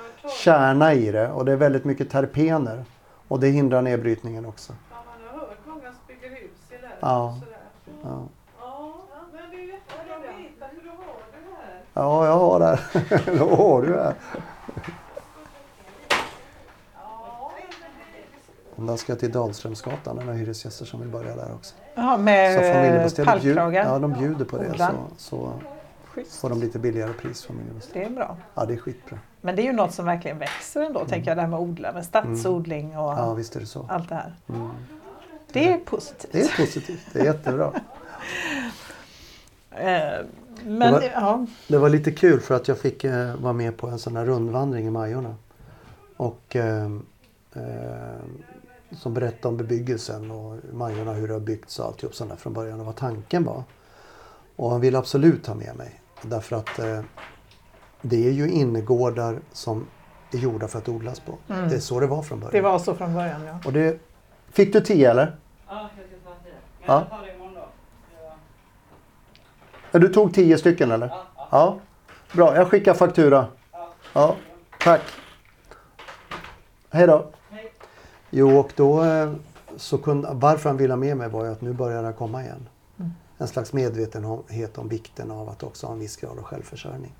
kärna 0.42 0.94
i 0.94 1.10
det 1.12 1.28
och 1.30 1.44
det 1.44 1.52
är 1.52 1.56
väldigt 1.56 1.84
mycket 1.84 2.10
terpener. 2.10 2.84
Och 3.28 3.40
det 3.40 3.48
hindrar 3.48 3.82
nedbrytningen 3.82 4.46
också. 4.46 4.72
Ja, 4.90 4.96
man 5.06 5.40
har 5.40 5.46
hört 5.46 5.58
många 5.66 5.80
som 5.82 6.00
bygger 6.06 6.30
hus 6.30 6.50
i 6.70 6.72
det. 6.82 6.88
Ja. 7.00 7.38
Ja, 8.02 8.22
Ja, 8.60 8.94
men 9.32 9.50
det 9.50 9.56
är 9.56 9.66
jättebra 9.66 10.14
att 10.16 10.22
veta 10.22 10.66
hur 10.70 10.82
du 10.82 10.88
har 10.88 10.96
det 11.32 11.56
här. 11.56 11.80
ja 11.94 12.26
jag 12.26 12.38
har 12.38 12.60
det. 12.60 12.66
här. 12.66 13.38
Då 13.38 13.54
har 13.56 13.82
du 13.82 13.88
det. 13.92 14.14
Den 18.76 18.98
ska 18.98 19.14
till 19.16 19.32
Dahlströmsgatan. 19.32 20.16
Den 20.16 20.28
har 20.28 20.34
hyresgäster 20.34 20.84
som 20.84 21.00
vill 21.00 21.08
börja 21.08 21.36
där 21.36 21.54
också. 21.54 21.74
Ja, 21.94 22.12
Så 22.16 22.22
med 22.22 23.16
pallkragar. 23.24 23.84
ja, 23.84 23.98
de 23.98 24.12
bjuder 24.12 24.44
på 24.44 24.56
det. 24.58 24.78
Så, 24.78 24.92
så 25.16 25.52
Schysst. 26.16 26.40
får 26.40 26.48
de 26.50 26.60
lite 26.60 26.78
billigare 26.78 27.12
pris 27.12 27.44
familjebostäder. 27.44 28.00
Det 28.00 28.06
är 28.06 28.10
bra. 28.10 28.36
Ja, 28.54 28.64
det 28.64 28.74
är 28.74 28.78
skitbra. 28.78 29.18
Men 29.40 29.56
det 29.56 29.62
är 29.62 29.64
ju 29.64 29.72
något 29.72 29.94
som 29.94 30.04
verkligen 30.04 30.38
växer 30.38 30.82
ändå, 30.82 31.04
tänker 31.04 31.30
jag, 31.30 31.36
det 31.38 31.40
här 31.40 31.48
med 31.48 31.60
odla, 31.60 31.92
med 31.92 32.04
stadsodling 32.04 32.98
och 32.98 33.12
Mm. 33.12 33.24
Ja, 33.24 33.34
visst 33.34 33.56
är 33.56 33.60
det 33.60 33.66
så. 33.66 33.86
allt 33.88 34.08
det 34.08 34.14
här. 34.14 34.34
Mm. 34.48 34.68
Det 35.52 35.72
är 35.72 35.78
positivt. 35.78 36.32
Det 36.32 36.40
är 36.40 36.56
positivt. 36.66 37.06
Det 37.12 37.20
är 37.20 37.24
jättebra. 37.24 37.72
Eh, 39.70 40.24
Men 40.64 40.92
Det 40.92 41.00
var- 41.00 41.02
ja, 41.14 41.46
Det 41.68 41.78
var 41.78 41.88
lite 41.88 42.12
kul 42.12 42.40
för 42.40 42.54
att 42.54 42.68
jag 42.68 42.78
fick 42.78 43.04
eh, 43.04 43.34
vara 43.36 43.52
med 43.52 43.76
på 43.76 43.86
en 43.86 43.98
sån 43.98 44.16
här 44.16 44.24
rundvandring 44.24 44.86
i 44.86 44.90
Majorna. 44.90 45.34
Och 46.16 46.56
eh, 46.56 46.84
eh, 47.54 48.16
som 48.90 49.14
berättade 49.14 49.48
om 49.48 49.56
bebyggelsen 49.56 50.30
och 50.30 50.58
Majorna, 50.72 51.12
hur 51.12 51.28
det 51.28 51.34
har 51.34 51.40
byggts 51.40 51.78
och 51.78 51.86
alltihop 51.86 52.14
sånt 52.14 52.30
där 52.30 52.36
från 52.36 52.52
början 52.52 52.80
och 52.80 52.86
vad 52.86 52.96
tanken 52.96 53.44
var. 53.44 53.62
Och 54.56 54.70
han 54.70 54.80
ville 54.80 54.98
absolut 54.98 55.46
ha 55.46 55.54
med 55.54 55.76
mig. 55.76 56.00
Därför 56.22 56.56
att 56.56 56.78
eh, 56.78 57.00
det 58.02 58.26
är 58.26 58.30
ju 58.32 58.50
innergårdar 58.50 59.38
som 59.52 59.86
är 60.32 60.38
gjorda 60.38 60.68
för 60.68 60.78
att 60.78 60.88
odlas 60.88 61.20
på. 61.20 61.34
Mm. 61.48 61.68
Det 61.68 61.74
är 61.74 61.80
så 61.80 62.00
det 62.00 62.06
var 62.06 62.22
från 62.22 62.40
början. 62.40 62.52
det 62.52 62.60
var 62.60 62.78
så 62.78 62.94
från 62.94 63.14
början. 63.14 63.44
Ja. 63.44 63.58
Och 63.64 63.72
det, 63.72 63.98
fick 64.50 64.72
du 64.72 64.80
tio 64.80 65.10
eller? 65.10 65.36
Ja, 65.68 65.80
jag 65.80 65.90
ska 65.90 66.30
ta 66.30 66.30
det. 66.44 66.50
Men 66.80 66.86
Ja. 66.86 66.94
jag 67.10 67.10
tar 67.18 67.26
det 67.26 67.34
imorgon 67.34 67.54
då. 67.54 67.60
Ja. 68.22 68.32
Ja, 69.92 69.98
Du 69.98 70.08
tog 70.08 70.34
tio 70.34 70.58
stycken 70.58 70.90
eller? 70.90 71.06
Ja, 71.06 71.22
ja. 71.36 71.48
Ja. 71.50 71.78
Bra, 72.32 72.56
jag 72.56 72.68
skickar 72.70 72.94
faktura. 72.94 73.46
Ja. 73.72 73.88
Ja, 74.12 74.36
tack. 74.80 75.02
Hej 76.90 77.06
då. 77.06 77.26
Hej. 77.50 77.72
Jo, 78.30 78.58
och 78.58 78.72
då 78.76 79.04
eh, 79.04 79.32
så 79.76 79.98
kunde, 79.98 80.28
varför 80.32 80.68
han 80.70 80.76
ville 80.76 80.92
ha 80.92 80.98
med 80.98 81.16
mig 81.16 81.28
var 81.28 81.44
ju 81.44 81.52
att 81.52 81.60
nu 81.60 81.72
börjar 81.72 82.02
det 82.02 82.12
komma 82.12 82.42
igen. 82.42 82.68
En 83.38 83.48
slags 83.48 83.72
medvetenhet 83.72 84.78
om 84.78 84.88
vikten 84.88 85.30
av 85.30 85.48
att 85.48 85.62
också 85.62 85.86
ha 85.86 85.94
en 85.94 86.00
viss 86.00 86.16
grad 86.16 86.38
av 86.38 86.44
självförsörjning. 86.44 87.14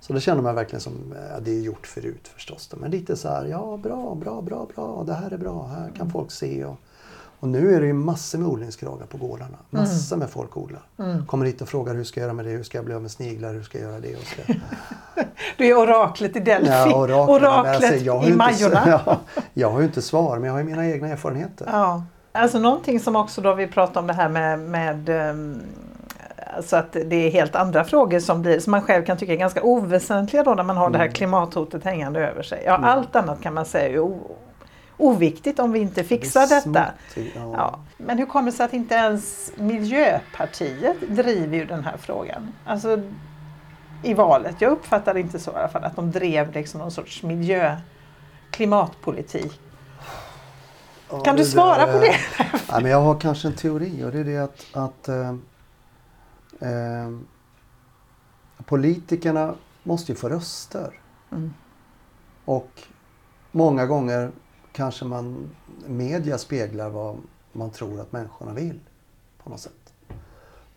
Så 0.00 0.12
det 0.12 0.20
kände 0.20 0.42
man 0.42 0.54
verkligen 0.54 0.80
som, 0.80 1.14
ja, 1.30 1.40
det 1.40 1.50
är 1.50 1.60
gjort 1.60 1.86
förut 1.86 2.30
förstås. 2.34 2.68
Då, 2.68 2.76
men 2.76 2.90
lite 2.90 3.16
så 3.16 3.28
här, 3.28 3.44
ja 3.44 3.78
bra, 3.82 4.14
bra, 4.14 4.42
bra, 4.42 4.66
bra, 4.74 5.04
det 5.06 5.14
här 5.14 5.30
är 5.30 5.38
bra, 5.38 5.66
här 5.66 5.92
kan 5.96 6.10
folk 6.10 6.30
se. 6.30 6.64
Och, 6.64 6.76
och 7.40 7.48
nu 7.48 7.74
är 7.74 7.80
det 7.80 7.86
ju 7.86 7.92
massor 7.92 8.38
med 8.38 8.48
odlingskragar 8.48 9.06
på 9.06 9.18
gårdarna. 9.18 9.58
Massor 9.70 10.16
med 10.16 10.30
folk 10.30 10.56
odlar. 10.56 10.82
Kommer 11.26 11.46
hit 11.46 11.62
och 11.62 11.68
frågar 11.68 11.94
hur 11.94 12.04
ska 12.04 12.20
jag 12.20 12.24
göra 12.24 12.34
med 12.34 12.44
det, 12.44 12.50
hur 12.50 12.62
ska 12.62 12.78
jag 12.78 12.84
bli 12.84 12.94
av 12.94 13.02
med 13.02 13.10
sniglar, 13.10 13.52
hur 13.52 13.62
ska 13.62 13.78
jag 13.78 13.90
göra 13.90 14.00
det? 14.00 14.16
Och 14.16 14.22
ska... 14.22 14.42
Du 15.58 15.66
är 15.66 15.78
oraklet 15.78 16.36
i 16.36 16.40
Delphi. 16.40 16.70
Ja, 16.70 16.96
oraklet. 16.96 17.42
Oraklet 17.42 17.92
alltså, 17.92 18.28
i 18.28 18.34
Majorna. 18.34 18.82
Ja, 19.06 19.20
jag 19.54 19.70
har 19.70 19.80
ju 19.80 19.86
inte 19.86 20.02
svar, 20.02 20.38
men 20.38 20.44
jag 20.44 20.52
har 20.52 20.58
ju 20.58 20.64
mina 20.64 20.88
egna 20.88 21.08
erfarenheter. 21.08 21.68
Ja. 21.72 22.02
Alltså 22.32 22.58
någonting 22.58 23.00
som 23.00 23.16
också 23.16 23.40
då 23.40 23.54
vi 23.54 23.66
pratar 23.66 24.00
om 24.00 24.06
det 24.06 24.12
här 24.12 24.28
med, 24.28 24.58
med 24.58 25.08
ehm, 25.08 25.62
Alltså 26.56 26.76
att 26.76 26.92
det 26.92 27.16
är 27.16 27.30
helt 27.30 27.56
andra 27.56 27.84
frågor 27.84 28.20
som, 28.20 28.42
blir, 28.42 28.60
som 28.60 28.70
man 28.70 28.82
själv 28.82 29.04
kan 29.04 29.16
tycka 29.16 29.32
är 29.32 29.36
ganska 29.36 29.62
oväsentliga 29.62 30.42
då 30.42 30.54
när 30.54 30.62
man 30.62 30.76
har 30.76 30.90
det 30.90 30.98
här 30.98 31.04
Mm. 31.04 31.14
klimathotet 31.14 31.84
hängande 31.84 32.28
över 32.28 32.42
sig. 32.42 32.62
Ja, 32.66 32.72
allt 32.76 33.16
annat 33.16 33.40
kan 33.42 33.54
man 33.54 33.64
säga 33.64 34.02
är 34.02 34.18
oviktigt 34.96 35.58
om 35.58 35.72
vi 35.72 35.78
inte 35.78 36.04
fixar 36.04 36.40
Det 36.40 36.54
detta. 36.54 36.62
smått, 36.62 37.26
ja. 37.34 37.52
Ja. 37.56 37.78
Men 37.96 38.18
hur 38.18 38.26
kommer 38.26 38.50
det 38.50 38.56
sig 38.56 38.66
att 38.66 38.72
inte 38.72 38.94
ens 38.94 39.52
Miljöpartiet 39.56 40.96
driver 41.08 41.56
ju 41.56 41.64
den 41.64 41.84
här 41.84 41.96
frågan? 41.96 42.52
Alltså 42.64 43.02
i 44.02 44.14
valet. 44.14 44.56
Jag 44.60 44.72
uppfattar 44.72 45.14
det 45.14 45.20
inte 45.20 45.38
så 45.38 45.50
i 45.50 45.54
alla 45.54 45.68
fall 45.68 45.84
att 45.84 45.96
de 45.96 46.10
drev 46.10 46.52
liksom 46.52 46.80
någon 46.80 46.90
sorts 46.90 47.22
miljö 47.22 47.76
klimatpolitik. 48.50 49.60
Ja, 51.10 51.20
Kan 51.20 51.36
du 51.36 51.44
svara 51.44 51.86
där 51.86 51.92
på 51.92 51.98
det? 51.98 52.16
Ja, 52.68 52.80
men 52.80 52.90
jag 52.90 53.00
har 53.00 53.20
kanske 53.20 53.48
en 53.48 53.54
teori 53.54 54.04
och 54.04 54.12
det 54.12 54.18
är 54.18 54.24
det 54.24 54.38
att, 54.38 54.66
att 54.72 55.08
eh, 55.08 55.30
eh, 56.60 57.10
politikerna 58.64 59.54
måste 59.82 60.12
ju 60.12 60.16
få 60.16 60.28
röster. 60.28 61.00
Mm. 61.32 61.54
Och 62.44 62.82
många 63.52 63.86
gånger 63.86 64.30
kanske 64.72 65.04
man 65.04 65.50
media 65.86 66.38
speglar 66.38 66.90
vad 66.90 67.16
man 67.52 67.70
tror 67.70 68.00
att 68.00 68.12
människorna 68.12 68.52
vill 68.52 68.80
på 69.44 69.50
något 69.50 69.60
sätt. 69.60 69.92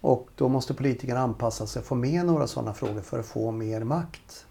Och 0.02 0.30
då 0.36 0.50
måste 0.50 0.74
politikerna 0.74 1.20
anpassa 1.20 1.68
sig 1.68 1.80
och 1.80 1.86
få 1.86 1.96
med 1.96 2.26
några 2.26 2.48
sådana 2.48 2.74
frågor 2.74 3.02
för 3.02 3.20
att 3.20 3.26
få 3.26 3.52
mer 3.52 3.84
makt. 3.84 4.46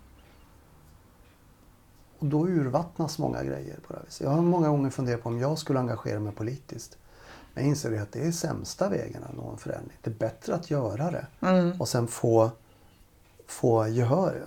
Och 2.23 2.29
då 2.29 2.47
urvattnas 2.47 3.19
många 3.19 3.45
grejer 3.45 3.77
på 3.87 3.93
det 3.93 3.99
här 3.99 4.05
viset. 4.07 4.21
Jag 4.21 4.31
har 4.31 4.43
många 4.43 4.69
gånger 4.69 4.91
funderat 4.91 5.23
på 5.23 5.29
om 5.29 5.39
jag 5.39 5.59
skulle 5.59 5.79
engagera 5.81 6.21
mig 6.21 6.33
politiskt. 6.33 6.99
Men 7.55 7.65
jag 7.65 7.69
inser 7.69 8.03
att 8.03 8.13
det 8.13 8.27
är 8.27 8.33
sämsta 8.33 8.89
vägen 8.89 9.23
att 9.25 9.37
nå 9.37 9.51
en 9.51 9.59
förändring. 9.59 9.99
Det 10.03 10.11
är 10.11 10.15
bättre 10.15 10.55
att 10.55 10.71
göra 10.71 11.11
det 11.11 11.27
Mm. 11.41 11.81
och 11.81 11.89
sen 11.89 12.07
få, 12.07 12.51
få 13.47 13.89
gehör. 13.89 14.43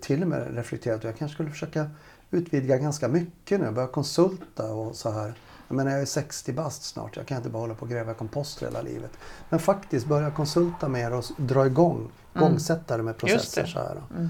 Till 0.00 0.22
och 0.22 0.28
med 0.28 0.54
reflekterat 0.54 0.98
att 0.98 1.04
jag 1.04 1.16
kanske 1.16 1.34
skulle 1.34 1.50
försöka 1.50 1.90
utvidga 2.30 2.76
ganska 2.78 3.08
mycket 3.08 3.60
nu. 3.60 3.70
Börja 3.70 3.88
konsulta 3.88 4.72
och 4.72 4.96
så 4.96 5.10
här. 5.10 5.34
Jag 5.68 5.76
menar 5.76 5.90
jag 5.90 6.00
är 6.00 6.06
60 6.06 6.52
bast 6.52 6.82
snart. 6.82 7.16
Jag 7.16 7.26
kan 7.26 7.36
inte 7.36 7.50
bara 7.50 7.60
hålla 7.60 7.74
på 7.74 7.82
och 7.82 7.90
gräva 7.90 8.14
komposter 8.14 8.66
hela 8.66 8.82
livet. 8.82 9.10
Men 9.48 9.60
faktiskt 9.60 10.06
börja 10.06 10.30
konsulta 10.30 10.88
mer 10.88 11.12
och 11.12 11.24
dra 11.36 11.66
igång. 11.66 12.10
Gångsätta 12.34 12.96
det 12.96 13.02
med 13.02 13.14
Mm. 13.14 13.18
Processer. 13.38 13.66
Så 13.66 13.78
här. 13.78 14.02
Mm. 14.16 14.28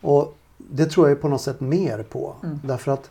Och 0.00 0.37
det 0.58 0.86
tror 0.86 1.08
jag 1.08 1.20
på 1.20 1.28
något 1.28 1.40
sätt 1.40 1.60
mer 1.60 2.02
på. 2.02 2.34
Mm. 2.42 2.60
Därför 2.64 2.92
att 2.92 3.10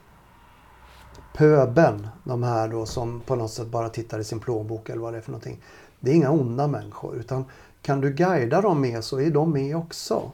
pöben, 1.33 2.07
de 2.23 2.43
här 2.43 2.67
då 2.67 2.85
som 2.85 3.19
på 3.19 3.35
något 3.35 3.51
sätt 3.51 3.67
bara 3.67 3.89
tittar 3.89 4.19
i 4.19 4.23
sin 4.23 4.39
plånbok 4.39 4.89
eller 4.89 5.01
vad 5.01 5.13
det 5.13 5.17
är 5.17 5.21
för 5.21 5.31
någonting. 5.31 5.61
Det 5.99 6.11
är 6.11 6.15
inga 6.15 6.31
onda 6.31 6.67
människor 6.67 7.15
utan 7.15 7.45
kan 7.81 8.01
du 8.01 8.13
guida 8.13 8.61
dem 8.61 8.81
med 8.81 9.03
så 9.03 9.19
är 9.19 9.31
de 9.31 9.51
med 9.51 9.75
också. 9.77 10.31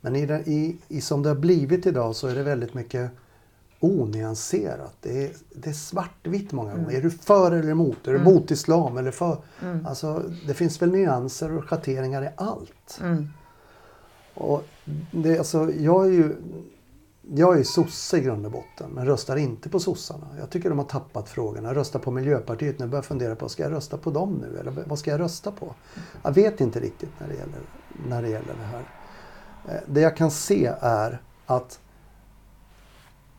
Men 0.00 0.16
i, 0.16 0.26
det, 0.26 0.42
i, 0.46 0.76
i 0.88 1.00
som 1.00 1.22
det 1.22 1.28
har 1.28 1.36
blivit 1.36 1.86
idag 1.86 2.16
så 2.16 2.28
är 2.28 2.34
det 2.34 2.42
väldigt 2.42 2.74
mycket 2.74 3.10
onyanserat. 3.80 4.94
Det 5.00 5.24
är, 5.24 5.30
det 5.50 5.70
är 5.70 5.74
svartvitt 5.74 6.52
många 6.52 6.74
gånger. 6.74 6.96
Är 6.96 7.02
du 7.02 7.10
för 7.10 7.52
eller 7.52 7.70
emot? 7.70 8.08
Är 8.08 8.12
du 8.12 8.18
emot 8.18 8.50
islam 8.50 8.98
eller 8.98 9.10
för? 9.10 9.36
Alltså, 9.86 10.22
det 10.46 10.54
finns 10.54 10.82
väl 10.82 10.90
nyanser 10.90 11.56
och 11.56 11.64
schatteringar 11.64 12.22
i 12.22 12.28
allt. 12.36 13.00
Mm. 13.00 13.28
Och 14.34 14.64
det, 15.10 15.38
alltså, 15.38 15.72
jag 15.72 16.06
är 16.06 16.10
ju 16.10 16.36
jag 17.34 17.58
är 17.58 17.64
sosse 17.64 18.18
i 18.18 18.20
grund 18.20 18.46
och 18.46 18.52
botten, 18.52 18.90
men 18.90 19.06
röstar 19.06 19.36
inte 19.36 19.68
på 19.68 19.80
sossarna. 19.80 20.26
Jag 20.38 20.50
tycker 20.50 20.68
de 20.68 20.78
har 20.78 20.86
tappat 20.86 21.28
frågorna. 21.28 21.68
Jag 21.68 21.76
röstar 21.76 21.98
på 21.98 22.10
Miljöpartiet 22.10 22.78
nu 22.78 22.86
börjar 22.86 22.98
jag 22.98 23.04
fundera 23.04 23.36
på, 23.36 23.48
ska 23.48 23.62
jag 23.62 23.72
rösta 23.72 23.98
på 23.98 24.10
dem 24.10 24.34
nu? 24.34 24.58
Eller 24.58 24.84
vad 24.86 24.98
ska 24.98 25.10
jag 25.10 25.20
rösta 25.20 25.52
på? 25.52 25.74
Jag 26.22 26.32
vet 26.32 26.60
inte 26.60 26.80
riktigt 26.80 27.10
när 27.18 27.28
det 27.28 27.34
gäller, 27.34 27.60
när 28.08 28.22
det, 28.22 28.28
gäller 28.28 28.54
det 28.54 28.64
här. 28.64 28.82
Eh, 29.68 29.82
Det 29.86 30.00
jag 30.00 30.16
kan 30.16 30.30
se 30.30 30.72
är 30.80 31.22
att 31.46 31.80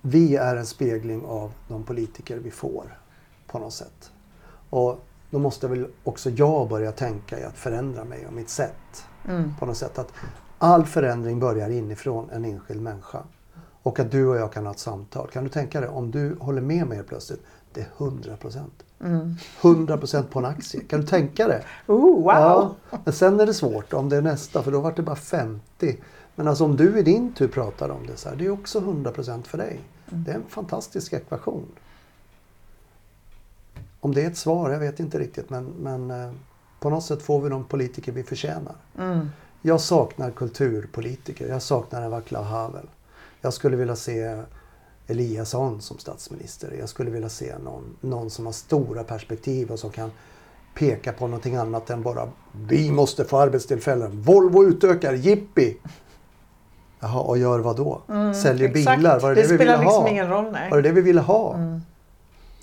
vi 0.01 0.35
är 0.35 0.55
en 0.55 0.65
spegling 0.65 1.25
av 1.25 1.51
de 1.67 1.83
politiker 1.83 2.37
vi 2.37 2.51
får 2.51 2.97
på 3.47 3.59
något 3.59 3.73
sätt. 3.73 4.11
Och 4.69 4.99
då 5.29 5.39
måste 5.39 5.67
väl 5.67 5.87
också 6.03 6.29
jag 6.29 6.69
börja 6.69 6.91
tänka 6.91 7.39
i 7.39 7.43
att 7.43 7.57
förändra 7.57 8.03
mig 8.03 8.27
och 8.27 8.33
mitt 8.33 8.49
sätt. 8.49 9.05
Mm. 9.27 9.53
På 9.59 9.65
något 9.65 9.77
sätt 9.77 9.99
att 9.99 10.13
all 10.59 10.85
förändring 10.85 11.39
börjar 11.39 11.69
inifrån 11.69 12.29
en 12.29 12.45
enskild 12.45 12.81
människa. 12.81 13.23
Och 13.83 13.99
att 13.99 14.11
du 14.11 14.27
och 14.27 14.35
jag 14.35 14.53
kan 14.53 14.65
ha 14.65 14.73
ett 14.73 14.79
samtal. 14.79 15.27
Kan 15.27 15.43
du 15.43 15.49
tänka 15.49 15.81
dig 15.81 15.89
om 15.89 16.11
du 16.11 16.35
håller 16.39 16.61
med 16.61 16.87
mig 16.87 17.03
plötsligt. 17.03 17.43
Det 17.73 17.81
är 17.81 17.87
100 17.97 18.37
procent. 18.37 18.83
Mm. 19.03 19.35
100 19.61 19.97
procent 19.97 20.29
på 20.29 20.39
en 20.39 20.45
aktie. 20.45 20.81
Kan 20.81 21.01
du 21.01 21.07
tänka 21.07 21.47
dig? 21.47 21.63
Oh, 21.87 22.15
wow! 22.15 22.25
Ja, 22.25 22.75
men 23.03 23.13
sen 23.13 23.39
är 23.39 23.45
det 23.45 23.53
svårt 23.53 23.93
om 23.93 24.09
det 24.09 24.17
är 24.17 24.21
nästa 24.21 24.63
för 24.63 24.71
då 24.71 24.79
var 24.79 24.93
det 24.95 25.01
bara 25.01 25.15
50. 25.15 25.97
Men 26.35 26.47
alltså 26.47 26.65
om 26.65 26.75
du 26.75 26.99
i 26.99 27.03
din 27.03 27.33
tur 27.33 27.47
pratar 27.47 27.89
om 27.89 28.07
det 28.07 28.17
så 28.17 28.29
här, 28.29 28.35
det 28.35 28.45
är 28.45 28.49
också 28.49 28.79
100 28.79 29.11
procent 29.11 29.47
för 29.47 29.57
dig. 29.57 29.79
Det 30.05 30.31
är 30.31 30.35
en 30.35 30.43
fantastisk 30.49 31.13
ekvation. 31.13 31.65
Om 33.99 34.13
det 34.13 34.23
är 34.23 34.27
ett 34.27 34.37
svar, 34.37 34.69
jag 34.69 34.79
vet 34.79 34.99
inte 34.99 35.19
riktigt 35.19 35.49
men, 35.49 35.65
men 35.65 36.11
eh, 36.11 36.31
på 36.79 36.89
något 36.89 37.03
sätt 37.03 37.21
får 37.21 37.41
vi 37.41 37.49
de 37.49 37.63
politiker 37.63 38.11
vi 38.11 38.23
förtjänar. 38.23 38.75
Mm. 38.97 39.29
Jag 39.61 39.81
saknar 39.81 40.31
kulturpolitiker. 40.31 41.47
Jag 41.47 41.61
saknar 41.61 42.01
en 42.01 42.11
Václav 42.11 42.43
Havel. 42.43 42.85
Jag 43.41 43.53
skulle 43.53 43.77
vilja 43.77 43.95
se 43.95 44.43
Eliasson 45.07 45.81
som 45.81 45.97
statsminister. 45.97 46.75
Jag 46.79 46.89
skulle 46.89 47.11
vilja 47.11 47.29
se 47.29 47.57
någon, 47.57 47.97
någon 48.01 48.29
som 48.29 48.45
har 48.45 48.53
stora 48.53 49.03
perspektiv 49.03 49.71
och 49.71 49.79
som 49.79 49.89
kan 49.89 50.11
peka 50.75 51.11
på 51.11 51.27
någonting 51.27 51.55
annat 51.55 51.89
än 51.89 52.01
bara 52.01 52.29
vi 52.67 52.91
måste 52.91 53.25
få 53.25 53.37
arbetstillfällen. 53.37 54.21
Volvo 54.21 54.63
utökar, 54.63 55.13
jippi! 55.13 55.77
Jaha, 56.99 57.19
och 57.21 57.37
gör 57.37 57.59
vad 57.59 57.77
då? 57.77 58.01
Säljer 58.43 58.69
Exakt. 58.69 58.97
bilar? 58.97 59.19
Var 59.19 59.29
det 59.29 59.35
det, 59.35 59.41
vi 59.41 59.55
spelar 59.55 59.77
ville 59.77 59.83
liksom 59.83 60.03
ha? 60.03 60.09
ingen 60.09 60.29
roll. 60.29 60.51
Nej. 60.51 60.69
Var 60.69 60.77
det 60.77 60.89
det 60.89 60.95
vi 60.95 61.01
ville 61.01 61.21
ha? 61.21 61.55
Mm. 61.55 61.81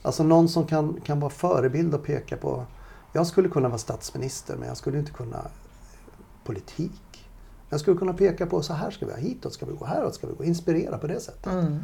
Alltså 0.03 0.23
någon 0.23 0.49
som 0.49 0.67
kan, 0.67 1.01
kan 1.05 1.21
vara 1.21 1.31
förebild 1.31 1.95
och 1.95 2.05
peka 2.05 2.37
på. 2.37 2.65
Jag 3.13 3.27
skulle 3.27 3.49
kunna 3.49 3.69
vara 3.69 3.79
statsminister 3.79 4.57
men 4.57 4.69
jag 4.69 4.77
skulle 4.77 4.99
inte 4.99 5.13
kunna 5.13 5.41
politik. 6.47 7.29
Jag 7.69 7.81
skulle 7.81 7.97
kunna 7.97 8.13
peka 8.13 8.47
på 8.47 8.63
så 8.63 8.73
här 8.73 8.91
ska 8.91 9.07
vi 9.07 9.13
ha, 9.13 9.19
hitåt 9.19 9.53
ska 9.53 9.67
vi 9.67 9.73
gå, 9.73 9.85
häråt 9.85 10.15
ska 10.15 10.27
vi 10.27 10.35
gå. 10.35 10.45
Inspirera 10.45 10.99
på 10.99 11.07
det 11.07 11.21
sättet. 11.21 11.53
Mm. 11.53 11.79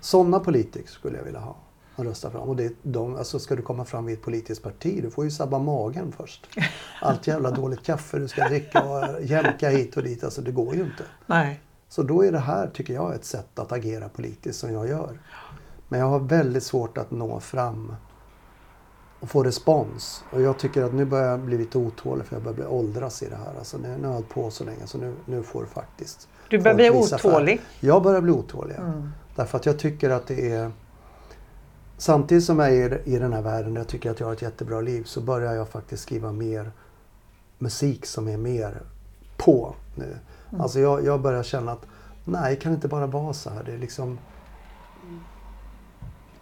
Sådana 0.00 0.40
politiker 0.40 0.88
skulle 0.88 1.16
jag 1.16 1.24
vilja 1.24 1.40
ha 1.40 1.56
och 1.96 2.04
rösta 2.04 2.30
fram. 2.30 2.42
Och 2.42 2.56
det, 2.56 2.72
de, 2.82 3.16
alltså 3.16 3.38
ska 3.38 3.56
du 3.56 3.62
komma 3.62 3.84
fram 3.84 4.08
i 4.08 4.12
ett 4.12 4.22
politiskt 4.22 4.62
parti, 4.62 5.02
du 5.02 5.10
får 5.10 5.24
ju 5.24 5.30
sabba 5.30 5.58
magen 5.58 6.12
först. 6.12 6.46
Allt 7.02 7.26
jävla 7.26 7.50
dåligt 7.50 7.82
kaffe 7.82 8.18
du 8.18 8.28
ska 8.28 8.48
dricka 8.48 8.82
och 8.82 9.22
jämka 9.22 9.68
hit 9.68 9.96
och 9.96 10.02
dit. 10.02 10.24
Alltså 10.24 10.42
det 10.42 10.52
går 10.52 10.74
ju 10.74 10.82
inte. 10.82 11.04
Nej. 11.26 11.60
Så 11.88 12.02
då 12.02 12.24
är 12.24 12.32
det 12.32 12.38
här, 12.38 12.68
tycker 12.68 12.94
jag, 12.94 13.14
ett 13.14 13.24
sätt 13.24 13.58
att 13.58 13.72
agera 13.72 14.08
politiskt 14.08 14.60
som 14.60 14.72
jag 14.72 14.88
gör. 14.88 15.20
Men 15.88 16.00
jag 16.00 16.06
har 16.06 16.18
väldigt 16.18 16.62
svårt 16.62 16.98
att 16.98 17.10
nå 17.10 17.40
fram 17.40 17.94
och 19.20 19.28
få 19.30 19.42
respons. 19.42 20.24
Och 20.30 20.42
jag 20.42 20.58
tycker 20.58 20.82
att 20.82 20.94
nu 20.94 21.04
börjar 21.04 21.30
jag 21.30 21.40
bli 21.40 21.58
lite 21.58 21.78
otålig 21.78 22.26
för 22.26 22.36
jag 22.36 22.42
börjar 22.42 22.56
bli 22.56 22.64
åldras 22.64 23.22
i 23.22 23.28
det 23.28 23.36
här. 23.36 23.54
Alltså 23.58 23.78
nu, 23.78 23.88
nu 23.88 23.94
har 23.94 24.04
jag 24.04 24.12
hållit 24.12 24.28
på 24.28 24.50
så 24.50 24.64
länge 24.64 24.86
så 24.86 24.98
nu, 24.98 25.14
nu 25.24 25.42
får 25.42 25.66
faktiskt 25.66 26.28
Du 26.50 26.58
börjar 26.58 26.74
bli 26.74 26.90
visa 26.90 27.18
färg. 27.18 27.32
otålig. 27.32 27.60
Jag 27.80 28.02
börjar 28.02 28.20
bli 28.20 28.32
otålig. 28.32 28.76
Mm. 28.76 29.10
Därför 29.36 29.58
att 29.58 29.66
jag 29.66 29.78
tycker 29.78 30.10
att 30.10 30.26
det 30.26 30.52
är... 30.52 30.72
Samtidigt 31.98 32.44
som 32.44 32.58
jag 32.58 32.74
är 32.74 33.08
i 33.08 33.18
den 33.18 33.32
här 33.32 33.42
världen 33.42 33.74
där 33.74 33.80
jag 33.80 33.88
tycker 33.88 34.10
att 34.10 34.20
jag 34.20 34.26
har 34.26 34.32
ett 34.32 34.42
jättebra 34.42 34.80
liv 34.80 35.04
så 35.04 35.20
börjar 35.20 35.52
jag 35.54 35.68
faktiskt 35.68 36.02
skriva 36.02 36.32
mer 36.32 36.72
musik 37.58 38.06
som 38.06 38.28
är 38.28 38.36
mer 38.36 38.82
på 39.36 39.74
nu. 39.94 40.18
Alltså 40.58 40.80
jag, 40.80 41.04
jag 41.04 41.20
börjar 41.20 41.42
känna 41.42 41.72
att 41.72 41.86
nej, 42.24 42.54
det 42.54 42.60
kan 42.60 42.72
inte 42.72 42.88
bara 42.88 43.06
vara 43.06 43.32
så 43.32 43.50
här. 43.50 43.62
Det 43.64 43.72
är 43.72 43.78
liksom... 43.78 44.18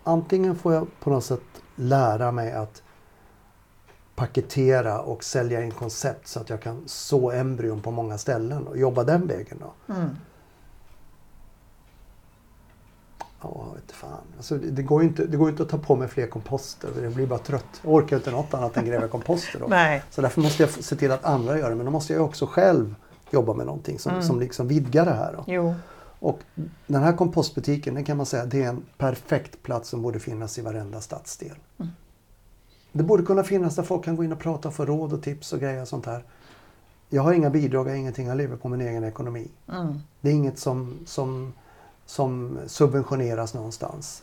Antingen 0.04 0.56
får 0.56 0.74
jag 0.74 0.86
på 1.00 1.10
något 1.10 1.24
sätt 1.24 1.40
lära 1.76 2.32
mig 2.32 2.52
att 2.52 2.82
paketera 4.14 5.00
och 5.00 5.24
sälja 5.24 5.62
in 5.64 5.70
koncept 5.70 6.28
så 6.28 6.40
att 6.40 6.50
jag 6.50 6.60
kan 6.60 6.82
så 6.86 7.30
embryon 7.30 7.80
på 7.80 7.90
många 7.90 8.18
ställen 8.18 8.66
och 8.66 8.78
jobba 8.78 9.04
den 9.04 9.26
vägen. 9.26 9.58
Då. 9.60 9.94
Mm. 9.94 10.08
Ja, 13.40 13.66
fan. 13.92 14.10
Alltså, 14.36 14.54
det, 14.54 14.70
det, 14.70 14.82
går 14.82 15.02
ju 15.02 15.08
inte, 15.08 15.26
det 15.26 15.36
går 15.36 15.50
inte 15.50 15.62
att 15.62 15.68
ta 15.68 15.78
på 15.78 15.96
mig 15.96 16.08
fler 16.08 16.26
komposter. 16.26 16.90
Jag 17.02 17.12
blir 17.12 17.26
bara 17.26 17.38
trött. 17.38 17.80
Jag 17.82 17.92
orkar 17.92 18.16
inte 18.16 18.30
något 18.30 18.54
annat 18.54 18.76
än 18.76 18.86
gräva 18.86 19.08
komposter. 19.08 19.60
Då. 19.60 19.66
Nej. 19.68 20.02
Så 20.10 20.22
därför 20.22 20.40
måste 20.40 20.62
jag 20.62 20.70
se 20.70 20.96
till 20.96 21.12
att 21.12 21.24
andra 21.24 21.58
gör 21.58 21.70
det. 21.70 21.76
Men 21.76 21.86
då 21.86 21.92
måste 21.92 22.12
jag 22.12 22.24
också 22.24 22.46
själv 22.46 22.94
jobba 23.30 23.54
med 23.54 23.66
någonting 23.66 23.98
som, 23.98 24.22
som 24.22 24.40
liksom 24.40 24.68
vidgar 24.68 25.04
det 25.04 25.14
här. 25.14 25.32
Då. 25.32 25.44
Jo. 25.46 25.74
Och 26.24 26.40
den 26.86 27.02
här 27.02 27.12
kompostbutiken, 27.12 27.94
den 27.94 28.04
kan 28.04 28.16
man 28.16 28.26
säga, 28.26 28.46
det 28.46 28.62
är 28.62 28.68
en 28.68 28.84
perfekt 28.98 29.62
plats 29.62 29.88
som 29.88 30.02
borde 30.02 30.20
finnas 30.20 30.58
i 30.58 30.62
varenda 30.62 31.00
stadsdel. 31.00 31.56
Det 32.92 33.02
borde 33.02 33.22
kunna 33.22 33.44
finnas 33.44 33.76
där 33.76 33.82
folk 33.82 34.04
kan 34.04 34.16
gå 34.16 34.24
in 34.24 34.32
och 34.32 34.38
prata 34.38 34.68
och 34.68 34.74
få 34.74 34.84
råd 34.84 35.12
och 35.12 35.22
tips 35.22 35.52
och 35.52 35.60
grejer 35.60 35.82
och 35.82 35.88
sånt 35.88 36.06
här. 36.06 36.24
Jag 37.08 37.22
har 37.22 37.32
inga 37.32 37.50
bidrag, 37.50 37.86
jag 37.86 37.92
har 37.92 37.96
ingenting, 37.96 38.26
jag 38.26 38.36
lever 38.36 38.56
på 38.56 38.68
min 38.68 38.80
egen 38.80 39.04
ekonomi. 39.04 39.48
Mm. 39.72 39.98
Det 40.20 40.28
är 40.28 40.32
inget 40.32 40.58
som, 40.58 40.98
som, 41.06 41.52
som 42.06 42.58
subventioneras 42.66 43.54
någonstans. 43.54 44.22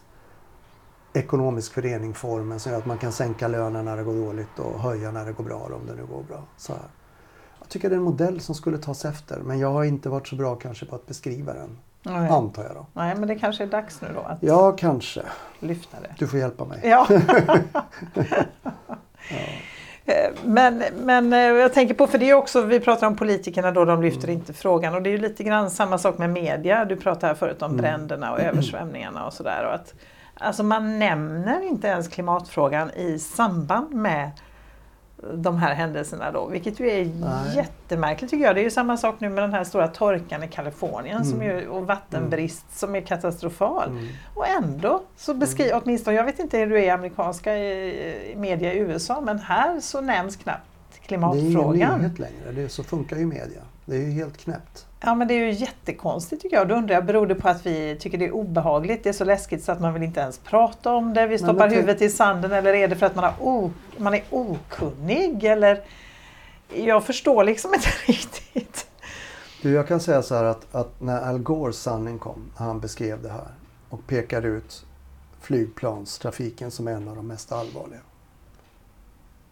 Ekonomisk 1.13 1.73
föreningsformen 1.73 2.59
som 2.59 2.71
gör 2.71 2.79
att 2.79 2.85
man 2.85 2.97
kan 2.97 3.11
sänka 3.11 3.47
lönen 3.47 3.85
när 3.85 3.97
det 3.97 4.03
går 4.03 4.15
dåligt 4.15 4.59
och 4.59 4.79
höja 4.79 5.11
när 5.11 5.25
det 5.25 5.33
går 5.33 5.43
bra 5.43 5.59
om 5.81 5.87
det 5.87 5.95
nu 5.95 6.05
går 6.05 6.23
bra. 6.23 6.43
Så 6.57 6.73
här. 6.73 6.89
Jag 7.59 7.69
tycker 7.69 7.89
det 7.89 7.95
är 7.95 7.97
en 7.97 8.03
modell 8.03 8.39
som 8.39 8.55
skulle 8.55 8.77
tas 8.77 9.05
efter 9.05 9.39
men 9.39 9.59
jag 9.59 9.71
har 9.71 9.83
inte 9.83 10.09
varit 10.09 10.27
så 10.27 10.35
bra 10.35 10.55
kanske 10.55 10.85
på 10.85 10.95
att 10.95 11.07
beskriva 11.07 11.53
den. 11.53 11.77
Nej. 12.03 12.29
Antar 12.29 12.63
jag 12.63 12.71
då. 12.75 12.85
Nej, 12.93 13.15
men 13.15 13.27
det 13.27 13.35
kanske 13.35 13.63
är 13.63 13.67
dags 13.67 14.01
nu 14.01 14.07
då 14.15 14.21
att 14.21 14.37
Ja, 14.41 14.71
kanske. 14.71 15.21
lyfta 15.59 15.97
det. 16.01 16.15
Du 16.17 16.27
får 16.27 16.39
hjälpa 16.39 16.65
mig. 16.65 16.79
Ja. 16.83 17.07
Eh, 20.05 20.31
Men, 20.45 20.83
men 21.03 21.33
eh, 21.33 21.39
jag 21.39 21.73
tänker 21.73 21.93
på, 21.93 22.07
för 22.07 22.17
det 22.17 22.29
är 22.29 22.33
också, 22.33 22.61
vi 22.61 22.79
pratar 22.79 23.07
om 23.07 23.15
politikerna 23.15 23.71
då, 23.71 23.85
de 23.85 24.01
lyfter 24.01 24.29
inte 24.29 24.53
frågan 24.53 24.95
och 24.95 25.01
det 25.01 25.09
är 25.09 25.11
ju 25.11 25.17
lite 25.17 25.43
grann 25.43 25.71
samma 25.71 25.97
sak 25.97 26.17
med 26.17 26.29
media. 26.29 26.85
Du 26.85 26.95
pratade 26.95 27.27
här 27.27 27.33
förut 27.33 27.61
om 27.61 27.77
bränderna 27.77 28.31
och 28.31 28.39
översvämningarna 28.39 29.25
och 29.25 29.33
sådär. 29.33 29.65
och 29.67 29.73
att, 29.75 29.93
Alltså 30.33 30.63
man 30.63 30.99
nämner 30.99 31.61
inte 31.67 31.87
ens 31.87 32.07
klimatfrågan 32.07 32.91
i 32.91 33.19
samband 33.19 33.93
med 33.93 34.31
de 35.33 35.57
här 35.57 35.73
händelserna 35.73 36.31
då, 36.31 36.47
vilket 36.47 36.79
ju 36.79 36.89
är 36.89 37.05
Nej. 37.05 37.55
jättemärkligt 37.55 38.31
tycker 38.31 38.45
jag. 38.45 38.55
Det 38.55 38.61
är 38.61 38.63
ju 38.63 38.71
samma 38.71 38.97
sak 38.97 39.15
nu 39.19 39.29
med 39.29 39.43
den 39.43 39.53
här 39.53 39.63
stora 39.63 39.87
torkan 39.87 40.43
i 40.43 40.47
Kalifornien 40.47 41.25
som 41.25 41.41
Mm. 41.41 41.57
ju, 41.57 41.67
och 41.67 41.87
vattenbrist 41.87 42.79
som 42.79 42.95
är 42.95 43.01
katastrofal. 43.01 43.89
Mm. 43.89 44.07
Och 44.35 44.47
ändå 44.47 45.03
så 45.17 45.33
beskriver, 45.33 45.81
åtminstone, 45.83 46.15
jag 46.17 46.23
vet 46.23 46.39
inte 46.39 46.57
hur 46.57 46.67
du 46.67 46.77
är 46.79 46.83
i 46.83 46.89
amerikanska 46.89 47.57
i, 47.57 48.31
i 48.31 48.35
media 48.35 48.73
i 48.73 48.77
USA, 48.77 49.21
men 49.21 49.39
här 49.39 49.79
så 49.79 50.01
nämns 50.01 50.35
knappt 50.35 50.61
Det 50.91 51.13
är 51.15 51.17
ingen 51.17 51.31
klimatfrågan. 51.31 51.99
nyhet 52.01 52.19
längre. 52.19 52.51
Det 52.51 52.69
så 52.69 52.83
funkar 52.83 53.17
ju 53.17 53.25
media. 53.25 53.61
Det 53.91 53.97
är 53.97 54.01
ju 54.01 54.11
helt 54.11 54.37
knäppt. 54.37 54.85
Ja 54.99 55.15
men 55.15 55.27
det 55.27 55.33
är 55.33 55.45
ju 55.45 55.51
jättekonstigt 55.51 56.41
tycker 56.41 56.57
jag. 56.57 56.67
Då 56.67 56.75
undrar 56.75 56.95
jag, 56.95 57.05
beror 57.05 57.27
det 57.27 57.35
på 57.35 57.49
att 57.49 57.65
vi 57.65 57.97
tycker 57.99 58.17
det 58.17 58.25
är 58.25 58.31
obehagligt? 58.31 59.03
Det 59.03 59.09
är 59.09 59.13
så 59.13 59.23
läskigt 59.23 59.63
så 59.63 59.71
att 59.71 59.81
man 59.81 59.93
vill 59.93 60.03
inte 60.03 60.19
ens 60.19 60.37
prata 60.37 60.93
om 60.93 61.13
det? 61.13 61.27
Vi 61.27 61.37
stoppar 61.37 61.59
tänk- 61.59 61.73
huvudet 61.73 62.01
i 62.01 62.09
sanden 62.09 62.51
eller 62.51 62.73
är 62.73 62.87
det 62.87 62.95
för 62.95 63.05
att 63.05 63.15
man, 63.15 63.33
o, 63.39 63.71
man 63.97 64.13
är 64.13 64.23
okunnig? 64.29 65.43
Eller, 65.43 65.83
jag 66.73 67.03
förstår 67.03 67.43
liksom 67.43 67.73
inte 67.73 67.87
riktigt. 68.07 68.87
Du, 69.61 69.71
jag 69.71 69.87
kan 69.87 69.99
säga 69.99 70.21
så 70.21 70.35
här 70.35 70.43
att, 70.43 70.75
att 70.75 71.01
när 71.01 71.29
Al 71.29 71.39
Gores 71.39 71.77
sanning 71.77 72.19
kom, 72.19 72.51
när 72.59 72.65
han 72.65 72.79
beskrev 72.79 73.23
det 73.23 73.29
här 73.29 73.47
och 73.89 74.07
pekade 74.07 74.47
ut 74.47 74.85
flygplanstrafiken 75.41 76.71
som 76.71 76.87
en 76.87 77.07
av 77.07 77.15
de 77.15 77.27
mest 77.27 77.51
allvarliga. 77.51 78.01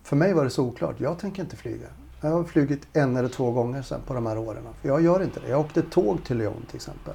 För 0.04 0.16
mig 0.16 0.34
var 0.34 0.44
det 0.44 0.50
så 0.50 0.64
oklart. 0.64 1.00
Jag 1.00 1.20
tänker 1.20 1.42
inte 1.42 1.56
flyga. 1.56 1.88
Jag 2.22 2.30
har 2.30 2.44
flugit 2.44 2.88
en 2.94 3.18
eller 3.18 3.30
två 3.30 3.52
gånger 3.52 3.82
sen 3.82 4.02
på 4.02 4.14
de 4.14 4.26
här 4.26 4.38
åren. 4.38 4.64
För 4.82 4.90
jag 4.90 5.02
gör 5.02 5.24
inte 5.24 5.40
det. 5.40 5.50
Jag 5.50 5.60
åkte 5.60 5.82
tåg 5.82 6.24
till 6.24 6.38
Lyon 6.38 6.66
till 6.68 6.76
exempel. 6.76 7.14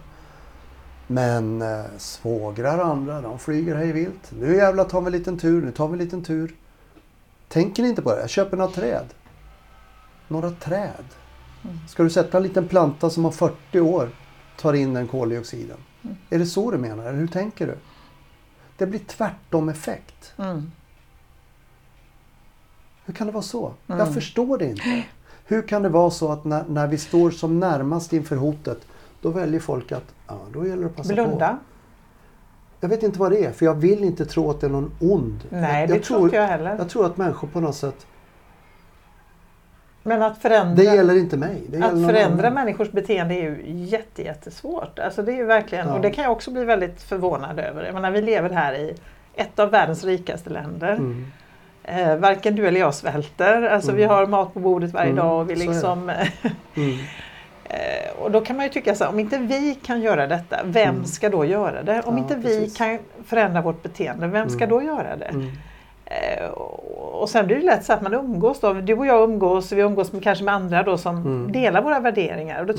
Men 1.07 1.63
eh, 1.63 1.85
svågrar 1.99 2.79
och 2.79 2.87
andra, 2.87 3.21
de 3.21 3.39
flyger 3.39 3.75
hej 3.75 3.93
vilt. 3.93 4.33
Nu 4.41 4.57
jävlar 4.57 4.85
tar 4.85 5.01
vi 5.01 5.07
en 5.07 5.13
liten 5.13 5.39
tur, 5.39 5.63
nu 5.63 5.73
tar 5.73 5.89
vi 5.89 5.93
en 5.93 5.99
liten 5.99 6.25
tur. 6.25 6.55
Tänker 7.49 7.83
ni 7.83 7.89
inte 7.89 8.03
på 8.03 8.15
det? 8.15 8.21
Jag 8.21 8.31
köper 8.31 8.57
några 8.57 8.73
träd. 8.73 9.07
Några 10.29 10.51
träd. 10.51 11.05
Ska 11.89 12.03
du 12.03 12.11
sätta 12.11 12.37
en 12.37 12.43
liten 12.43 12.69
planta 12.69 13.11
som 13.11 13.25
har 13.25 13.33
40 13.33 13.81
år 13.81 14.09
tar 14.57 14.73
in 14.73 14.95
den 14.95 15.09
koldioxiden? 15.09 15.77
Är 16.31 16.39
det 16.39 16.47
så 16.47 16.71
du 16.71 16.79
menar? 16.79 17.05
Eller 17.05 17.19
hur 17.19 17.27
tänker 17.27 17.67
du? 17.67 17.79
Det 18.77 18.87
blir 18.87 19.01
tvärtom 19.07 19.69
effekt. 19.69 20.33
Mm. 20.37 20.71
Hur 23.07 23.15
kan 23.15 23.27
det 23.27 23.33
vara 23.33 23.43
så? 23.43 23.73
Mm. 23.87 23.99
Jag 23.99 24.15
förstår 24.15 24.59
det 24.59 24.65
inte. 24.67 25.05
Hur 25.47 25.63
kan 25.63 25.83
det 25.83 25.89
vara 25.89 26.11
så 26.11 26.33
att 26.33 26.45
när, 26.45 26.65
när 26.69 26.87
vi 26.87 26.99
står 26.99 27.31
som 27.31 27.61
närmast 27.61 28.13
inför 28.13 28.37
hotet 28.37 28.79
då 29.21 29.31
väljer 29.31 29.61
folk 29.61 29.93
att 29.93 30.15
ja, 30.27 30.39
då 30.53 30.67
gäller 30.67 30.83
det 30.83 30.89
att 30.89 30.97
passa 30.97 31.09
på. 31.09 31.15
Blunda? 31.15 31.59
Jag 32.81 32.89
vet 32.89 33.03
inte 33.03 33.19
vad 33.19 33.33
det 33.33 33.45
är 33.45 33.53
för 33.53 33.67
jag 33.67 33.75
vill 33.75 34.05
inte 34.05 34.25
tro 34.27 34.51
att 34.51 34.61
det 34.61 34.67
är 34.67 34.71
någon 34.71 34.91
ond. 35.01 35.45
Nej, 35.49 35.81
jag, 35.81 35.89
det 35.89 35.95
jag 35.95 36.05
tror 36.05 36.25
inte 36.25 36.37
jag 36.37 36.47
heller. 36.47 36.77
Jag 36.79 36.89
tror 36.89 37.07
att 37.07 37.17
människor 37.17 37.49
på 37.49 37.61
något 37.61 37.77
sätt, 37.77 38.07
Men 40.03 40.23
att 40.23 40.39
förändra, 40.39 40.75
det 40.75 40.85
gäller 40.85 41.17
inte 41.17 41.37
mig. 41.37 41.63
Gäller 41.73 41.87
att 41.87 41.93
förändra 41.93 42.49
annan. 42.49 42.55
människors 42.65 42.91
beteende 42.91 43.35
är 43.35 43.43
ju 43.43 43.63
jätte, 43.85 44.23
jättesvårt. 44.23 44.99
Alltså 44.99 45.23
det 45.23 45.33
är 45.33 45.37
ju 45.37 45.45
verkligen, 45.45 45.89
Ja. 45.89 45.95
och 45.95 46.01
det 46.01 46.11
kan 46.11 46.25
jag 46.25 46.33
också 46.33 46.51
bli 46.51 46.65
väldigt 46.65 47.03
förvånad 47.03 47.59
över. 47.59 47.85
Jag 47.85 47.95
menar, 47.95 48.11
vi 48.11 48.23
lever 48.23 48.51
här 48.51 48.75
i 48.75 48.95
ett 49.35 49.59
av 49.59 49.71
världens 49.71 50.05
rikaste 50.05 50.51
länder. 50.51 50.93
Mm. 50.93 51.27
Eh, 51.85 52.17
varken 52.17 52.57
du 52.57 52.67
eller 52.69 52.81
jag 52.81 52.95
svälter. 52.95 53.63
Alltså 53.63 53.93
vi 53.93 54.03
Mm. 54.03 54.15
har 54.17 54.27
mat 54.27 54.55
på 54.55 54.61
bordet 54.61 54.93
varje 54.93 55.11
Mm, 55.11 55.25
dag. 55.25 55.41
Och, 55.41 55.51
vi 55.51 55.55
liksom, 55.57 56.11
Mm. 56.77 56.99
eh, 57.65 58.23
och 58.23 58.31
då 58.31 58.41
kan 58.41 58.57
man 58.57 58.65
ju 58.67 58.71
tycka 58.73 58.95
så 58.95 59.05
här, 59.05 59.11
om 59.11 59.19
inte 59.19 59.39
vi 59.39 59.75
kan 59.83 60.01
göra 60.03 60.27
detta, 60.27 60.57
vem 60.65 60.89
Mm. 60.95 61.05
ska 61.05 61.29
då 61.29 61.45
göra 61.45 61.83
det? 61.83 62.03
Om 62.05 62.17
Ja, 62.17 62.23
inte 62.23 62.35
vi 62.37 62.43
precis. 62.43 62.77
kan 62.79 62.99
förändra 63.27 63.61
vårt 63.61 63.83
beteende, 63.83 64.27
vem 64.27 64.49
ska 64.49 64.65
Mm. 64.65 64.79
då 64.79 64.83
göra 64.83 65.17
det? 65.17 65.25
Mm. 65.25 65.51
Eh, 66.07 66.49
och 66.49 66.81
och 67.23 67.31
sen 67.31 67.47
blir 67.47 67.57
det 67.57 67.63
lätt 67.63 67.85
så 67.85 67.93
att 67.93 68.03
man 68.03 68.15
umgås 68.15 68.61
då. 68.61 68.73
Du 68.73 68.95
och 68.95 69.07
jag 69.07 69.23
umgås, 69.31 69.73
vi 69.73 69.81
umgås 69.81 70.13
med, 70.13 70.23
kanske 70.23 70.45
med 70.45 70.55
andra 70.55 70.83
då 70.83 70.99
som 70.99 71.49
delar 71.53 71.83
våra 71.83 72.01
värderingar. 72.01 72.61
Och 72.61 72.67
då, 72.67 72.75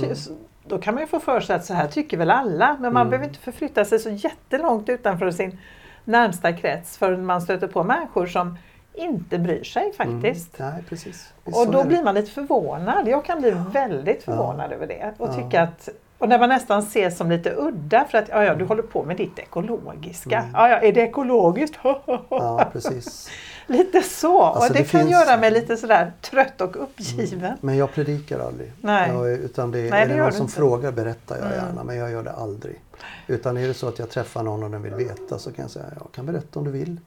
då 0.68 0.78
kan 0.78 0.93
man 0.93 1.03
ju 1.03 1.08
få 1.08 1.20
för 1.20 1.39
sig 1.39 1.56
att 1.56 1.66
så 1.66 1.74
här 1.74 1.88
tycker 1.88 2.18
väl 2.18 2.32
alla. 2.32 2.78
Men 2.80 2.93
man 2.93 3.10
behöver 3.10 3.28
inte 3.28 3.39
förflytta 3.39 3.86
sig 3.86 3.99
så 3.99 4.10
jättelångt 4.10 4.89
utanför 4.89 5.32
sin 5.32 5.60
närmsta 6.03 6.53
krets 6.53 6.97
förrän 6.97 7.26
man 7.26 7.41
stöter 7.41 7.68
på 7.68 7.84
människor 7.84 8.26
som 8.26 8.58
inte 8.97 9.37
bryr 9.39 9.63
sig 9.63 9.93
faktiskt. 9.93 10.59
Nej, 10.59 10.83
precis. 10.89 11.33
Och 11.43 11.61
Mm. 11.61 11.71
Då 11.71 11.83
blir 11.83 12.03
man 12.03 12.15
lite 12.15 12.31
förvånad. 12.31 13.07
Jag 13.07 13.25
kan 13.25 13.39
bli 13.41 13.55
väldigt 13.73 14.23
förvånad 14.23 14.71
över 14.71 14.87
det. 14.87 15.13
Och 15.17 15.27
Ja. 15.29 15.33
tycka 15.33 15.61
att 15.61 15.89
och 16.17 16.29
när 16.29 16.39
man 16.39 16.49
nästan 16.49 16.79
ses 16.79 17.17
som 17.17 17.29
lite 17.31 17.53
udda 17.57 18.05
för 18.09 18.17
att 18.17 18.29
ja, 18.29 18.43
ja, 18.43 18.55
du 18.55 18.65
håller 18.65 18.83
på 18.83 19.03
med 19.03 19.17
ditt 19.17 19.39
ekologiska. 19.39 20.37
Mm. 20.39 20.51
Ja, 20.53 20.69
ja, 20.69 20.77
är 20.79 20.93
det 20.93 21.01
ekologiskt? 21.01 21.75
Ja, 22.29 22.69
precis. 22.73 23.29
lite 23.67 24.01
så. 24.01 24.41
Alltså, 24.41 24.61
och 24.69 24.73
det, 24.73 24.79
det 24.83 24.89
kan 24.89 24.99
finns- 24.99 25.11
göra 25.11 25.37
mig 25.37 25.51
lite 25.51 25.77
sådär 25.77 26.11
trött 26.21 26.61
och 26.61 26.83
uppgiven. 26.83 27.53
Men 27.61 27.77
jag 27.77 27.93
predikar 27.93 28.39
aldrig. 28.39 28.71
Nej. 28.81 29.09
Jag, 29.11 29.29
utan 29.31 29.71
det, 29.71 29.77
Nej, 29.89 30.03
är 30.03 30.07
det 30.07 30.13
det 30.13 30.19
någon 30.23 30.31
som 30.31 30.41
inte. 30.41 30.53
frågar 30.55 30.91
berättar 30.91 31.35
jag 31.37 31.45
Mm. 31.45 31.57
gärna. 31.65 31.83
Men 31.83 31.97
jag 31.97 32.11
gör 32.11 32.23
det 32.23 32.31
aldrig. 32.31 32.81
Utan 33.27 33.57
är 33.57 33.67
det 33.67 33.73
så 33.73 33.87
att 33.87 33.99
jag 33.99 34.09
träffar 34.09 34.43
någon 34.43 34.63
och 34.63 34.69
den 34.69 34.81
vill 34.81 34.93
veta 34.95 35.39
så 35.39 35.51
kan 35.51 35.63
jag 35.63 35.71
säga 35.71 35.85
jag 35.99 36.11
kan 36.11 36.25
berätta 36.25 36.59
om 36.59 36.65
du 36.65 36.71
vill. 36.71 36.97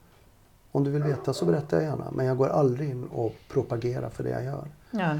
Om 0.71 0.83
du 0.83 0.91
vill 0.91 1.03
veta 1.03 1.33
så 1.33 1.45
berättar 1.45 1.77
jag 1.77 1.83
gärna. 1.83 2.11
Men 2.11 2.25
jag 2.25 2.37
går 2.37 2.47
aldrig 2.47 2.89
in 2.89 3.03
och 3.03 3.35
propagerar 3.47 4.09
för 4.09 4.23
det 4.23 4.29
jag 4.29 4.43
gör. 4.43 4.67
Ja. 4.91 5.17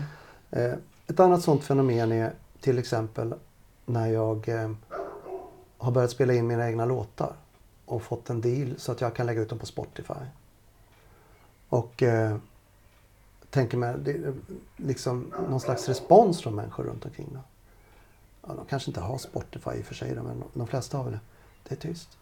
Eh, 0.52 0.74
ett 1.08 1.20
annat 1.20 1.41
sånt 1.41 1.64
fenomen 1.64 2.12
är 2.12 2.34
till 2.62 2.80
exempel 2.80 3.34
när 3.86 4.08
jag 4.08 4.50
eh, 4.50 4.72
har 5.78 5.91
börjat 5.91 6.12
spela 6.12 6.34
in 6.34 6.47
mina 6.47 6.70
egna 6.70 6.86
låtar 6.86 7.34
och 7.86 8.02
fått 8.02 8.30
en 8.30 8.41
deal 8.41 8.76
så 8.78 8.91
att 8.91 9.02
jag 9.02 9.16
kan 9.16 9.26
lägga 9.26 9.41
ut 9.41 9.50
dem 9.50 9.60
på 9.60 9.66
Spotify. 9.66 10.14
Och 11.70 12.04
eh, 12.04 12.38
tänker 13.50 13.78
mig 13.78 13.95
det, 14.00 14.12
är 14.12 14.34
liksom 14.78 15.34
någon 15.50 15.60
slags 15.60 15.88
respons 15.88 16.41
från 16.41 16.56
människor 16.56 16.84
runt 16.84 17.06
omkring. 17.06 17.30
Då. 17.34 17.39
Ja, 18.47 18.54
de 18.54 18.66
kanske 18.66 18.89
inte 18.89 19.02
har 19.02 19.18
Spotify 19.18 19.72
i 19.72 19.82
och 19.82 19.86
för 19.86 19.95
sig 19.95 20.16
men 20.16 20.43
de 20.54 20.68
flesta 20.68 20.97
har 20.97 21.04
väl 21.04 21.14
det. 21.14 21.20
Det 21.64 21.76
är 21.76 21.80
tyst. 21.89 22.18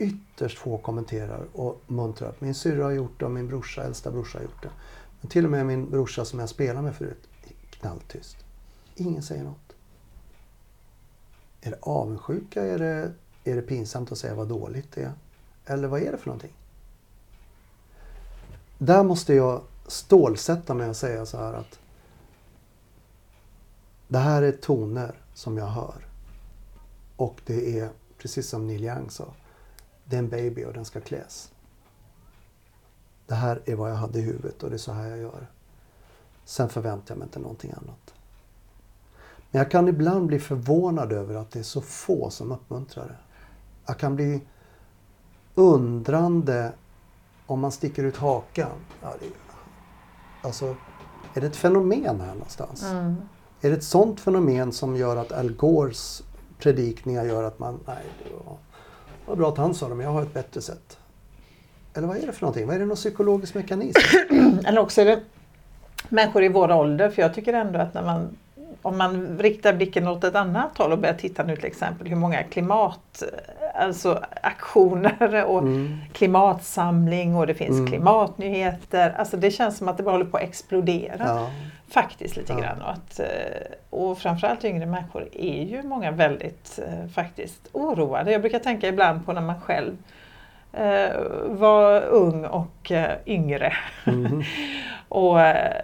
Ytterst 0.00 0.58
få 0.58 0.78
kommenterar 0.78 1.46
och 1.52 1.80
muntrar 1.86 2.28
upp. 2.28 2.40
Min 2.40 2.54
syrra 2.54 2.84
har 2.84 2.90
gjort 2.90 3.18
det 3.20 3.24
och 3.24 3.30
min 3.30 3.48
brorsa, 3.48 3.82
äldsta 3.82 4.10
brorsa 4.10 4.38
har 4.38 4.42
gjort 4.42 4.62
det. 4.62 4.70
Men 5.20 5.30
till 5.30 5.44
och 5.44 5.50
med 5.50 5.66
min 5.66 5.90
brorsa 5.90 6.24
som 6.24 6.38
jag 6.38 6.48
spelar 6.48 6.82
med 6.82 6.94
förut, 6.96 7.28
är 7.42 7.52
knalltyst. 7.70 8.36
Ingen 8.94 9.22
säger 9.22 9.44
något. 9.44 9.76
Är 11.60 11.70
det 11.70 11.78
avundsjuka? 11.80 12.62
Är 12.62 12.78
det, 12.78 13.12
är 13.44 13.56
det 13.56 13.62
pinsamt 13.62 14.12
att 14.12 14.18
säga 14.18 14.34
vad 14.34 14.48
dåligt 14.48 14.92
det 14.92 15.02
är? 15.02 15.12
Eller 15.66 15.88
vad 15.88 16.02
är 16.02 16.12
det 16.12 16.18
för 16.18 16.26
någonting? 16.26 16.52
Där 18.78 19.04
måste 19.04 19.34
jag 19.34 19.62
stålsätta 19.86 20.74
mig 20.74 20.88
och 20.88 20.96
säga 20.96 21.26
så 21.26 21.36
här 21.38 21.52
att 21.52 21.78
det 24.08 24.18
här 24.18 24.42
är 24.42 24.52
toner 24.52 25.14
som 25.34 25.56
jag 25.56 25.66
hör. 25.66 26.06
Och 27.16 27.40
det 27.46 27.78
är, 27.78 27.90
precis 28.18 28.48
som 28.48 28.66
Neil 28.66 28.84
Young 28.84 29.10
sa, 29.10 29.34
det 30.10 30.16
är 30.16 30.18
en 30.18 30.28
baby 30.28 30.64
och 30.64 30.72
den 30.72 30.84
ska 30.84 31.00
kläs. 31.00 31.52
Det 33.26 33.34
här 33.34 33.62
är 33.64 33.74
vad 33.74 33.90
jag 33.90 33.96
hade 33.96 34.18
i 34.18 34.22
huvudet 34.22 34.62
och 34.62 34.70
det 34.70 34.76
är 34.76 34.78
så 34.78 34.92
här 34.92 35.08
jag 35.08 35.18
gör. 35.18 35.46
Sen 36.44 36.68
förväntar 36.68 37.14
jag 37.14 37.18
mig 37.18 37.26
inte 37.26 37.38
någonting 37.38 37.70
annat. 37.70 38.14
Men 39.50 39.58
jag 39.58 39.70
kan 39.70 39.88
ibland 39.88 40.26
bli 40.26 40.38
förvånad 40.38 41.12
över 41.12 41.34
att 41.34 41.50
det 41.50 41.58
är 41.58 41.62
så 41.62 41.80
få 41.80 42.30
som 42.30 42.52
uppmuntrar 42.52 43.04
det. 43.04 43.16
Jag 43.86 43.98
kan 43.98 44.16
bli 44.16 44.40
undrande 45.54 46.72
om 47.46 47.60
man 47.60 47.72
sticker 47.72 48.04
ut 48.04 48.16
hakan. 48.16 48.70
Alltså, 50.42 50.76
är 51.34 51.40
det 51.40 51.46
ett 51.46 51.56
fenomen 51.56 52.20
här 52.20 52.34
någonstans? 52.34 52.82
Mm. 52.82 53.16
Är 53.60 53.70
det 53.70 53.76
ett 53.76 53.84
sånt 53.84 54.20
fenomen 54.20 54.72
som 54.72 54.96
gör 54.96 55.16
att 55.16 55.32
Al 55.32 55.52
Gores 55.52 56.22
predikningar 56.58 57.24
gör 57.24 57.42
att 57.42 57.58
man, 57.58 57.80
nej, 57.86 58.04
var 59.26 59.36
bra 59.36 59.48
att 59.48 59.58
han 59.58 59.74
sa 59.74 59.88
det, 59.88 59.94
men 59.94 60.06
jag 60.06 60.12
har 60.12 60.22
ett 60.22 60.34
bättre 60.34 60.60
sätt. 60.60 60.98
Eller 61.94 62.06
vad 62.08 62.16
är 62.16 62.26
det 62.26 62.32
för 62.32 62.42
någonting? 62.42 62.66
Vad 62.66 62.76
är 62.76 62.80
det 62.80 62.86
någon 62.86 62.96
psykologisk 62.96 63.54
mekanism? 63.54 63.98
Eller 64.66 64.78
också 64.80 65.00
är 65.00 65.04
det 65.04 65.20
människor 66.08 66.44
i 66.44 66.48
vår 66.48 66.72
ålder. 66.72 67.10
För 67.10 67.22
jag 67.22 67.34
tycker 67.34 67.52
ändå 67.52 67.78
att 67.78 67.94
när 67.94 68.02
man, 68.02 68.36
om 68.82 68.98
man 68.98 69.38
riktar 69.38 69.72
blicken 69.72 70.08
åt 70.08 70.24
ett 70.24 70.34
annat 70.34 70.78
håll 70.78 70.92
och 70.92 70.98
börjar 70.98 71.14
titta 71.14 71.42
nu 71.42 71.56
till 71.56 71.64
exempel 71.66 72.06
hur 72.08 72.16
många 72.16 72.42
klimat, 72.42 73.22
alltså 73.74 74.24
aktioner 74.42 75.44
och 75.44 75.58
Mm. 75.58 75.96
klimatsamling 76.12 77.36
och 77.36 77.46
det 77.46 77.54
finns 77.54 77.70
Mm. 77.78 77.86
klimatnyheter. 77.86 79.14
Alltså 79.18 79.36
det 79.36 79.50
känns 79.50 79.78
som 79.78 79.88
att 79.88 79.96
det 79.96 80.02
bara 80.02 80.10
håller 80.14 80.24
på 80.30 80.36
att 80.36 80.42
explodera. 80.42 81.24
Ja, 81.26 81.50
Faktiskt 81.90 82.36
lite 82.36 82.52
Ja. 82.52 82.58
grann. 82.60 82.82
Och, 82.82 82.90
att, 82.90 83.20
eh, 83.20 83.26
och 83.90 84.18
framförallt 84.18 84.64
yngre 84.64 84.86
människor 84.86 85.28
är 85.32 85.62
ju 85.64 85.82
många 85.82 86.10
väldigt 86.10 86.78
eh, 86.86 87.08
faktiskt 87.14 87.68
oroade. 87.72 88.32
Jag 88.32 88.40
brukar 88.40 88.58
tänka 88.58 88.88
ibland 88.88 89.26
på 89.26 89.32
när 89.32 89.40
man 89.40 89.60
själv 89.60 89.96
eh, 90.72 91.10
var 91.46 92.00
ung 92.02 92.44
och 92.44 92.92
yngre. 93.26 93.72
Mhm. 94.04 94.42
och, 95.08 95.38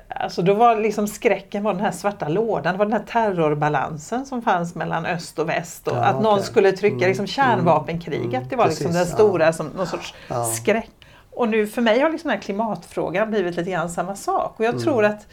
alltså 0.09 0.43
då 0.43 0.55
var 0.55 0.77
liksom 0.77 1.09
skräcken 1.09 1.63
var 1.63 1.73
den 1.73 1.83
här 1.83 1.91
svarta 1.91 2.29
lådan, 2.29 2.73
det 2.75 2.79
var 2.79 2.87
den 2.87 2.93
här 2.93 3.05
terrorbalansen 3.07 4.27
som 4.27 4.43
fanns 4.43 4.75
mellan 4.75 5.07
öst 5.07 5.39
och 5.39 5.49
väst. 5.49 5.89
Och 5.89 5.97
Ja, 5.97 6.01
att 6.05 6.23
någon 6.23 6.43
skulle 6.43 6.73
trycka 6.73 6.97
Mm, 6.97 7.09
liksom 7.09 7.27
kärnvapenkriget, 7.27 8.35
mm, 8.35 8.49
det 8.49 8.57
var 8.57 8.67
liksom 8.67 8.87
precis, 8.87 9.09
den 9.09 9.17
stora 9.19 9.45
ja. 9.45 9.53
som 9.53 9.67
någon 9.67 9.87
sorts 9.87 10.15
Ja. 10.29 10.45
skräck. 10.45 10.91
Och 11.31 11.49
nu 11.49 11.67
för 11.67 11.83
mig 11.83 12.01
har 12.01 12.11
liksom 12.11 12.29
den 12.29 12.37
här 12.39 12.43
klimatfrågan 12.43 13.31
blivit 13.31 13.57
lite 13.57 13.71
grann 13.71 13.91
samma 13.91 14.17
sak. 14.17 14.55
Och 14.59 14.65
jag 14.65 14.73
Mm. 14.73 14.83
tror 14.85 15.05
att 15.05 15.27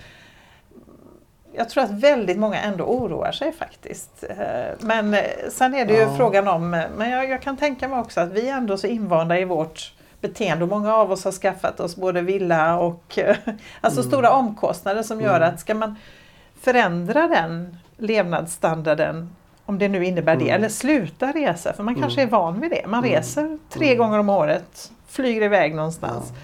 jag 1.53 1.69
tror 1.69 1.83
att 1.83 1.91
väldigt 1.91 2.37
många 2.37 2.59
ändå 2.61 2.83
oroar 2.83 3.31
sig 3.31 3.51
faktiskt. 3.51 4.23
Eh, 4.29 4.37
Men 4.79 5.13
eh, 5.13 5.21
sen 5.51 5.75
är 5.75 5.85
det 5.85 5.93
ju 5.93 5.99
Ja. 5.99 6.15
frågan 6.17 6.47
om, 6.47 6.73
eh, 6.73 6.83
men 6.97 7.09
jag, 7.09 7.29
jag 7.29 7.41
kan 7.41 7.57
tänka 7.57 7.87
mig 7.87 7.99
också 7.99 8.21
att 8.21 8.31
vi 8.31 8.49
är 8.49 8.53
ändå 8.53 8.77
så 8.77 8.87
invanda 8.87 9.39
i 9.39 9.45
vårt 9.45 9.93
beteende 10.21 10.63
och 10.63 10.69
många 10.69 10.95
av 10.95 11.11
oss 11.11 11.25
har 11.25 11.31
skaffat 11.31 11.79
oss 11.79 11.95
både 11.95 12.21
villa 12.21 12.79
och 12.79 13.19
alltså 13.81 13.99
Mm. 14.01 14.11
stora 14.11 14.31
omkostnader 14.31 15.03
som 15.03 15.21
gör 15.21 15.35
Mm. 15.37 15.49
att 15.49 15.59
ska 15.59 15.73
man 15.75 15.95
förändra 16.61 17.27
den 17.27 17.77
levnadsstandarden 17.97 19.35
om 19.65 19.79
det 19.79 19.87
nu 19.87 20.05
innebär 20.05 20.35
det, 20.35 20.43
Mm. 20.49 20.55
eller 20.55 20.69
sluta 20.69 21.31
resa 21.31 21.73
för 21.73 21.83
man 21.83 21.95
kanske 21.95 22.21
är 22.21 22.27
Mm. 22.27 22.31
van 22.39 22.59
vid 22.61 22.71
det. 22.71 22.87
Man 22.87 22.99
Mm. 23.03 23.11
reser 23.15 23.57
tre 23.69 23.85
Mm. 23.87 23.97
gånger 23.97 24.19
om 24.19 24.29
året, 24.29 24.91
flyger 25.07 25.41
iväg 25.41 25.75
någonstans. 25.75 26.25
Ja. 26.33 26.39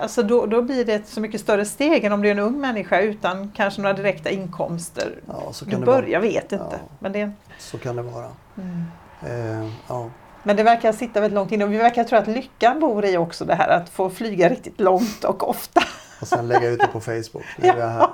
Alltså 0.00 0.22
då, 0.22 0.46
då 0.46 0.62
blir 0.62 0.84
det 0.84 0.94
ett 0.94 1.08
så 1.08 1.20
mycket 1.20 1.40
större 1.40 1.64
steg 1.64 2.04
än 2.04 2.12
om 2.12 2.22
det 2.22 2.28
är 2.28 2.32
en 2.32 2.38
ung 2.38 2.60
människa 2.60 3.00
utan 3.00 3.52
kanske 3.56 3.82
några 3.82 3.96
direkta 3.96 4.30
inkomster. 4.30 5.20
Ja, 5.26 5.52
så 5.52 5.64
kan, 5.64 5.80
det 5.80 5.86
bör, 5.86 5.92
vara. 5.92 6.08
jag 6.08 6.20
vet 6.20 6.52
inte. 6.52 6.66
Ja. 6.70 6.96
Men, 6.98 7.12
det, 7.12 7.32
så 7.58 7.78
kan 7.78 7.96
det 7.96 8.02
vara. 8.02 8.28
mm. 8.56 8.84
Eh, 9.26 9.70
ja. 9.88 10.10
men 10.42 10.56
det 10.56 10.62
verkar 10.62 10.92
sitta 10.92 11.20
väldigt 11.20 11.34
långt 11.34 11.52
inne 11.52 11.64
och 11.64 11.72
vi 11.72 11.76
verkar 11.76 12.04
tro 12.04 12.18
att 12.18 12.26
lyckan 12.26 12.80
bor 12.80 13.04
i 13.04 13.16
också 13.16 13.44
det 13.44 13.54
här 13.54 13.68
att 13.68 13.88
få 13.88 14.10
flyga 14.10 14.48
riktigt 14.48 14.80
långt 14.80 15.24
och 15.24 15.48
ofta. 15.48 15.82
Och 16.20 16.28
sen 16.28 16.48
lägga 16.48 16.68
ut 16.68 16.80
det 16.80 16.86
på 16.86 17.00
Facebook. 17.00 17.44
Nu 17.58 17.68
är 17.68 17.76
jag 17.78 17.88
här. 17.88 18.08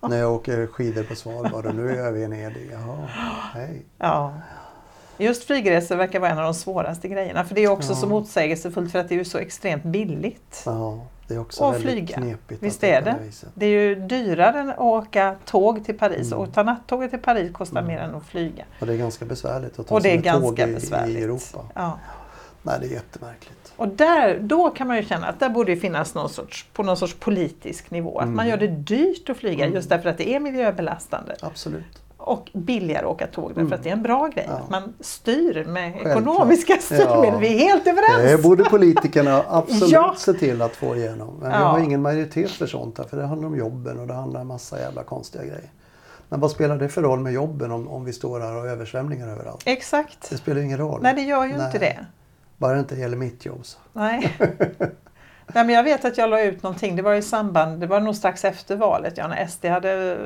När 0.08 0.16
jag 0.16 0.32
åker 0.32 0.66
skidor 0.66 1.02
på 1.02 1.14
Svalbard 1.14 1.66
och 1.66 1.74
nu 1.74 1.90
är 1.90 1.96
jag 1.96 2.16
i 2.16 2.20
Venedig. 2.20 2.70
Jaha, 2.72 3.08
hej. 3.54 3.86
Ja. 3.98 4.34
Just 5.18 5.44
flygresor 5.44 5.96
verkar 5.96 6.20
vara 6.20 6.30
en 6.30 6.38
av 6.38 6.44
de 6.44 6.54
svåraste 6.54 7.08
grejerna 7.08 7.44
för 7.44 7.54
det 7.54 7.64
är 7.64 7.68
också 7.68 7.92
Ja. 7.92 7.96
så 7.96 8.06
motsägelsefullt 8.06 8.92
för 8.92 8.98
att 8.98 9.08
det 9.08 9.14
är 9.14 9.18
ju 9.18 9.24
så 9.24 9.38
extremt 9.38 9.82
billigt. 9.82 10.62
Ja, 10.66 11.06
det 11.28 11.34
är 11.34 11.38
också 11.38 11.64
Och 11.64 11.74
väldigt 11.74 11.90
flyga. 11.92 12.16
knepigt. 12.16 12.62
Visst 12.62 12.80
det 12.80 12.90
är 12.90 13.02
det? 13.02 13.16
Det 13.54 13.66
är 13.66 13.70
ju 13.70 13.94
dyrare 13.94 14.60
än 14.60 14.70
att 14.70 14.78
åka 14.78 15.36
tåg 15.44 15.84
till 15.84 15.98
Paris 15.98 16.26
Mm. 16.32 16.38
och 16.38 16.54
ta 16.54 16.62
nattåget 16.62 17.10
till 17.10 17.18
Paris 17.20 17.52
kostar 17.52 17.80
Mm. 17.80 17.94
mer 17.94 18.00
än 18.00 18.14
att 18.14 18.26
flyga. 18.26 18.64
Och 18.80 18.86
det 18.86 18.92
är 18.92 18.96
ganska 18.96 19.24
besvärligt 19.24 19.78
att 19.78 19.86
ta 19.86 19.94
Och 19.94 20.02
det 20.02 20.08
är 20.08 20.22
sig 20.22 20.32
med 20.32 20.42
tåg 20.42 20.58
i, 20.58 20.66
besvärligt. 20.74 21.16
i 21.18 21.22
Europa. 21.22 21.58
Ja. 21.74 21.98
Nej, 22.62 22.76
det 22.80 22.86
är 22.86 22.90
jättemärkligt. 22.90 23.72
Och 23.76 23.88
där, 23.88 24.38
då 24.40 24.70
kan 24.70 24.86
man 24.86 24.96
ju 24.96 25.04
känna 25.04 25.26
att 25.26 25.40
där 25.40 25.48
borde 25.48 25.74
det 25.74 25.80
finnas 25.80 26.14
någon 26.14 26.28
sorts, 26.28 26.66
på 26.72 26.82
någon 26.82 26.96
sorts 26.96 27.14
politisk 27.20 27.90
nivå. 27.90 28.18
Att 28.18 28.24
Mm. 28.24 28.36
man 28.36 28.48
gör 28.48 28.56
det 28.56 28.66
dyrt 28.66 29.28
att 29.30 29.36
flyga 29.36 29.64
Mm. 29.64 29.74
just 29.76 29.88
därför 29.88 30.08
att 30.08 30.18
det 30.18 30.28
är 30.28 30.40
miljöbelastande. 30.40 31.34
Absolut. 31.42 32.02
Och 32.26 32.50
billigare 32.52 33.04
att 33.04 33.10
åka 33.12 33.26
tåg 33.26 33.48
därför 33.50 33.60
Mm. 33.60 33.72
att 33.72 33.82
det 33.82 33.88
är 33.88 33.92
en 33.92 34.02
bra 34.02 34.26
grej. 34.28 34.44
Ja. 34.48 34.54
Att 34.54 34.70
man 34.70 34.94
styr 35.00 35.64
med 35.64 35.92
Självklart. 35.92 36.16
ekonomiska 36.16 36.76
styrmedel. 36.80 37.24
Ja. 37.32 37.38
Vi 37.38 37.54
är 37.54 37.58
helt 37.58 37.86
överens! 37.86 38.30
Det 38.36 38.42
borde 38.42 38.64
politikerna 38.64 39.44
absolut 39.48 39.90
Ja. 39.92 40.14
se 40.18 40.32
till 40.32 40.62
att 40.62 40.76
få 40.76 40.96
igenom. 40.96 41.34
Men 41.40 41.50
vi 41.50 41.56
Ja. 41.56 41.64
har 41.64 41.78
ingen 41.78 42.02
majoritet 42.02 42.50
för 42.50 42.66
sånt 42.66 42.98
här, 42.98 43.04
för 43.04 43.16
det 43.16 43.26
handlar 43.26 43.48
om 43.48 43.56
jobben 43.56 43.98
och 44.00 44.06
det 44.06 44.14
handlar 44.14 44.40
om 44.40 44.48
massa 44.48 44.80
jävla 44.80 45.02
konstiga 45.02 45.44
grejer. 45.44 45.70
Men 46.28 46.40
vad 46.40 46.50
spelar 46.50 46.76
det 46.76 46.88
för 46.88 47.02
roll 47.02 47.20
med 47.20 47.32
jobben 47.32 47.72
om, 47.72 47.88
om 47.88 48.04
vi 48.04 48.12
står 48.12 48.40
här 48.40 48.54
och 48.54 48.60
har 48.60 48.68
översvämningar 48.68 49.28
överallt? 49.28 49.62
Exakt. 49.66 50.30
Det 50.30 50.36
spelar 50.36 50.60
ingen 50.60 50.78
roll. 50.78 51.00
Nej, 51.02 51.14
det 51.14 51.22
gör 51.22 51.44
ju 51.44 51.56
Nej. 51.56 51.66
inte 51.66 51.78
det. 51.78 52.06
Bara 52.56 52.72
det 52.74 52.78
inte 52.80 52.94
gäller 52.94 53.16
mitt 53.16 53.44
jobb. 53.46 53.60
Så. 53.62 53.78
Nej. 53.92 54.36
Nej, 55.54 55.64
men 55.64 55.74
jag 55.74 55.82
vet 55.82 56.04
att 56.04 56.18
jag 56.18 56.30
la 56.30 56.40
ut 56.42 56.62
någonting, 56.62 56.96
det 56.96 57.02
var 57.02 57.14
i 57.14 57.22
samband, 57.22 57.80
det 57.80 57.86
var 57.86 58.00
nog 58.00 58.14
strax 58.16 58.44
efter 58.44 58.76
valet, 58.76 59.14
ja, 59.18 59.28
när 59.28 59.46
SD 59.46 59.64
hade 59.66 60.12
eh, 60.12 60.18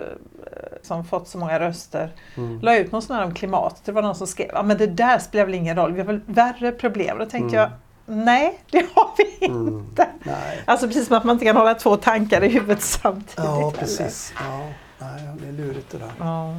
som 0.83 1.05
fått 1.05 1.29
så 1.29 1.39
många 1.39 1.61
röster. 1.61 2.13
Mm. 2.37 2.61
La 2.61 2.77
ut 2.77 2.93
någon 2.93 3.03
sån 3.03 3.17
här 3.17 3.25
om 3.25 3.35
klimatet, 3.35 3.83
det 3.85 3.93
var 3.93 4.03
någon 4.03 4.15
som 4.15 4.27
skrev, 4.27 4.51
ja 4.53 4.63
men 4.63 4.79
det 4.79 4.87
där 4.87 5.19
spelar 5.19 5.45
väl 5.45 5.55
ingen 5.55 5.77
roll, 5.77 5.93
vi 5.93 6.01
har 6.01 6.07
väl 6.07 6.21
värre 6.27 6.73
problem. 6.73 7.19
Då 7.19 7.27
tänkte 7.27 7.57
Mm. 7.59 7.71
jag, 7.71 7.71
nej 8.17 8.59
det 8.71 8.87
har 8.95 9.09
vi 9.17 9.47
Mm. 9.47 9.69
inte. 9.69 10.07
Nej. 10.23 10.63
Alltså 10.65 10.87
precis 10.87 11.07
som 11.07 11.17
att 11.17 11.25
man 11.25 11.33
inte 11.35 11.45
kan 11.45 11.57
hålla 11.57 11.75
två 11.75 11.97
tankar 11.97 12.45
i 12.45 12.49
huvudet 12.49 12.83
samtidigt. 12.83 13.35
Ja, 13.37 13.73
precis. 13.79 14.35
Ja. 14.37 14.69
Nej, 14.99 15.29
det 15.43 15.49
är 15.49 15.53
lurigt 15.53 15.91
det 15.91 15.99
där. 15.99 16.13
Ja. 16.19 16.55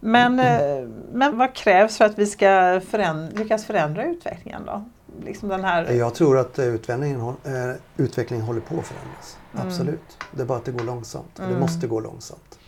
Men, 0.00 0.40
eh, 0.40 0.88
men 1.12 1.38
vad 1.38 1.54
krävs 1.54 1.98
för 1.98 2.04
att 2.04 2.18
vi 2.18 2.26
ska 2.26 2.46
föränd- 2.90 3.38
lyckas 3.38 3.64
förändra 3.64 4.04
utvecklingen 4.04 4.62
då? 4.66 4.84
Liksom 5.24 5.48
den 5.48 5.64
här... 5.64 5.92
Jag 5.92 6.14
tror 6.14 6.38
att 6.38 6.58
eh, 6.58 6.66
utvecklingen, 6.66 7.20
eh, 7.20 7.76
utvecklingen 7.96 8.46
håller 8.46 8.60
på 8.60 8.78
att 8.78 8.86
förändras. 8.86 9.38
Mm. 9.54 9.66
Absolut. 9.66 10.18
Det 10.32 10.42
är 10.42 10.46
bara 10.46 10.58
att 10.58 10.64
det 10.64 10.72
går 10.72 10.84
långsamt. 10.84 11.38
Och 11.38 11.48
Det 11.48 11.58
måste 11.58 11.86
gå 11.86 12.00
långsamt. 12.00 12.58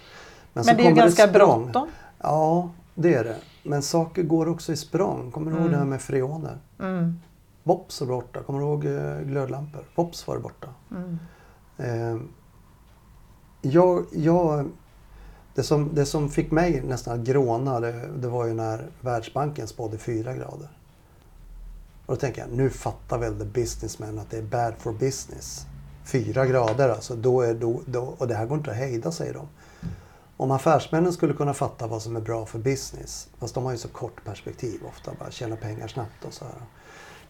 så 0.54 0.62
Men 0.66 0.76
det 0.76 0.82
är 0.82 0.88
ju 0.88 0.94
ganska 0.94 1.26
bråttom. 1.26 1.88
Ja, 2.18 2.70
det 2.94 3.14
är 3.14 3.24
det. 3.24 3.36
Men 3.62 3.82
saker 3.82 4.22
går 4.22 4.48
också 4.48 4.72
i 4.72 4.76
språng. 4.76 5.30
Kommer 5.30 5.52
du 5.52 5.58
ihåg 5.58 5.70
det 5.70 5.76
här 5.76 5.84
med 5.84 6.02
freoner? 6.02 6.58
Mm. 6.80 7.20
Vops 7.62 8.00
var 8.00 8.08
borta. 8.08 8.42
Kommer 8.42 8.58
du 8.58 8.64
ihåg 8.64 8.84
eh, 8.84 9.20
glödlampor? 9.20 9.84
Vops 9.94 10.26
var 10.26 10.38
borta. 10.38 10.68
Mm. 10.90 11.18
Eh, 11.76 12.22
jag, 13.62 14.04
jag, 14.12 14.70
det, 15.54 15.62
som, 15.62 15.94
det 15.94 16.06
som 16.06 16.28
fick 16.28 16.50
mig 16.50 16.82
nästan 16.82 17.20
att 17.20 17.26
gråna 17.26 17.80
det, 17.80 18.08
det 18.16 18.28
var 18.28 18.46
ju 18.46 18.54
när 18.54 18.86
Världsbanken 19.00 19.66
spådde 19.66 19.98
fyra 19.98 20.34
grader. 20.34 20.68
Och 22.10 22.16
då 22.16 22.20
tänker 22.20 22.40
jag, 22.40 22.52
nu 22.52 22.70
fattar 22.70 23.18
väl 23.18 23.38
the 23.38 23.44
businessmen 23.44 24.18
att 24.18 24.30
det 24.30 24.38
är 24.38 24.42
bad 24.42 24.74
for 24.78 24.92
business. 24.92 25.66
Fyra 26.04 26.46
grader 26.46 26.88
alltså, 26.88 27.16
då 27.16 27.40
är, 27.40 27.54
då, 27.54 27.82
då, 27.86 28.14
och 28.18 28.28
det 28.28 28.34
här 28.34 28.46
går 28.46 28.58
inte 28.58 28.70
att 28.70 28.76
hejda 28.76 29.12
säger 29.12 29.34
de. 29.34 29.48
Om 30.36 30.50
affärsmännen 30.50 31.12
skulle 31.12 31.34
kunna 31.34 31.54
fatta 31.54 31.86
vad 31.86 32.02
som 32.02 32.16
är 32.16 32.20
bra 32.20 32.46
för 32.46 32.58
business, 32.58 33.28
fast 33.38 33.54
de 33.54 33.64
har 33.64 33.72
ju 33.72 33.78
så 33.78 33.88
kort 33.88 34.24
perspektiv 34.24 34.80
ofta, 34.88 35.12
bara 35.18 35.30
tjäna 35.30 35.56
pengar 35.56 35.88
snabbt 35.88 36.24
och 36.24 36.32
så 36.32 36.44
här. 36.44 36.54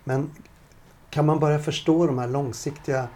Men 0.05 0.31
kan 1.11 1.27
man 1.27 1.39
börja 1.39 1.59
förstå 1.59 2.07
de 2.07 2.19
här 2.19 2.29
långsiktiga 2.29 3.09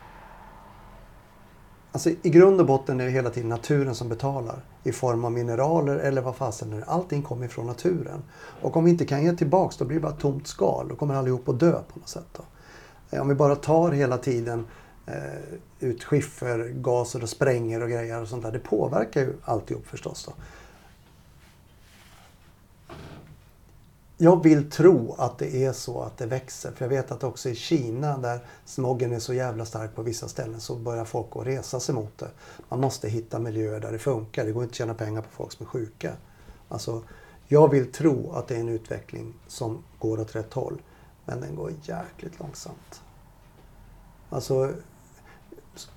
Alltså 1.94 2.10
i 2.22 2.30
grund 2.30 2.60
och 2.60 2.66
botten 2.66 3.00
är 3.00 3.04
det 3.04 3.10
hela 3.10 3.30
tiden 3.30 3.48
naturen 3.48 3.94
som 3.94 4.08
betalar. 4.08 4.56
I 4.82 4.92
form 4.92 5.24
av 5.24 5.32
mineraler 5.32 5.96
eller 5.96 6.22
vad 6.22 6.36
fasen 6.36 6.72
är. 6.72 6.84
Allting 6.86 7.22
kommer 7.22 7.46
ifrån 7.46 7.66
naturen. 7.66 8.22
Och 8.62 8.76
om 8.76 8.84
vi 8.84 8.90
inte 8.90 9.06
kan 9.06 9.24
ge 9.24 9.32
tillbaks 9.32 9.76
då 9.76 9.84
blir 9.84 9.96
det 9.96 10.02
bara 10.02 10.12
ett 10.12 10.20
tomt 10.20 10.46
skal. 10.46 10.88
Då 10.88 10.96
kommer 10.96 11.14
allihop 11.14 11.48
att 11.48 11.60
dö 11.60 11.72
på 11.72 11.98
något 11.98 12.08
sätt. 12.08 12.26
Då. 12.32 12.42
Eh, 13.10 13.22
om 13.22 13.28
vi 13.28 13.34
bara 13.34 13.56
tar 13.56 13.92
hela 13.92 14.18
tiden 14.18 14.66
eh, 15.06 15.58
ut 15.80 16.04
skiffergaser 16.04 17.22
och 17.22 17.28
spränger 17.28 17.82
och 17.82 17.88
grejer 17.90 18.22
och 18.22 18.28
sånt 18.28 18.42
där. 18.42 18.52
Det 18.52 18.58
påverkar 18.58 19.20
ju 19.20 19.32
alltihop 19.44 19.86
förstås. 19.86 20.24
Då. 20.24 20.32
Jag 24.16 24.42
vill 24.42 24.70
tro 24.70 25.14
att 25.18 25.38
det 25.38 25.64
är 25.64 25.72
så 25.72 26.00
att 26.00 26.18
det 26.18 26.26
växer. 26.26 26.72
För 26.72 26.84
jag 26.84 26.90
vet 26.90 27.10
att 27.10 27.24
också 27.24 27.48
i 27.48 27.54
Kina 27.54 28.18
där 28.18 28.40
smoggen 28.64 29.12
är 29.12 29.18
så 29.18 29.34
jävla 29.34 29.64
stark 29.64 29.94
på 29.94 30.02
vissa 30.02 30.28
ställen 30.28 30.60
så 30.60 30.76
börjar 30.76 31.04
folk 31.04 31.26
att 31.32 31.46
resa 31.46 31.80
sig 31.80 31.94
mot 31.94 32.18
det. 32.18 32.30
Man 32.68 32.80
måste 32.80 33.08
hitta 33.08 33.38
miljöer 33.38 33.80
där 33.80 33.92
det 33.92 33.98
funkar. 33.98 34.44
Det 34.44 34.52
går 34.52 34.62
inte 34.62 34.72
att 34.72 34.76
tjäna 34.76 34.94
pengar 34.94 35.22
på 35.22 35.28
folk 35.30 35.52
som 35.52 35.66
är 35.66 35.70
sjuka. 35.70 36.12
Alltså, 36.68 37.02
jag 37.46 37.70
vill 37.70 37.92
tro 37.92 38.32
att 38.32 38.48
det 38.48 38.56
är 38.56 38.60
en 38.60 38.68
utveckling 38.68 39.34
som 39.46 39.84
går 39.98 40.20
åt 40.20 40.36
rätt 40.36 40.52
håll. 40.52 40.82
Men 41.24 41.40
den 41.40 41.56
går 41.56 41.72
jäkligt 41.82 42.38
långsamt. 42.38 43.02
Alltså, 44.30 44.72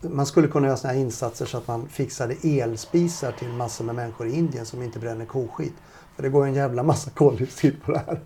man 0.02 0.26
skulle 0.26 0.48
kunna 0.48 0.68
göra 0.68 0.78
sådana 0.78 0.94
här 0.94 1.02
insatser 1.02 1.46
så 1.46 1.58
att 1.58 1.68
man 1.68 1.90
fixade 1.90 2.36
elspisar 2.44 3.32
till 3.32 3.48
massor 3.48 3.86
med 3.86 3.96
människor 3.96 4.28
i 4.28 4.36
Indien 4.36 4.66
som 4.66 4.84
inte 4.84 5.00
bränner 5.00 5.26
koskit. 5.26 5.74
För 6.18 6.24
det 6.24 6.30
går 6.30 6.46
en 6.46 6.54
jävla 6.54 6.84
massa 6.84 7.10
koldioxid 7.10 7.84
på 7.84 7.92
det 7.92 8.02
här. 8.08 8.20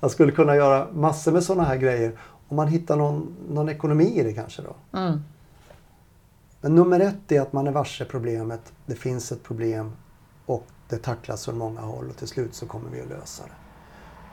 Man 0.00 0.10
skulle 0.10 0.32
kunna 0.32 0.56
göra 0.56 0.86
massor 0.92 1.32
med 1.32 1.44
sådana 1.44 1.64
här 1.64 1.76
grejer 1.76 2.18
om 2.48 2.56
man 2.56 2.68
hittar 2.68 2.96
någon, 2.96 3.36
någon 3.48 3.68
ekonomi 3.68 4.20
i 4.20 4.22
det 4.22 4.32
kanske 4.32 4.62
då. 4.62 4.98
Mm. 4.98 5.20
Men 6.60 6.74
nummer 6.74 7.00
ett 7.00 7.32
är 7.32 7.40
att 7.40 7.52
man 7.52 7.66
är 7.66 7.72
varse 7.72 8.04
problemet. 8.04 8.72
Det 8.86 8.94
finns 8.94 9.32
ett 9.32 9.42
problem 9.42 9.92
och 10.46 10.66
det 10.88 10.96
tacklas 10.96 11.44
från 11.44 11.58
många 11.58 11.80
håll 11.80 12.10
och 12.10 12.16
till 12.16 12.28
slut 12.28 12.54
så 12.54 12.66
kommer 12.66 12.90
vi 12.90 13.00
att 13.00 13.08
lösa 13.08 13.42
det. 13.42 13.52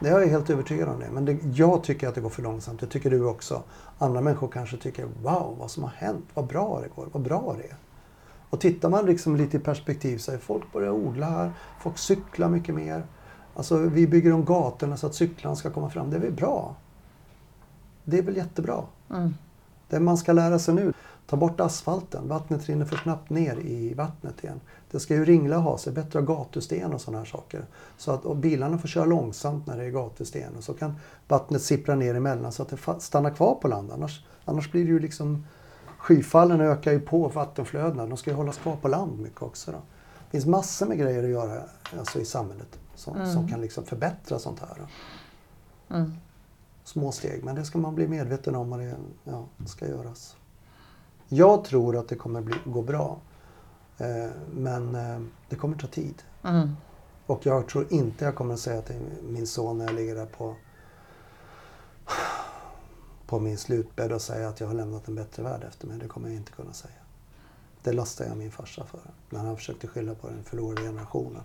Det 0.01 0.09
är 0.09 0.19
jag 0.19 0.27
helt 0.27 0.49
övertygad 0.49 0.89
om 0.89 0.99
det. 0.99 1.09
Men 1.11 1.25
det, 1.25 1.37
jag 1.53 1.83
tycker 1.83 2.07
att 2.07 2.15
det 2.15 2.21
går 2.21 2.29
för 2.29 2.41
långsamt. 2.41 2.79
Det 2.79 2.87
tycker 2.87 3.09
du 3.09 3.25
också. 3.25 3.63
Andra 3.97 4.21
människor 4.21 4.47
kanske 4.47 4.77
tycker 4.77 5.05
wow 5.23 5.55
vad 5.59 5.71
som 5.71 5.83
har 5.83 5.91
hänt. 5.95 6.25
Vad 6.33 6.47
bra 6.47 6.79
det 6.81 6.87
går. 6.95 7.07
Vad 7.11 7.23
bra 7.23 7.55
det 7.57 7.63
är. 7.63 7.75
Och 8.51 8.59
tittar 8.59 8.89
man 8.89 9.05
liksom 9.05 9.35
lite 9.35 9.57
i 9.57 9.59
perspektiv 9.59 10.17
så 10.17 10.31
är 10.31 10.37
folk 10.37 10.73
börjar 10.73 10.91
odla 10.91 11.25
här. 11.25 11.51
Folk 11.81 11.97
cyklar 11.97 12.49
mycket 12.49 12.75
mer. 12.75 13.03
Alltså 13.55 13.77
vi 13.77 14.07
bygger 14.07 14.33
om 14.33 14.45
gatorna 14.45 14.97
så 14.97 15.07
att 15.07 15.15
cyklarna 15.15 15.55
ska 15.55 15.69
komma 15.69 15.89
fram. 15.89 16.09
Det 16.09 16.15
är 16.15 16.21
väl 16.21 16.31
bra? 16.31 16.75
Det 18.03 18.17
är 18.17 18.21
väl 18.21 18.37
jättebra? 18.37 18.83
Mm. 19.09 19.33
Det 19.89 19.99
man 19.99 20.17
ska 20.17 20.33
lära 20.33 20.59
sig 20.59 20.73
nu, 20.73 20.93
ta 21.27 21.37
bort 21.37 21.59
asfalten. 21.59 22.27
Vattnet 22.27 22.69
rinner 22.69 22.85
för 22.85 22.95
snabbt 22.95 23.29
ner 23.29 23.59
i 23.59 23.93
vattnet 23.93 24.43
igen. 24.43 24.61
Det 24.91 24.99
ska 24.99 25.15
ju 25.15 25.25
ringla 25.25 25.57
ha 25.57 25.77
sig, 25.77 25.93
bättre 25.93 26.19
ha 26.19 26.25
gatusten 26.25 26.93
och 26.93 27.01
sådana 27.01 27.17
här 27.17 27.25
saker. 27.25 27.65
Så 27.97 28.11
att 28.11 28.37
bilarna 28.37 28.77
får 28.77 28.87
köra 28.87 29.05
långsamt 29.05 29.67
när 29.67 29.77
det 29.77 29.83
är 29.83 29.91
gatusten 29.91 30.55
och 30.57 30.63
så 30.63 30.73
kan 30.73 30.95
vattnet 31.27 31.61
sippra 31.61 31.95
ner 31.95 32.15
emellan 32.15 32.51
så 32.51 32.63
att 32.63 32.69
det 32.69 32.99
stannar 32.99 33.29
kvar 33.29 33.55
på 33.55 33.67
land. 33.67 33.91
Annars, 33.91 34.25
annars 34.45 34.71
blir 34.71 34.83
det 34.83 34.91
ju 34.91 34.99
liksom 34.99 35.45
Skyfallen 36.01 36.61
ökar 36.61 36.91
ju 36.91 36.99
på 36.99 37.27
vattenflödena. 37.27 38.05
De 38.05 38.17
ska 38.17 38.29
ju 38.29 38.35
hållas 38.35 38.57
kvar 38.57 38.75
på 38.75 38.87
land 38.87 39.19
mycket 39.19 39.41
också. 39.41 39.71
Då. 39.71 39.77
Det 40.25 40.31
finns 40.31 40.45
massor 40.45 40.85
med 40.85 40.97
grejer 40.97 41.23
att 41.23 41.29
göra 41.29 41.63
alltså, 41.99 42.19
i 42.19 42.25
samhället 42.25 42.79
som, 42.95 43.25
som 43.33 43.47
kan 43.47 43.61
liksom 43.61 43.85
förbättra 43.85 44.39
sånt 44.39 44.59
här. 44.59 44.87
Mm. 45.89 46.13
Små 46.83 47.11
steg, 47.11 47.43
men 47.43 47.55
det 47.55 47.65
ska 47.65 47.79
man 47.79 47.95
bli 47.95 48.07
medveten 48.07 48.55
om 48.55 48.71
och 48.71 48.77
det 48.77 48.95
ja, 49.23 49.45
ska 49.65 49.87
göras. 49.87 50.35
Jag 51.27 51.63
tror 51.63 51.97
att 51.97 52.07
det 52.07 52.15
kommer 52.15 52.41
bli, 52.41 52.55
gå 52.65 52.81
bra. 52.81 53.17
Eh, 53.97 54.31
men 54.53 54.95
eh, 54.95 55.21
det 55.49 55.55
kommer 55.55 55.77
ta 55.77 55.87
tid. 55.87 56.23
Mm. 56.43 56.75
Och 57.25 57.45
jag 57.45 57.67
tror 57.67 57.93
inte 57.93 58.25
jag 58.25 58.35
kommer 58.35 58.53
att 58.53 58.59
säga 58.59 58.81
till 58.81 59.01
min 59.23 59.47
son 59.47 59.77
när 59.77 59.85
jag 59.85 59.95
ligger 59.95 60.15
där 60.15 60.25
på, 60.25 60.55
på 63.31 63.39
min 63.39 63.57
slutbädd 63.57 64.11
och 64.11 64.21
säga 64.21 64.49
att 64.49 64.59
jag 64.59 64.67
har 64.67 64.73
lämnat 64.73 65.07
en 65.07 65.15
bättre 65.15 65.43
värld 65.43 65.63
efter 65.67 65.87
mig. 65.87 65.97
Det 65.99 66.07
kommer 66.07 66.27
jag 66.27 66.37
inte 66.37 66.51
kunna 66.51 66.73
säga. 66.73 66.93
Det 67.83 67.91
lastar 67.91 68.25
jag 68.25 68.37
min 68.37 68.51
farsa 68.51 68.85
för. 68.85 68.99
När 69.29 69.39
han 69.39 69.57
försökte 69.57 69.87
skylla 69.87 70.15
på 70.15 70.27
den 70.27 70.43
förlorade 70.43 70.81
generationen. 70.81 71.41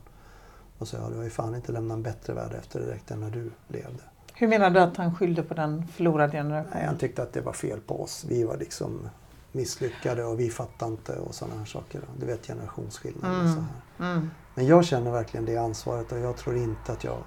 Och 0.79 0.89
sa 0.89 0.97
jag, 0.97 1.11
du 1.11 1.17
har 1.17 1.25
ju 1.25 1.31
fan 1.31 1.55
inte 1.55 1.73
lämnat 1.73 1.97
en 1.97 2.03
bättre 2.03 2.35
värld 2.35 2.53
efter 2.59 2.79
dig 2.79 2.89
direkt 2.89 3.11
än 3.11 3.21
när 3.21 3.31
du 3.31 3.51
levde. 3.69 4.03
Hur 4.35 4.49
menar 4.49 4.71
du 4.71 4.81
att 4.81 4.97
han 4.97 5.15
skyllde 5.15 5.43
på 5.43 5.55
den 5.55 5.87
förlorade 5.87 6.33
generationen? 6.33 6.73
Nej, 6.75 6.87
han 6.87 6.99
tyckte 6.99 7.23
att 7.23 7.33
det 7.33 7.41
var 7.41 7.53
fel 7.53 7.81
på 7.81 8.03
oss. 8.03 8.25
Vi 8.29 8.45
var 8.45 8.57
liksom 8.57 9.09
misslyckade 9.53 10.25
och 10.25 10.41
vi 10.41 10.51
fattade 10.51 10.93
inte 10.93 11.17
och 11.17 11.35
sådana 11.35 11.59
här 11.59 11.67
saker. 11.67 12.01
Du 12.21 12.27
vet 12.27 12.47
generationsskillnader 12.47 13.43
och 13.43 13.49
så 13.49 13.61
här. 13.61 14.13
Mm. 14.13 14.31
Men 14.55 14.67
jag 14.67 14.85
känner 14.85 15.11
verkligen 15.11 15.47
det 15.47 15.57
ansvaret 15.57 16.13
och 16.13 16.19
jag 16.19 16.37
tror 16.37 16.57
inte 16.57 16.93
att 16.93 17.05
jag 17.05 17.19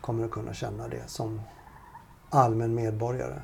kommer 0.00 0.24
att 0.24 0.30
kunna 0.30 0.54
känna 0.54 0.88
det 0.88 1.02
som 1.06 1.40
allmän 2.30 2.74
medborgare. 2.74 3.40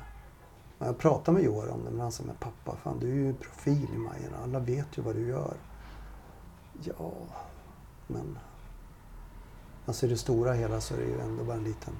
Jag 0.85 0.97
pratade 0.97 1.37
med 1.37 1.43
Joar 1.45 1.69
om 1.71 1.85
det, 1.85 1.91
men 1.91 1.99
han 1.99 2.11
sa, 2.11 2.23
men 2.27 2.35
pappa, 2.35 2.77
fan 2.83 2.99
du 2.99 3.09
är 3.11 3.15
ju 3.15 3.33
profil 3.33 3.87
i 3.95 3.97
Majorna. 3.97 4.37
Alla 4.43 4.59
vet 4.59 4.97
ju 4.97 5.01
vad 5.01 5.15
du 5.15 5.27
gör. 5.27 5.53
Ja, 6.83 7.11
men... 8.07 8.37
Alltså 9.85 10.05
i 10.05 10.09
det 10.09 10.17
stora 10.17 10.53
hela 10.53 10.81
så 10.81 10.93
är 10.93 10.97
det 10.97 11.03
ju 11.05 11.19
ändå 11.21 11.43
bara 11.43 11.57
en 11.57 11.63
liten 11.63 11.93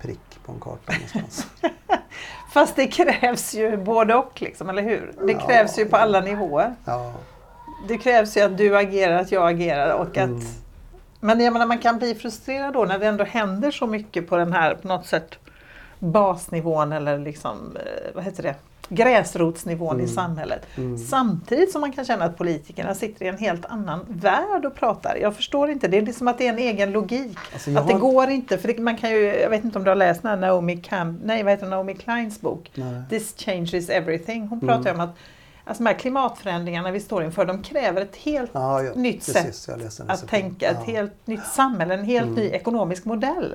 prick 0.00 0.38
på 0.44 0.52
en 0.52 0.60
karta 0.60 0.92
någonstans. 0.92 1.46
Fast 2.52 2.76
det 2.76 2.86
krävs 2.86 3.54
ju 3.54 3.76
både 3.76 4.14
och, 4.14 4.42
liksom, 4.42 4.68
eller 4.68 4.82
hur? 4.82 5.14
Det 5.26 5.32
Ja. 5.32 5.46
krävs 5.46 5.78
ju 5.78 5.84
på 5.86 5.96
alla 5.96 6.20
nivåer. 6.20 6.74
Ja, 6.84 7.12
Det 7.88 7.98
krävs 7.98 8.36
ju 8.36 8.40
att 8.40 8.58
du 8.58 8.76
agerar, 8.78 9.18
att 9.20 9.32
jag 9.32 9.48
agerar 9.48 9.94
och 9.94 10.08
att... 10.08 10.16
Mm. 10.16 10.40
Men 11.20 11.40
jag 11.40 11.52
menar, 11.52 11.66
man 11.66 11.78
kan 11.78 11.98
bli 11.98 12.14
frustrerad 12.14 12.72
då 12.74 12.84
när 12.84 12.98
det 12.98 13.06
ändå 13.06 13.24
händer 13.24 13.70
så 13.70 13.86
mycket 13.86 14.28
på 14.28 14.36
den 14.36 14.52
här, 14.52 14.74
på 14.74 14.88
något 14.88 15.06
sätt, 15.06 15.38
basnivån 16.00 16.92
eller 16.92 17.18
liksom, 17.18 17.76
eh, 17.76 18.14
vad 18.14 18.24
heter 18.24 18.42
det, 18.42 18.54
gräsrotsnivån 18.88 20.00
i 20.00 20.08
samhället. 20.08 20.66
Mm. 20.76 20.98
Samtidigt 20.98 21.72
som 21.72 21.80
man 21.80 21.92
kan 21.92 22.04
känna 22.04 22.24
att 22.24 22.38
politikerna 22.38 22.94
sitter 22.94 23.24
i 23.24 23.28
en 23.28 23.38
helt 23.38 23.64
annan 23.66 24.00
värld 24.08 24.64
och 24.64 24.74
pratar. 24.74 25.16
Jag 25.16 25.36
förstår 25.36 25.70
inte, 25.70 25.88
det 25.88 25.98
är 25.98 26.02
liksom 26.02 26.28
att 26.28 26.38
det 26.38 26.46
är 26.46 26.52
en 26.52 26.58
egen 26.58 26.92
logik. 26.92 27.38
Alltså, 27.52 27.70
att 27.78 27.86
det 27.86 27.92
har- 27.92 28.00
går 28.00 28.28
inte, 28.30 28.58
för 28.58 28.68
det, 28.68 28.78
man 28.78 28.96
kan 28.96 29.10
ju, 29.10 29.20
jag 29.20 29.50
vet 29.50 29.64
inte 29.64 29.78
om 29.78 29.84
du 29.84 29.90
har 29.90 29.96
läst 29.96 30.22
den 30.22 30.40
Naomi 30.40 30.76
Camp, 30.76 31.20
nej 31.24 31.42
vad 31.42 31.52
heter 31.52 31.66
Naomi 31.66 31.94
Kleins 31.94 32.40
bok? 32.40 32.70
nej. 32.74 33.02
This 33.10 33.34
changes 33.38 33.88
everything. 33.90 34.40
Hon 34.48 34.58
Mm. 34.62 34.68
pratar 34.74 34.90
ju 34.90 34.94
om 34.94 35.00
att 35.00 35.16
alltså, 35.64 35.82
de 35.82 35.88
här 35.90 35.96
klimatförändringarna 35.98 36.90
vi 36.90 37.00
står 37.00 37.24
inför, 37.24 37.44
de 37.44 37.62
kräver 37.62 38.00
ett 38.02 38.16
helt 38.16 38.50
Ja, 38.54 38.82
ja, 38.82 38.92
nytt 38.94 39.26
precis, 39.26 39.56
sätt 39.56 40.00
att 40.08 40.28
tänka, 40.28 40.70
ett 40.70 40.76
Ja. 40.86 40.92
helt 40.92 41.26
nytt 41.26 41.46
samhälle, 41.46 41.94
en 41.94 42.04
helt 42.04 42.26
Mm. 42.28 42.34
ny 42.34 42.48
ekonomisk 42.50 43.04
modell. 43.04 43.54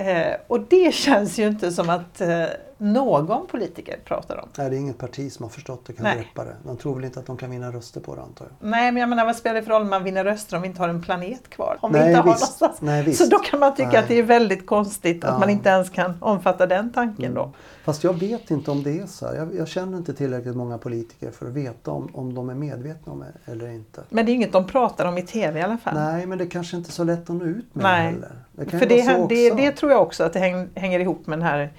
Eh, 0.00 0.36
och 0.46 0.60
det 0.60 0.94
känns 0.94 1.38
ju 1.38 1.46
inte 1.46 1.72
som 1.72 1.90
att 1.90 2.20
eh, 2.20 2.44
någon 2.80 3.46
politiker 3.46 3.98
pratar 4.04 4.36
om. 4.36 4.48
Nej, 4.58 4.70
det 4.70 4.76
är 4.76 4.80
inget 4.80 4.98
parti 4.98 5.32
som 5.32 5.42
har 5.42 5.50
förstått 5.50 5.86
det, 5.86 5.92
kan 5.92 6.02
Nej. 6.04 6.16
greppa 6.16 6.44
det. 6.44 6.56
De 6.64 6.76
tror 6.76 6.94
väl 6.94 7.04
inte 7.04 7.20
att 7.20 7.26
de 7.26 7.36
kan 7.36 7.50
vinna 7.50 7.70
röster 7.72 8.00
på 8.00 8.14
det 8.14 8.22
antar 8.22 8.44
jag. 8.46 8.68
Nej, 8.70 8.92
men 8.92 9.00
jag 9.00 9.08
menar 9.08 9.24
vad 9.24 9.36
spelar 9.36 9.54
det 9.54 9.62
för 9.62 9.70
roll 9.70 9.82
om 9.82 9.90
man 9.90 10.04
vinner 10.04 10.24
röster 10.24 10.56
om 10.56 10.62
vi 10.62 10.68
inte 10.68 10.80
har 10.82 10.88
en 10.88 11.02
planet 11.02 11.50
kvar? 11.50 11.78
Om 11.80 11.92
vi 11.92 11.98
Nej, 11.98 12.08
inte 12.08 12.20
har 12.20 12.24
visst. 12.24 12.40
någonstans. 12.40 12.80
Nej, 12.80 13.02
visst. 13.02 13.24
Så 13.24 13.30
då 13.30 13.38
kan 13.38 13.60
man 13.60 13.74
tycka 13.74 13.88
Nej. 13.88 13.98
att 13.98 14.08
det 14.08 14.18
är 14.18 14.22
väldigt 14.22 14.66
konstigt 14.66 15.24
att 15.24 15.30
Ja. 15.30 15.38
man 15.38 15.50
inte 15.50 15.68
ens 15.68 15.90
kan 15.90 16.14
omfatta 16.20 16.66
den 16.66 16.92
tanken 16.92 17.34
då. 17.34 17.42
Mm. 17.42 17.54
Fast 17.84 18.04
jag 18.04 18.12
vet 18.20 18.50
inte 18.50 18.70
om 18.70 18.82
det 18.82 18.98
är 18.98 19.06
så 19.06 19.26
här. 19.26 19.34
Jag, 19.34 19.54
jag 19.56 19.68
känner 19.68 19.98
inte 19.98 20.14
tillräckligt 20.14 20.56
många 20.56 20.78
politiker 20.78 21.30
för 21.30 21.46
att 21.46 21.52
veta 21.52 21.90
om, 21.90 22.10
om 22.12 22.34
de 22.34 22.50
är 22.50 22.54
medvetna 22.54 23.12
om 23.12 23.18
det 23.18 23.52
eller 23.52 23.68
inte. 23.68 24.02
Men 24.08 24.26
det 24.26 24.32
är 24.32 24.34
inget 24.34 24.52
de 24.52 24.66
pratar 24.66 25.04
om 25.06 25.18
i 25.18 25.22
TV 25.22 25.60
i 25.60 25.62
alla 25.62 25.78
fall. 25.78 25.94
Nej, 25.94 26.26
men 26.26 26.38
det 26.38 26.46
kanske 26.46 26.76
inte 26.76 26.88
är 26.90 26.92
så 26.92 27.04
lätt 27.04 27.30
att 27.30 27.36
nå 27.36 27.44
ut 27.44 27.74
med 27.74 27.82
Nej. 27.82 28.04
det 28.06 28.10
heller. 28.10 28.32
Det 28.52 28.64
kan 28.64 28.80
För 28.80 28.86
det, 28.86 29.26
det, 29.28 29.50
det 29.50 29.72
tror 29.72 29.92
jag 29.92 30.02
också 30.02 30.24
att 30.24 30.32
det 30.32 30.38
häng, 30.38 30.68
hänger 30.74 31.00
ihop 31.00 31.26
med 31.26 31.38
den 31.38 31.46
här 31.46 31.72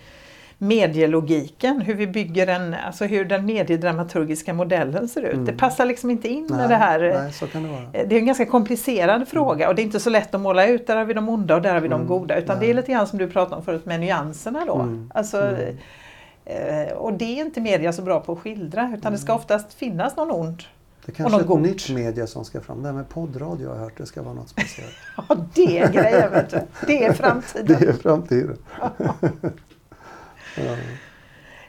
medielogiken, 0.61 1.81
hur 1.81 1.93
vi 1.93 2.07
bygger 2.07 2.47
en, 2.47 2.73
alltså 2.85 3.05
hur 3.05 3.25
den 3.25 3.45
mediedramaturgiska 3.45 4.53
modellen 4.53 5.07
ser 5.07 5.21
ut. 5.21 5.45
Det 5.45 5.53
passar 5.53 5.85
liksom 5.85 6.09
inte 6.09 6.27
in 6.27 6.45
med 6.49 6.69
det 6.69 6.75
här. 6.75 6.99
Mm. 6.99 7.23
nej, 7.23 7.33
så 7.33 7.47
kan 7.47 7.63
det 7.63 7.69
vara. 7.69 7.81
Eh, 7.93 8.07
Det 8.07 8.15
är 8.15 8.19
en 8.19 8.25
ganska 8.25 8.45
komplicerad 8.45 9.27
fråga 9.27 9.69
och 9.69 9.75
det 9.75 9.81
är 9.81 9.83
inte 9.83 9.99
så 9.99 10.09
lätt 10.09 10.35
att 10.35 10.41
måla 10.41 10.67
ut, 10.67 10.87
där 10.87 10.95
har 10.95 11.05
vi 11.05 11.13
de 11.13 11.29
onda 11.29 11.55
och 11.55 11.61
där 11.61 11.73
har 11.73 11.81
vi 11.81 11.87
de 11.87 12.07
goda. 12.07 12.37
Utan 12.37 12.59
det 12.59 12.69
är 12.69 12.73
lite 12.73 12.91
grann 12.91 13.07
som 13.07 13.19
du 13.19 13.29
pratade 13.29 13.55
om 13.55 13.63
förut 13.65 13.85
med 13.85 13.99
nyanserna 13.99 14.65
då. 14.65 14.87
Alltså, 15.13 15.57
eh, 16.45 16.93
och 16.97 17.13
det 17.13 17.25
är 17.39 17.45
inte 17.45 17.61
media 17.61 17.93
så 17.93 18.01
bra 18.01 18.19
på 18.19 18.31
att 18.31 18.39
skildra 18.39 18.93
utan 18.97 19.11
det 19.11 19.17
ska 19.19 19.33
oftast 19.33 19.73
finnas 19.73 20.15
någon 20.17 20.31
ond. 20.31 20.63
Det 21.05 21.11
kanske 21.11 21.37
är 21.37 21.41
ett 21.41 21.47
gott. 21.47 21.61
nytt 21.61 21.89
media 21.89 22.27
som 22.27 22.45
ska 22.45 22.61
fram. 22.61 22.81
Det 22.81 22.87
här 22.87 22.95
med 22.95 23.09
poddradio 23.09 23.67
har 23.67 23.75
jag 23.75 23.83
hört, 23.83 23.97
det 23.97 24.05
ska 24.05 24.21
vara 24.21 24.33
något 24.33 24.49
speciellt. 24.49 24.93
Ja, 25.29 25.37
det 25.53 25.79
är 25.79 25.91
grejen 25.91 26.31
vet 26.31 26.49
du. 26.49 26.59
Det 26.87 27.05
är 27.05 27.13
framtiden. 27.13 27.65
Det 27.79 27.85
är 27.87 27.93
framtiden. 27.93 28.57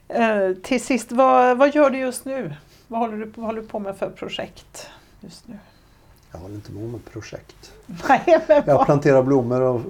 Eh, 0.09 0.55
till 0.63 0.85
sist, 0.85 1.13
vad, 1.13 1.59
vad 1.59 1.75
gör 1.75 1.91
du 1.91 1.99
just 1.99 2.25
nu? 2.25 2.55
Vad 2.89 3.01
håller 3.01 3.17
du, 3.17 3.33
vad 3.37 3.47
håller 3.47 3.63
du 3.63 3.69
på 3.69 3.79
med 3.79 3.97
för 3.97 4.11
projekt 4.11 4.91
just 5.21 5.49
nu? 5.49 5.59
Jag 6.33 6.39
håller 6.39 6.55
inte 6.55 6.73
på 6.73 6.79
med 6.79 7.05
projekt. 7.05 7.73
Nej, 8.09 8.45
men 8.49 8.63
Jag 8.67 8.87
planterar 8.87 9.23
blommor 9.23 9.61
och 9.61 9.81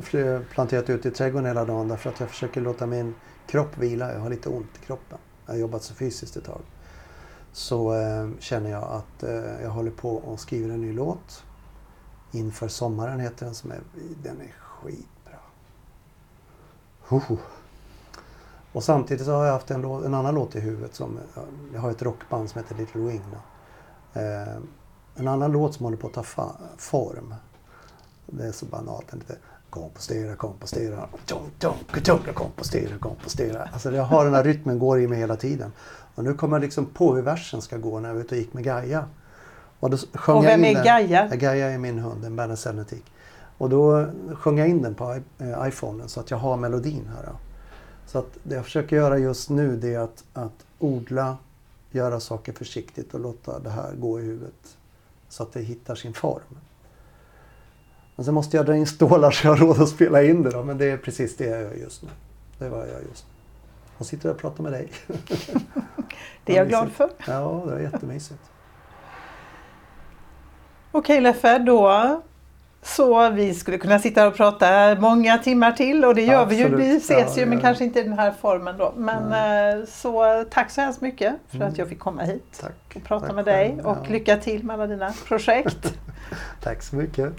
planterat 0.50 0.90
ut 0.90 1.06
i 1.06 1.10
trädgården 1.10 1.46
hela 1.46 1.64
dagen 1.64 1.88
därför 1.88 2.10
att 2.10 2.20
jag 2.20 2.28
försöker 2.28 2.60
låta 2.60 2.86
min 2.86 3.14
kropp 3.46 3.78
vila. 3.78 4.12
Jag 4.12 4.20
har 4.20 4.30
lite 4.30 4.48
ont 4.48 4.70
i 4.82 4.86
kroppen. 4.86 5.18
Jag 5.46 5.52
har 5.52 5.58
jobbat 5.58 5.82
så 5.82 5.94
fysiskt 5.94 6.36
ett 6.36 6.44
tag. 6.44 6.60
Så 7.52 7.94
eh, 7.94 8.28
känner 8.38 8.70
jag 8.70 8.82
att 8.82 9.22
eh, 9.22 9.62
jag 9.62 9.70
håller 9.70 9.90
på 9.90 10.16
och 10.16 10.40
skriver 10.40 10.70
en 10.70 10.80
ny 10.80 10.92
låt. 10.92 11.44
Inför 12.32 12.68
sommaren 12.68 13.20
heter 13.20 13.46
den 13.46 13.54
som 13.54 13.70
är, 13.70 13.80
den 14.22 14.40
är 14.40 14.52
skitbra. 14.58 15.38
Hoho. 17.00 17.38
Och 18.72 18.84
samtidigt 18.84 19.26
så 19.26 19.32
har 19.32 19.44
jag 19.44 19.52
haft 19.52 19.70
en, 19.70 19.84
lå- 19.84 20.06
en 20.06 20.14
annan 20.14 20.34
låt 20.34 20.56
i 20.56 20.60
huvudet. 20.60 20.94
Som, 20.94 21.18
jag 21.74 21.80
har 21.80 21.90
ett 21.90 22.02
rockband 22.02 22.50
som 22.50 22.62
heter 22.62 22.74
Little 22.74 23.00
Wing. 23.00 23.22
Eh, 24.14 24.54
en 25.16 25.28
annan 25.28 25.52
låt 25.52 25.74
som 25.74 25.84
håller 25.84 25.96
på 25.96 26.06
att 26.06 26.12
ta 26.12 26.22
fa- 26.22 26.56
form. 26.76 27.34
Det 28.26 28.46
är 28.46 28.52
så 28.52 28.66
banalt. 28.66 29.08
Den 29.10 29.18
lite 29.18 29.36
kompostera, 29.70 30.36
kompostera, 30.36 31.08
kompostera, 32.34 32.98
kompostera. 32.98 33.68
Alltså 33.72 33.92
jag 33.94 34.02
har 34.04 34.24
den 34.24 34.34
här 34.34 34.44
rytmen 34.44 34.78
går 34.78 35.00
i 35.00 35.08
mig 35.08 35.18
hela 35.18 35.36
tiden. 35.36 35.72
Och 36.14 36.24
nu 36.24 36.34
kommer 36.34 36.56
jag 36.56 36.62
liksom 36.62 36.86
på 36.86 37.14
hur 37.14 37.22
versen 37.22 37.62
ska 37.62 37.76
gå 37.76 38.00
när 38.00 38.08
jag 38.08 38.14
var 38.14 38.22
ute 38.22 38.34
och 38.34 38.38
gick 38.38 38.52
med 38.54 38.64
Gaia. 38.64 39.04
Och, 39.80 39.90
då 39.90 39.96
sjöng 40.14 40.36
Och 40.36 40.44
jag 40.44 40.50
vem 40.50 40.64
in 40.64 40.70
är 40.70 40.74
den. 40.74 40.84
Gaia? 40.84 41.28
Ja, 41.30 41.36
Gaia 41.36 41.70
är 41.70 41.78
min 41.78 41.98
hund, 41.98 42.40
en 42.40 42.56
Senetic. 42.56 43.02
Och 43.58 43.68
då 43.70 44.06
sjöng 44.34 44.58
jag 44.58 44.68
in 44.68 44.82
den 44.82 44.94
på 44.94 45.20
eh, 45.38 45.68
iPhonen 45.68 46.08
så 46.08 46.20
att 46.20 46.30
jag 46.30 46.38
har 46.38 46.56
melodin 46.56 47.10
här. 47.16 47.22
Då. 47.26 47.32
Så 48.06 48.18
att 48.18 48.38
det 48.42 48.54
jag 48.54 48.64
försöker 48.64 48.96
göra 48.96 49.18
just 49.18 49.50
nu 49.50 49.76
det 49.76 49.94
är 49.94 49.98
att, 49.98 50.24
att 50.32 50.66
odla, 50.78 51.36
göra 51.90 52.20
saker 52.20 52.52
försiktigt 52.52 53.14
och 53.14 53.20
låta 53.20 53.58
det 53.58 53.70
här 53.70 53.92
gå 53.94 54.20
i 54.20 54.22
huvudet. 54.22 54.76
Så 55.28 55.42
att 55.42 55.52
det 55.52 55.62
hittar 55.62 55.94
sin 55.94 56.14
form. 56.14 56.58
Men 58.16 58.24
sen 58.24 58.34
måste 58.34 58.56
jag 58.56 58.66
dra 58.66 58.76
in 58.76 58.86
stålar 58.86 59.30
så 59.30 59.46
jag 59.46 59.52
har 59.56 59.66
råd 59.66 59.80
att 59.80 59.88
spela 59.88 60.22
in 60.22 60.42
det 60.42 60.50
då. 60.50 60.62
Men 60.62 60.78
det 60.78 60.84
är 60.84 60.96
precis 60.96 61.36
det 61.36 61.46
jag 61.46 61.62
gör 61.62 61.74
just 61.74 62.02
nu. 62.02 62.08
Det 62.58 62.64
är 62.64 62.70
vad 62.70 62.80
jag 62.80 62.88
gör 62.88 63.02
just 63.08 63.26
nu. 63.26 63.32
Och 63.98 64.06
sitter 64.06 64.30
och 64.30 64.38
pratar 64.38 64.62
med 64.62 64.72
dig. 64.72 64.92
Det 66.44 66.52
är 66.52 66.56
jag 66.56 66.68
glad 66.68 66.92
för. 66.92 67.10
Ja, 67.26 67.64
det 67.66 67.74
är 67.74 67.78
jättemysigt. 67.78 68.40
Okej 70.92 71.20
Leffe, 71.20 71.58
då 71.58 72.22
så 72.82 73.30
vi 73.30 73.54
skulle 73.54 73.78
kunna 73.78 73.98
sitta 73.98 74.26
och 74.26 74.34
prata 74.34 74.94
många 75.00 75.38
timmar 75.38 75.72
till 75.72 76.04
och 76.04 76.14
det 76.14 76.22
gör 76.22 76.46
vi 76.46 76.56
ju. 76.56 76.64
Absolut. 76.64 76.86
Vi 76.86 76.96
ses 76.96 77.38
ju 77.38 77.46
men 77.46 77.58
ja. 77.58 77.62
kanske 77.62 77.84
inte 77.84 78.00
i 78.00 78.02
den 78.02 78.18
här 78.18 78.34
formen 78.40 78.76
då. 78.78 78.94
Men 78.96 79.32
eh, 79.32 79.86
så 79.86 80.44
tack 80.50 80.70
så 80.70 80.80
hemskt 80.80 81.00
mycket 81.00 81.34
för 81.48 81.60
att 81.60 81.78
jag 81.78 81.88
fick 81.88 81.98
komma 81.98 82.22
hit 82.22 82.58
Tack. 82.60 82.96
och 82.96 83.04
prata 83.04 83.26
Tack 83.26 83.34
med 83.34 83.44
dig 83.44 83.68
själv. 83.68 83.86
och 83.86 84.10
lycka 84.10 84.36
till 84.36 84.64
med 84.64 84.74
alla 84.74 84.86
dina 84.86 85.12
projekt. 85.28 85.98
Tack 86.62 86.82
så 86.82 86.96
mycket. 86.96 87.32